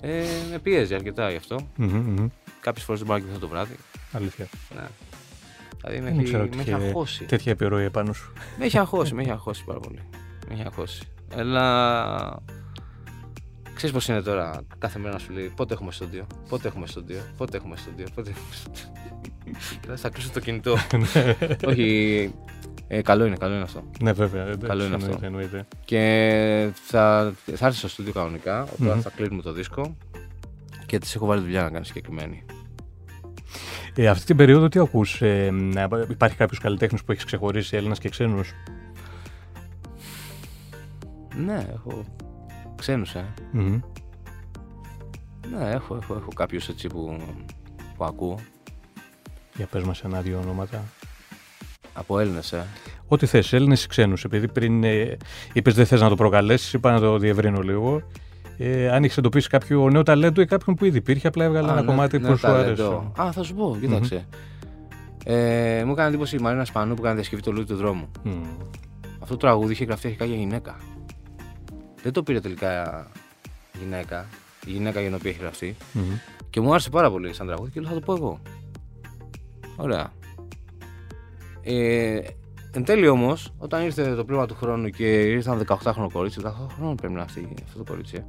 Ε, 0.00 0.22
με 0.50 0.58
πιέζει 0.58 0.94
αρκετά 0.94 1.30
γι' 1.30 1.36
αυτό. 1.36 1.56
Μμμ, 1.76 1.96
μμμ. 1.96 2.28
Κάποιες 2.60 2.84
φορές 2.84 3.00
δεν 3.00 3.08
μπορώ 3.10 3.18
να 3.20 3.24
κοιμηθώ 3.26 3.46
το 3.46 3.48
βράδυ. 3.52 3.76
Αλήθεια. 4.12 4.46
Ναι. 4.74 4.82
Δηλαδή 5.82 5.98
με 6.00 6.10
Δεν 6.10 6.18
έχει, 6.18 6.24
ξέρω 6.24 6.42
με 6.42 6.48
έχει 6.48 6.56
τέτοια- 6.70 6.76
αγχώσει. 6.86 7.24
Τέτοια 7.24 7.52
επιρροή 7.52 7.84
επάνω 7.84 8.12
σου. 8.12 8.32
Με 8.58 8.64
έχει 8.64 8.78
αγχώσει, 8.78 9.14
με 9.14 9.22
έχει 9.22 9.30
αγχώσει 9.30 9.64
πάρα 9.64 9.78
πολύ. 9.80 9.98
Με 10.48 10.54
έχει 10.54 10.62
αγχώσει. 10.66 11.02
Αλλά. 11.36 12.42
Ξέρεις 13.74 13.94
πώς 13.94 14.08
είναι 14.08 14.22
τώρα 14.22 14.60
κάθε 14.78 14.98
μέρα 14.98 15.12
να 15.12 15.18
σου 15.18 15.32
λέει 15.32 15.52
πότε 15.56 15.74
έχουμε 15.74 15.92
στούντιο, 15.92 16.26
πότε 16.48 16.68
έχουμε 16.68 16.86
στούντιο, 16.86 17.20
πότε 17.36 17.56
έχουμε 17.56 17.76
στούντιο, 17.76 18.06
πότε 18.14 18.30
έχουμε 18.30 18.54
στούντιο; 18.54 18.84
Και 19.80 19.88
λες, 19.88 20.00
θα 20.00 20.08
κλείσω 20.08 20.30
το 20.32 20.40
κινητό. 20.40 20.76
Όχι, 21.68 22.30
ε, 22.88 23.02
καλό 23.02 23.24
είναι, 23.24 23.36
καλό 23.36 23.54
είναι 23.54 23.62
αυτό. 23.62 23.82
ναι, 24.02 24.12
βέβαια. 24.12 24.42
εντάξει, 24.42 24.66
Καλό 24.66 24.84
είναι 24.84 24.94
εννοείται, 24.94 25.14
αυτό. 25.14 25.26
εννοείται. 25.26 25.66
Και 25.84 26.70
θα, 26.74 27.32
θα 27.54 27.64
έρθεις 27.66 27.78
στο 27.78 27.88
στούντιο 27.88 28.12
κανονικά, 28.12 28.62
όταν 28.62 28.86
Μμμ. 28.96 29.00
θα 29.00 29.10
κλείνουμε 29.16 29.42
το 29.42 29.52
δίσκο 29.52 29.96
και 30.86 30.98
της 30.98 31.14
έχω 31.14 31.26
βάλει 31.26 31.40
δουλειά 31.40 31.62
να 31.62 31.70
κάνει 31.70 31.84
συγκεκριμένη. 31.84 32.44
Ε, 33.94 34.08
αυτή 34.08 34.24
την 34.24 34.36
περίοδο 34.36 34.68
τι 34.68 34.78
ακούς, 34.80 35.22
ε, 35.22 35.50
να- 35.50 35.88
υπάρχει 36.10 36.36
κάποιος 36.36 36.58
καλλιτέχνης 36.60 37.04
που 37.04 37.12
έχεις 37.12 37.24
ξεχωρίσει 37.24 37.76
Έλληνας 37.76 37.98
και 37.98 38.08
ξένους; 38.08 38.52
Ναι, 41.36 41.66
έχω 41.74 42.04
ξένους, 42.76 43.14
ε. 43.14 43.24
Μμμ. 43.52 43.80
Ναι, 45.50 45.70
έχω, 45.70 45.98
έχω, 46.02 46.14
έχω 46.14 46.28
κάποιους 46.34 46.68
έτσι 46.68 46.88
που, 46.88 47.16
που 47.96 48.04
ακούω. 48.04 48.38
Για 49.56 49.66
πες 49.66 49.82
μας 49.82 50.04
ένα-δύο 50.04 50.38
ονόματα. 50.38 50.82
Από 51.92 52.18
Έλληνες, 52.18 52.52
ε. 52.52 52.66
Ό,τι 53.08 53.26
θες, 53.26 53.52
Έλληνες 53.52 53.84
ή 53.84 53.88
ξένους. 53.88 54.24
Επειδή 54.24 54.48
πριν 54.48 54.84
ε, 54.84 55.16
είπες 55.52 55.74
δεν 55.74 55.86
θες 55.86 56.00
να 56.00 56.08
το 56.08 56.14
προκαλέσεις, 56.14 56.72
είπα 56.72 56.92
να 56.92 57.00
το 57.00 57.18
διευρύνω 57.18 57.60
λίγο. 57.60 58.02
Ε, 58.58 58.90
αν 58.90 59.04
έχει 59.04 59.18
εντοπίσει 59.18 59.48
κάποιο 59.48 59.90
νέο 59.90 60.02
ταλέντο 60.02 60.40
ή 60.40 60.46
κάποιον 60.46 60.76
που 60.76 60.84
ήδη 60.84 60.96
υπήρχε, 60.98 61.26
απλά 61.26 61.44
έβγαλε 61.44 61.68
Α, 61.68 61.72
ένα 61.72 61.80
ναι, 61.80 61.86
κομμάτι 61.86 62.18
ναι, 62.18 62.28
που 62.28 62.36
σου 62.36 62.42
ταλέντο. 62.42 63.12
άρεσε. 63.14 63.28
Α, 63.28 63.32
θα 63.32 63.42
σου 63.42 63.54
πω, 63.54 63.76
κοίταξε. 63.80 64.26
Ε, 65.24 65.82
μου 65.86 65.92
έκανε 65.92 66.08
εντύπωση 66.08 66.36
η 66.36 66.38
Μαρίνα 66.38 66.64
Σπανού 66.64 66.94
που 66.94 67.00
έκανε 67.00 67.14
διασκευή 67.14 67.42
το 67.42 67.52
Λούι 67.52 67.64
του 67.64 67.76
δρόμου. 67.76 68.10
Μμ. 68.22 68.30
Αυτό 69.18 69.34
το 69.34 69.36
τραγούδι 69.36 69.72
είχε 69.72 69.84
γραφτεί 69.84 70.06
αρχικά 70.06 70.24
για 70.24 70.36
γυναίκα. 70.36 70.76
Δεν 72.02 72.12
το 72.12 72.22
πήρε 72.22 72.40
τελικά 72.40 73.06
γυναίκα, 73.80 74.26
η 74.66 74.70
γυναίκα 74.70 75.00
για 75.00 75.08
την 75.08 75.18
οποία 75.18 75.30
έχει 75.30 75.40
γραφτεί. 75.40 75.76
Μμμ. 75.92 76.02
Και 76.50 76.60
μου 76.60 76.70
άρεσε 76.70 76.90
πάρα 76.90 77.10
πολύ 77.10 77.34
σαν 77.34 77.46
τραγούδι 77.46 77.70
και 77.70 77.80
λέω 77.80 77.88
θα 77.88 77.94
το 77.94 78.00
πω 78.00 78.12
εγώ. 78.14 78.40
Ωραία. 79.76 80.12
Ε, 81.62 82.20
εν 82.72 82.84
τέλει 82.84 83.08
όμως, 83.08 83.52
όταν 83.58 83.84
ήρθε 83.84 84.14
το 84.14 84.24
πλήρωμα 84.24 84.46
του 84.46 84.54
χρόνου 84.54 84.88
και 84.88 85.20
ήρθαν 85.22 85.66
18χρονο 85.68 86.06
κορίτσι, 86.12 86.40
18 86.44 86.50
χρόνων 86.76 86.94
πρέπει 86.96 87.12
να 87.12 87.22
αυτή 87.22 87.54
αυτό 87.64 87.78
το 87.78 87.84
κορίτσι, 87.92 88.16
ε, 88.16 88.24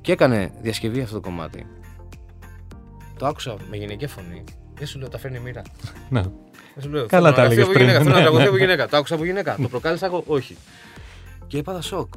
και 0.00 0.12
έκανε 0.12 0.52
διασκευή 0.62 1.00
αυτό 1.00 1.14
το 1.14 1.20
κομμάτι. 1.20 1.66
Το 3.18 3.26
άκουσα 3.26 3.56
με 3.70 3.76
γυναικεία 3.76 4.08
φωνή. 4.08 4.44
Δεν 4.74 4.86
σου 4.86 4.98
λέω, 4.98 5.08
τα 5.08 5.18
φέρνει 5.18 5.36
η 5.36 5.40
μοίρα. 5.40 5.62
Ναι. 6.10 6.20
Δεν 6.74 6.82
σου 6.82 6.88
λέω, 6.90 7.06
Καλά 7.06 7.32
θέλω 7.32 7.34
τα 7.34 7.40
να 7.48 7.52
έλεγες 7.52 7.64
γραφτεί 7.64 7.64
από 7.64 7.72
πριν. 7.72 7.84
γυναίκα, 7.86 7.98
Θέλω 7.98 8.10
να 8.10 8.16
Ναι, 8.16 8.22
τραγουδεί 8.22 8.42
ναι. 8.42 8.48
από 8.48 8.56
γυναίκα. 8.56 8.88
Το 8.88 8.96
άκουσα 8.96 9.14
από 9.14 9.24
γυναίκα. 9.24 9.56
Το 9.62 9.68
προκάλεσα 9.68 10.06
εγώ, 10.06 10.22
όχι. 10.26 10.56
Και 11.46 11.58
έπαθα 11.58 11.80
σοκ. 11.80 12.12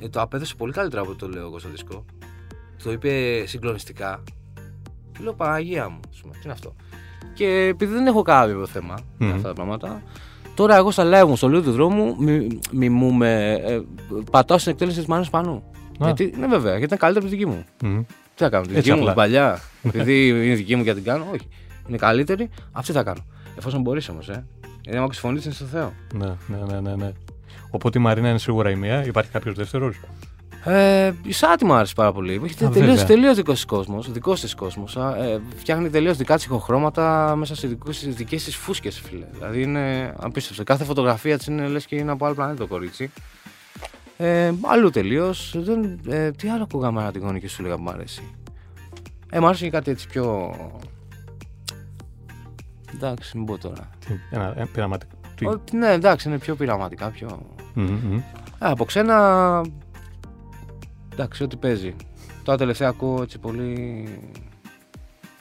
Ε, 0.00 0.08
το 0.08 0.20
απέδωσε 0.20 0.54
πολύ 0.54 0.72
καλύτερα 0.72 1.02
από 1.02 1.14
το 1.14 1.28
λέω 1.28 1.46
εγώ 1.46 1.58
στο 1.58 1.68
δίσκο. 1.68 2.04
Το 2.82 2.92
είπε 2.92 3.42
συγκλονιστικά. 3.46 4.22
Και 5.12 5.18
λέω 5.22 5.32
Παναγία 5.34 5.88
μου, 5.88 6.00
ας 6.10 6.20
πούμε, 6.20 6.32
τι 6.32 6.40
είναι 6.44 6.52
αυτό. 6.52 6.74
Και 7.34 7.46
επειδή 7.46 7.92
δεν 7.92 8.06
έχω 8.06 8.22
κάποιο 8.22 8.66
θέμα 8.66 8.94
με 9.18 9.26
Μμμ. 9.26 9.34
αυτά 9.34 9.48
τα 9.48 9.54
πράγματα, 9.54 10.02
τώρα 10.54 10.76
εγώ 10.76 10.90
στα 10.90 11.04
live 11.04 11.28
μου 11.28 11.36
στο 11.36 11.48
λίγο 11.48 11.62
του 11.62 11.72
δρόμου 11.72 12.16
μι, 12.18 12.46
μιμούμε, 12.72 13.52
ε, 13.64 13.80
πατάω 14.30 14.58
στην 14.58 14.72
εκτέλεση 14.72 14.98
της 14.98 15.06
Μάνας 15.06 15.30
Πανού. 15.30 15.62
Α. 15.98 16.04
Γιατί, 16.04 16.34
ναι, 16.38 16.46
βέβαια, 16.46 16.70
γιατί 16.78 16.84
είναι 16.84 16.96
καλύτερη 16.96 17.26
από 17.26 17.34
τη 17.34 17.40
δική 17.40 17.46
μου. 17.46 17.64
Μμμ. 17.82 18.02
Τι 18.34 18.42
θα 18.42 18.48
κάνω, 18.48 18.66
τη 18.66 18.76
Έτσι 18.76 18.82
δική 18.90 19.02
μου, 19.02 19.10
απλά. 19.10 19.12
την 19.12 19.22
παλιά, 19.22 19.60
επειδή 19.82 20.28
είναι 20.28 20.54
δική 20.54 20.76
μου 20.76 20.84
και 20.84 20.94
την 20.94 21.04
κάνω, 21.04 21.24
όχι. 21.32 21.48
Είναι 21.88 21.96
καλύτερη, 21.96 22.50
αυτή 22.72 22.92
θα 22.92 23.02
κάνω. 23.02 23.24
Εφόσον 23.58 23.80
μπορείς 23.80 24.08
όμως, 24.08 24.28
ε. 24.28 24.46
Γιατί 24.80 24.96
άμα 24.96 25.04
ακούσει 25.04 25.20
φωνή 25.20 25.36
της, 25.36 25.44
είναι 25.44 25.54
στο 25.54 25.64
Θεό. 25.64 25.92
Ναι, 26.14 26.26
ναι, 26.46 26.58
ναι, 26.72 26.80
ναι, 26.80 26.94
ναι. 26.96 27.12
Οπότε 27.70 27.98
η 27.98 28.02
Μαρίνα 28.02 28.28
είναι 28.28 28.38
σίγουρα 28.38 28.70
η 28.70 28.74
μία. 28.74 29.04
Υπάρχει 29.04 29.30
κάποιος 29.30 29.54
δεύτερος; 29.54 30.00
Ε, 30.64 31.12
η 31.22 31.32
Σάτι 31.32 31.64
μου 31.64 31.72
άρεσε 31.72 31.92
πάρα 31.96 32.12
πολύ. 32.12 32.40
Έχει 32.44 32.64
Α, 32.64 32.68
τελείω 32.68 32.88
βέβαια. 32.90 33.04
τελείως 33.04 33.36
δικός 33.36 33.54
της 33.54 33.64
κόσμος. 33.64 34.12
Δικός 34.12 34.40
της 34.40 34.54
κόσμος. 34.54 34.96
Ε, 34.96 35.40
φτιάχνει 35.56 35.90
τελείως 35.90 36.16
δικά 36.16 36.34
της 36.34 36.44
ηχοχρώματα 36.44 37.34
μέσα 37.36 37.54
σε 37.54 37.78
δικές 38.04 38.44
της 38.44 38.56
φούσκες, 38.56 39.00
φίλε. 39.00 39.26
Δηλαδή 39.32 39.62
είναι 39.62 40.14
απίστευτο. 40.20 40.62
Κάθε 40.62 40.84
φωτογραφία 40.84 41.38
της 41.38 41.46
είναι 41.46 41.66
λες 41.66 41.86
και 41.86 41.96
είναι 41.96 42.10
από 42.10 42.26
άλλο 42.26 42.34
πλανήτη 42.34 42.58
το 42.58 42.66
κορίτσι. 42.66 43.10
Ε, 44.16 44.52
αλλού 44.62 44.90
τελείως. 44.90 45.54
Ε, 46.08 46.30
τι 46.30 46.48
άλλο 46.48 46.62
ακούγαμε 46.62 47.00
ένα 47.00 47.12
τηγόνι 47.12 47.40
και 47.40 47.48
σου 47.48 47.62
λέγα 47.62 47.76
που 47.76 47.82
μου 47.82 47.90
αρέσει. 47.90 48.22
Ε, 49.30 49.40
μου 49.40 49.46
άρεσε 49.46 49.64
και 49.64 49.70
κάτι 49.70 49.90
έτσι 49.90 50.08
πιο. 50.08 50.54
Εντάξει, 52.94 53.36
μην 53.36 53.46
πω 53.46 53.58
τώρα. 53.58 53.90
Τι, 54.06 54.12
Ένα, 54.30 54.52
ένα 54.56 54.66
πειραματικό. 54.72 55.15
Τι. 55.36 55.46
Ότι, 55.46 55.76
ναι, 55.76 55.92
εντάξει, 55.92 56.28
είναι 56.28 56.38
πιο 56.38 56.54
πειραματικά, 56.54 57.10
πιο. 57.10 57.46
Μμμ, 57.74 57.84
μμμ. 57.90 58.16
Ε, 58.16 58.22
από 58.58 58.84
ξένα. 58.84 59.60
Εντάξει, 61.12 61.42
ό,τι 61.42 61.56
παίζει. 61.56 61.94
Τώρα 62.42 62.58
τελευταία 62.58 62.88
ακούω 62.88 63.22
έτσι 63.22 63.38
πολύ. 63.38 64.08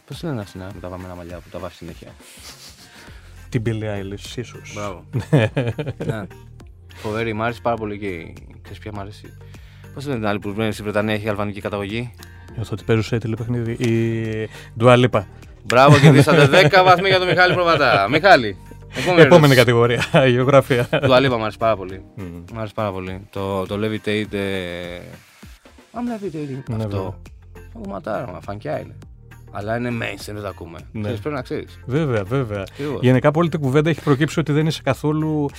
Πώς 0.05 0.23
λένε 0.23 0.41
αυτήν 0.41 0.61
με 0.61 0.79
τα 0.81 0.89
βαμμένα 0.89 1.15
μαλλιά 1.15 1.35
που 1.37 1.49
τα 1.51 1.59
βάζει 1.59 1.73
συνέχεια; 1.75 2.07
Την 3.49 3.63
Billie 3.65 3.69
Eilish, 3.99 4.37
ίσω. 4.37 4.57
Μπράβο. 4.73 5.03
ναι. 6.05 6.27
Φοβερή, 6.95 7.33
μ' 7.33 7.41
άρεσε 7.41 7.59
πάρα 7.61 7.75
πολύ 7.75 7.97
και. 7.99 8.07
η- 8.07 8.33
Ξέρεις 8.61 8.79
ποια 8.81 8.91
μ' 8.93 8.99
αρέσει. 8.99 9.37
Πώς 9.93 10.05
λένε 10.05 10.17
την 10.19 10.27
άλλη 10.27 10.39
που 10.39 10.53
βγαίνει 10.53 10.71
στη 10.71 10.83
Βρετανία, 10.83 11.13
έχει 11.13 11.29
αλβανική 11.29 11.61
καταγωγή; 11.61 12.13
Νιώθω 12.55 12.69
ότι 12.73 12.83
παίζω 12.83 13.01
σε 13.01 13.17
τηλεπαιχνίδι. 13.17 13.71
Η 13.71 14.49
Dua 14.79 15.05
Lipa. 15.05 15.21
Μπράβο, 15.63 15.99
κερδίσατε 15.99 16.69
10 16.71 16.81
βαθμοί 16.83 17.07
για 17.07 17.17
τον 17.19 17.27
Μιχάλη 17.27 17.53
Προβατά. 17.53 18.07
Μιχάλη. 18.09 18.57
Επόμενη, 18.97 19.21
Επόμενη 19.21 19.55
κατηγορία. 19.55 20.03
Η 20.27 20.31
γεωγραφία. 20.35 20.87
Του 21.01 21.13
Αλίπα 21.13 21.35
μου 21.37 21.41
άρεσε 21.41 21.57
πάρα 21.57 21.75
πολύ. 21.75 22.01
Μμμ. 22.15 22.25
Μου 22.53 22.57
άρεσε 22.59 22.73
πάρα 22.75 22.91
πολύ. 22.91 23.21
Το, 23.29 23.65
το 23.65 23.75
Levitate. 23.81 24.33
ε, 24.33 24.99
I'm 25.93 25.97
levitating. 25.97 26.63
Ναι, 26.69 26.75
βέβαια. 26.75 26.85
αυτό. 26.85 27.21
Κομματάρα, 27.81 28.39
φανκιά 28.41 28.79
είναι. 28.79 28.95
Αλλά 29.51 29.77
είναι 29.77 29.89
mainstream, 29.91 30.33
δεν 30.33 30.41
τα 30.41 30.49
ακούμε. 30.49 30.77
Ναι. 30.91 31.01
Ξέρεις, 31.01 31.19
πρέπει 31.19 31.35
να 31.35 31.41
ξέρεις. 31.41 31.79
Βέβαια, 31.85 32.23
βέβαια. 32.23 32.63
Γενικά 33.01 33.27
από 33.27 33.39
όλη 33.39 33.49
την 33.49 33.59
κουβέντα 33.59 33.89
έχει 33.89 34.01
προκύψει 34.01 34.39
ότι 34.39 34.51
δεν 34.51 34.67
είσαι 34.67 34.81
καθόλου 34.83 35.49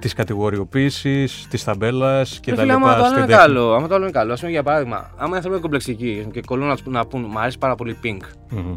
της 0.00 0.12
κατηγοριοποίησης, 0.14 1.46
της 1.50 1.64
ταμπέλας 1.64 2.40
και 2.40 2.52
τα 2.54 2.60
Φίλε, 2.60 2.72
άμα 2.72 2.86
λοιπά. 2.88 2.98
το 2.98 3.04
άλλο 3.04 3.12
στην 3.14 3.18
είναι 3.18 3.26
τέχνη. 3.26 3.42
καλό, 3.46 3.72
άμα 3.74 3.86
το 3.88 3.94
άλλο 3.94 4.02
είναι 4.02 4.12
καλό, 4.12 4.32
ας 4.32 4.38
πούμε 4.40 4.50
για 4.52 4.62
παράδειγμα, 4.62 5.10
άμα 5.16 5.32
οι 5.32 5.36
άνθρωποι 5.36 5.48
είναι 5.48 5.58
κομπλεξικοί 5.60 6.26
και 6.32 6.40
κολλούν 6.40 6.66
να, 6.66 6.76
να 6.84 7.06
πούν, 7.06 7.26
μου 7.30 7.38
αρέσει 7.38 7.58
πάρα 7.58 7.74
πολύ 7.74 7.98
pink. 8.04 8.20
Μμμ. 8.50 8.74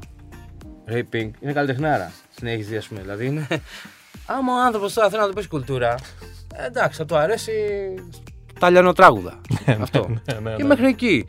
Ρε 0.85 1.01
pink, 1.13 1.29
είναι 1.39 1.53
καλλιτεχνάρα. 1.53 2.11
Την 2.35 2.47
έχει 2.47 2.61
δει, 2.63 2.75
ας 2.77 2.87
πούμε. 2.87 3.01
Δηλαδή 3.01 3.25
είναι. 3.25 3.47
Άμα 4.27 4.53
ο 4.53 4.65
άνθρωπος 4.65 4.93
τώρα 4.93 5.09
θέλει 5.09 5.21
να 5.21 5.27
του 5.27 5.33
πει 5.33 5.47
κουλτούρα, 5.47 5.95
ε, 6.55 6.65
εντάξει, 6.65 6.97
θα 6.97 7.05
του 7.05 7.15
αρέσει 7.17 7.51
τα 8.59 8.69
λιανοτράγουδα. 8.69 9.39
Αυτό. 9.81 10.07
Ναι, 10.09 10.39
ναι, 10.43 10.55
Και 10.55 10.61
ναι. 10.61 10.67
μέχρι 10.67 10.85
εκεί. 10.87 11.25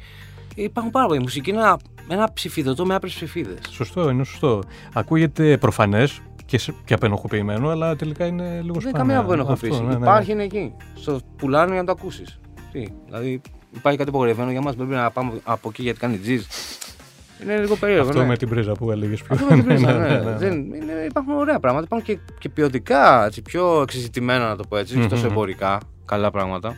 Υπάρχουν 0.55 0.93
πάρα 0.93 1.07
πολλοί. 1.07 1.19
Η 1.19 1.23
μουσική 1.23 1.51
είναι 1.51 1.59
ένα, 1.61 1.79
ένα 2.09 2.33
ψηφιδωτό 2.33 2.87
με 2.87 2.95
άπειρες 2.95 3.15
ψηφίδες. 3.15 3.59
Σωστό, 3.71 4.11
είναι 4.11 4.25
σωστό. 4.25 4.63
Ακούγεται 4.93 5.57
προφανές 5.57 6.21
και, 6.47 6.59
σε- 6.59 6.75
και 6.85 6.95
απενοχοποιημένο, 6.95 7.69
αλλά 7.69 7.97
τελικά 7.97 8.27
είναι 8.27 8.61
λίγο 8.63 8.81
Δεν 8.81 8.81
σπάνιο. 8.81 8.89
είναι 8.89 8.99
καμία 8.99 9.17
που 9.17 9.31
Αυτό, 9.31 9.33
ενοχοποιήσει. 9.33 9.81
ναι, 9.81 9.87
ναι, 9.89 9.95
ναι. 9.95 10.05
Υπάρχει, 10.05 10.33
είναι 10.33 10.43
εκεί. 10.43 10.75
Στο 10.95 11.21
πουλάνε 11.37 11.71
για 11.73 11.81
να 11.81 11.87
το 11.87 11.93
ακούσεις. 11.93 12.39
Τι, 12.73 12.85
δηλαδή 13.07 13.41
υπάρχει 13.77 13.99
κάτι 13.99 14.11
απογορευμένο 14.11 14.51
για 14.51 14.61
μας. 14.63 14.75
Πρέπει 14.77 14.91
να 14.93 15.11
πάμε 15.11 15.33
από 15.45 15.69
εκεί 15.69 15.83
γιατί 15.83 15.99
κάνει 15.99 16.17
τζιζ. 16.19 16.43
Είναι 17.43 17.59
λίγο 17.59 17.77
περίεργο. 17.77 18.09
Αυτό 18.09 18.21
ναι. 18.21 18.27
με 18.27 18.37
την 18.37 18.49
πρίζα 18.49 18.73
που 18.73 18.91
έλεγε 18.91 19.15
πιο 19.15 19.27
Αυτό 19.29 19.47
με 19.51 19.55
την 19.55 19.65
πρίζα, 19.65 19.93
Ναι, 19.93 19.99
ναι. 19.99 20.09
ναι, 20.09 20.19
ναι, 20.19 20.31
ναι. 20.31 20.37
Δεν, 20.37 20.53
είναι, 20.53 20.93
υπάρχουν 21.09 21.35
ωραία 21.35 21.59
πράγματα. 21.59 21.85
Υπάρχουν 21.85 22.07
και, 22.09 22.33
και 22.39 22.49
ποιοτικά, 22.49 23.25
έτσι, 23.27 23.43
πιο 23.43 23.81
εξεζητημένα 23.81 24.49
να 24.49 24.57
το 24.57 24.65
πω 24.69 24.77
έτσι, 24.77 24.99
όχι 24.99 25.09
τόσο 25.09 25.25
Μμμ. 25.25 25.31
εμπορικά, 25.31 25.81
καλά 26.05 26.31
πράγματα. 26.31 26.75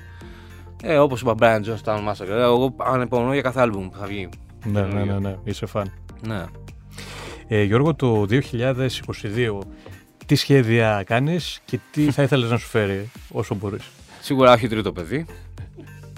Ε, 0.82 0.98
Όπως 0.98 1.20
είπα, 1.20 1.34
Brian 1.38 1.60
Jones, 1.60 1.82
Town 1.84 2.08
Massacre. 2.08 2.28
Ε, 2.28 2.42
Εγώ 2.42 2.74
ανεπομονώ 2.78 3.32
για 3.32 3.42
κάθε 3.42 3.60
άλμπουμ 3.60 3.88
που 3.88 3.96
θα 3.98 4.06
βγει. 4.06 4.28
Ναι, 4.64 4.80
ναι, 4.80 5.04
ναι, 5.04 5.18
ναι, 5.18 5.36
είσαι 5.44 5.66
φαν. 5.66 5.92
Ναι. 6.26 6.44
Ε, 7.48 7.62
Γιώργο, 7.62 7.94
το 7.94 8.26
2022 8.30 9.58
τι 10.26 10.34
σχέδια 10.34 11.02
κάνεις 11.06 11.60
και 11.64 11.78
τι 11.90 12.10
θα 12.10 12.22
ήθελες 12.22 12.50
να 12.50 12.56
σου 12.56 12.66
φέρει 12.68 13.10
όσο 13.32 13.54
μπορείς; 13.54 13.82
Σίγουρα 14.20 14.52
όχι 14.52 14.68
τρίτο 14.68 14.92
παιδί. 14.92 15.26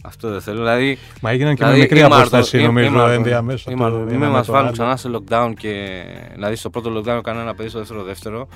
Αυτό 0.05 0.31
δεν 0.31 0.41
θέλω. 0.41 0.57
Δηλαδή, 0.59 0.99
Μα 1.21 1.31
έγιναν 1.31 1.55
και 1.55 1.59
δηλαδή, 1.65 1.77
με 1.77 1.83
μικρή 1.83 1.99
ή 1.99 2.03
Μάρτο- 2.03 2.17
αποστάση 2.17 2.57
ή- 2.57 2.61
ή 2.63 2.67
νομίζω 2.67 2.91
Μάρτο- 2.91 3.13
ενδιαμέσα. 3.13 3.71
ή 3.71 3.75
το 3.75 3.81
Μάρτο. 3.81 3.97
ένα 3.97 4.07
Μην 4.11 4.19
με 4.19 4.29
μα 4.29 4.43
το 4.45 4.53
βάλουν 4.53 4.67
άλλο. 4.67 4.77
ξανά 4.77 4.97
σε 4.97 5.11
lockdown 5.15 5.53
και. 5.57 6.03
Δηλαδή, 6.35 6.55
στο 6.57 6.71
πρώτο 6.71 6.91
lockdown 6.99 7.07
έκανα 7.19 7.41
ένα 7.41 7.55
παιδί, 7.55 7.69
στο 7.69 7.79
δεύτερο 7.79 8.03
δεύτερο. 8.03 8.49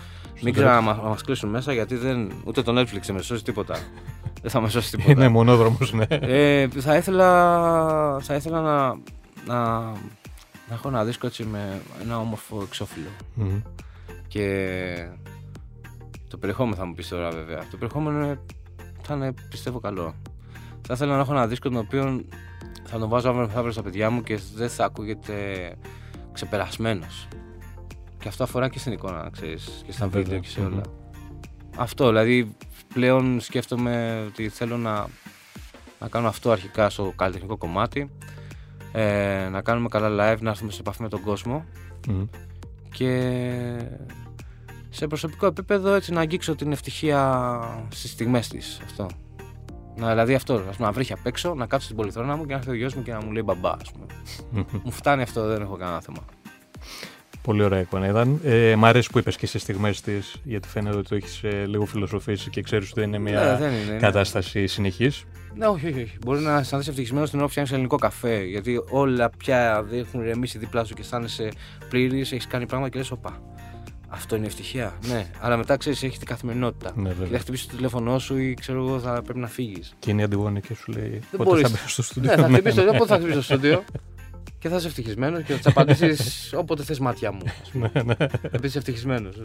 Μην 0.42 0.52
τρίτο. 0.54 0.68
ξαναμα 0.68 1.16
κλείσουν 1.24 1.50
μέσα 1.50 1.72
γιατί 1.72 1.94
δεν, 1.96 2.32
ούτε 2.44 2.62
το 2.62 2.80
Netflix 2.80 3.00
δεν 3.02 3.14
με 3.14 3.22
σώσει 3.22 3.44
τίποτα. 3.44 3.74
δεν 4.42 4.50
θα 4.50 4.60
με 4.60 4.68
σώσει 4.68 4.90
τίποτα. 4.90 5.10
Είναι 5.10 5.28
μονόδρομος, 5.28 5.92
ναι. 5.92 6.04
Ε, 6.08 6.68
θα 6.68 6.96
ήθελα, 6.96 8.18
θα 8.20 8.34
ήθελα 8.34 8.60
να, 8.60 8.86
να, 9.54 9.64
να 10.68 10.74
έχω 10.74 10.88
ένα 10.88 11.04
δίσκο 11.04 11.26
έτσι 11.26 11.44
με 11.44 11.80
ένα 12.02 12.18
όμορφο 12.18 12.62
εξώφυλλο. 12.66 13.08
Μμμ. 13.34 13.60
Και 14.28 15.08
το 16.28 16.36
περιεχόμενο 16.36 16.76
θα 16.76 16.86
μου 16.86 16.94
πεις 16.94 17.08
τώρα 17.08 17.30
βέβαια. 17.30 17.58
Το 17.58 17.76
περιεχόμενο 17.76 18.24
είναι- 18.24 18.38
θα 19.02 19.14
είναι 19.14 19.34
πιστεύω 19.50 19.80
καλό. 19.80 20.14
Θα 20.86 20.94
ήθελα 20.94 21.14
να 21.14 21.20
έχω 21.20 21.32
ένα 21.32 21.46
δίσκο 21.46 21.68
τον 21.68 21.78
οποίο 21.78 22.24
θα 22.84 22.98
τον 22.98 23.08
βάζω 23.08 23.28
αύριο 23.28 23.46
μεθαύριο 23.46 23.72
στα 23.72 23.82
παιδιά 23.82 24.10
μου 24.10 24.22
και 24.22 24.38
δεν 24.54 24.68
θα 24.68 24.84
ακούγεται 24.84 25.34
ξεπερασμένος. 26.32 27.28
Και 28.18 28.28
αυτό 28.28 28.42
αφορά 28.44 28.68
και 28.68 28.78
στην 28.78 28.92
εικόνα, 28.92 29.22
να 29.22 29.30
ξέρεις, 29.30 29.82
και 29.86 29.92
στα 29.92 30.06
Βέβαια. 30.06 30.22
βίντεο 30.22 30.38
και 30.38 30.48
σε 30.48 30.60
Μμμ. 30.60 30.66
όλα. 30.72 30.82
Αυτό, 31.76 32.06
δηλαδή 32.06 32.56
πλέον 32.94 33.40
σκέφτομαι 33.40 34.24
ότι 34.28 34.48
θέλω 34.48 34.76
να, 34.76 35.06
να 36.00 36.08
κάνω 36.08 36.28
αυτό 36.28 36.50
αρχικά 36.50 36.90
στο 36.90 37.12
καλλιτεχνικό 37.16 37.56
κομμάτι, 37.56 38.10
ε, 38.92 39.48
να 39.50 39.60
κάνουμε 39.62 39.88
καλά 39.88 40.08
live, 40.08 40.40
να 40.40 40.50
έρθουμε 40.50 40.70
σε 40.72 40.80
επαφή 40.80 41.02
με 41.02 41.08
τον 41.08 41.20
κόσμο 41.22 41.64
Μμμ. 42.08 42.24
και 42.92 43.32
σε 44.90 45.06
προσωπικό 45.06 45.46
επίπεδο 45.46 45.92
έτσι 45.94 46.12
να 46.12 46.20
αγγίξω 46.20 46.54
την 46.54 46.72
ευτυχία 46.72 47.60
στις 47.88 48.10
στιγμές 48.10 48.48
της 48.48 48.80
αυτό. 48.84 49.06
Να, 49.96 50.08
δηλαδή 50.08 50.34
αυτό, 50.34 50.54
ας 50.54 50.60
πούμε, 50.76 50.86
να 50.86 50.92
βρέχει 50.92 51.12
απ' 51.12 51.26
έξω, 51.26 51.54
να 51.54 51.66
κάτσω 51.66 51.84
στην 51.84 51.96
πολυθρόνα 51.96 52.36
μου 52.36 52.44
και 52.46 52.52
να 52.52 52.58
έρθει 52.58 52.70
ο 52.70 52.74
γιος 52.74 52.94
μου 52.94 53.02
και 53.02 53.12
να 53.12 53.24
μου 53.24 53.32
λέει 53.32 53.42
μπαμπά, 53.44 53.70
ας 53.70 53.90
πούμε. 53.92 54.06
Μμμ. 54.50 54.64
Μου 54.84 54.90
φτάνει 54.90 55.22
αυτό, 55.22 55.46
δεν 55.46 55.60
έχω 55.62 55.76
κανένα 55.76 56.00
θέμα. 56.00 56.24
Πολύ 57.42 57.62
ωραία 57.62 57.80
εικόνα 57.80 58.06
ήταν. 58.08 58.40
Ε, 58.44 58.74
μ' 58.76 58.84
αρέσει 58.84 59.10
που 59.10 59.18
είπες 59.18 59.36
και 59.36 59.46
στις 59.46 59.62
στιγμές 59.62 60.00
της, 60.00 60.36
γιατί 60.44 60.68
φαίνεται 60.68 60.96
ότι 60.96 61.08
το 61.08 61.14
έχεις 61.14 61.42
ε, 61.42 61.64
λίγο 61.66 61.84
φιλοσοφήσει 61.86 62.50
και 62.50 62.62
ξέρεις 62.62 62.90
ότι 62.90 63.00
δεν 63.00 63.08
είναι 63.08 63.18
μια 63.18 63.40
Ναι, 63.40 63.56
δεν 63.56 63.72
είναι, 63.72 63.80
είναι. 63.90 63.96
κατάσταση 63.98 64.66
συνεχής. 64.66 65.24
Ναι, 65.54 65.66
όχι, 65.66 65.86
όχι, 65.86 66.02
όχι. 66.02 66.18
Μπορεί 66.24 66.40
να 66.40 66.58
αισθανθεί 66.58 66.88
ευτυχισμένος 66.88 67.28
την 67.28 67.36
ώρα 67.38 67.46
που 67.46 67.50
φτιάχνεις 67.52 67.74
ελληνικό 67.74 67.96
καφέ. 67.96 68.42
Γιατί 68.44 68.82
όλα 68.90 69.30
πια 69.30 69.82
δεν 69.88 69.98
έχουν 69.98 70.20
ηρεμήσει 70.20 70.58
δίπλα 70.58 70.84
σου 70.84 70.94
και 70.94 71.00
αισθάνεσαι 71.00 71.48
πλήρης, 71.88 72.32
έχεις 72.32 72.46
κάνει 72.46 72.66
πράγματα 72.66 72.90
και 72.90 72.98
λες: 72.98 73.10
Οπα. 73.10 73.40
Αυτό 74.08 74.36
είναι 74.36 74.46
ευτυχία. 74.46 74.94
Ναι, 75.08 75.26
αλλά 75.40 75.56
μετά 75.56 75.76
ξέρεις, 75.76 76.02
έχεις 76.02 76.18
την 76.18 76.26
καθημερινότητα. 76.26 76.92
Ναι, 76.96 77.08
και 77.08 77.14
βέβαια. 77.14 77.32
θα 77.32 77.38
χτυπήσει 77.38 77.68
το 77.68 77.76
τηλέφωνό 77.76 78.18
σου 78.18 78.36
ή 78.36 78.54
ξέρω 78.54 78.86
εγώ, 78.86 79.00
θα 79.00 79.22
πρέπει 79.22 79.38
να 79.38 79.46
φύγεις. 79.46 79.94
Και 79.98 80.10
είναι 80.10 80.20
η 80.20 80.24
Αντιγόνη 80.24 80.60
και 80.60 80.74
σου 80.74 80.92
λέει 80.92 81.22
πότε 81.30 81.44
μπορείς. 81.44 81.62
θα 81.62 81.68
μπει 81.68 81.90
στο 81.90 82.02
στούντιο. 82.02 82.30
ναι, 82.30 82.36
θα 82.42 82.48
χτυπήσει 82.48 82.62
το 82.76 82.82
τηλέφωνο, 82.82 82.98
πότε 82.98 83.08
θα 83.10 83.16
χτυπήσει 83.16 83.36
το 83.36 83.42
στούντιο. 83.42 83.84
και 84.58 84.68
θα 84.68 84.76
είσαι 84.76 84.86
ευτυχισμένος 84.86 85.42
και 85.42 85.52
θα 85.52 85.58
τις 85.58 85.66
απαντήσεις 85.66 86.52
όποτε 86.56 86.82
θες 86.82 86.98
μάτια 86.98 87.32
μου. 87.32 87.42
Ναι, 87.72 88.02
ναι. 88.02 88.14
Επίση 88.50 88.78
ευτυχισμένος. 88.78 89.36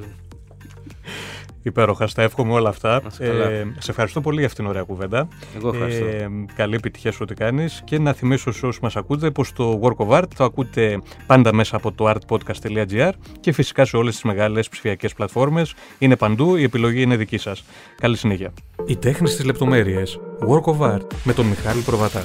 Υπέροχα, 1.61 2.07
στα 2.07 2.21
εύχομαι 2.21 2.53
όλα 2.53 2.69
αυτά. 2.69 2.89
Να 2.89 3.07
είσαι 3.11 3.23
καλά. 3.23 3.49
Ε, 3.49 3.73
σε 3.77 3.91
ευχαριστώ 3.91 4.21
πολύ 4.21 4.37
για 4.37 4.45
αυτήν 4.45 4.63
την 4.63 4.73
ωραία 4.73 4.83
κουβέντα. 4.83 5.27
Εγώ 5.55 5.69
ευχαριστώ. 5.69 6.05
Ε, 6.05 6.29
καλή 6.55 6.75
επιτυχία 6.75 7.11
σε 7.11 7.23
ό,τι 7.23 7.33
κάνεις. 7.33 7.81
Και 7.85 7.99
να 7.99 8.13
θυμίσω 8.13 8.51
σε 8.51 8.65
όσους 8.65 8.79
μας 8.79 8.95
ακούτε 8.95 9.31
πως 9.31 9.53
το 9.53 9.79
Work 9.83 10.05
of 10.05 10.17
Art 10.17 10.27
το 10.35 10.43
ακούτε 10.43 11.01
πάντα 11.27 11.53
μέσα 11.53 11.75
από 11.75 11.91
το 11.91 12.09
artpodcast.gr 12.09 13.11
και 13.39 13.51
φυσικά 13.51 13.85
σε 13.85 13.97
όλες 13.97 14.13
τις 14.13 14.23
μεγάλες 14.23 14.69
ψηφιακές 14.69 15.13
πλατφόρμες. 15.13 15.73
Είναι 15.97 16.15
παντού, 16.15 16.55
η 16.55 16.63
επιλογή 16.63 17.01
είναι 17.01 17.15
δική 17.15 17.37
σας. 17.37 17.63
Καλή 18.01 18.17
συνέχεια. 18.17 18.53
Η 18.85 18.95
τέχνη 18.95 19.27
στι 19.27 19.43
λεπτομέρειε. 19.43 20.03
Work 20.47 20.73
of 20.73 20.95
Art 20.95 21.07
με 21.23 21.33
τον 21.33 21.45
Μιχάλη 21.45 21.81
Προβατά. 21.81 22.21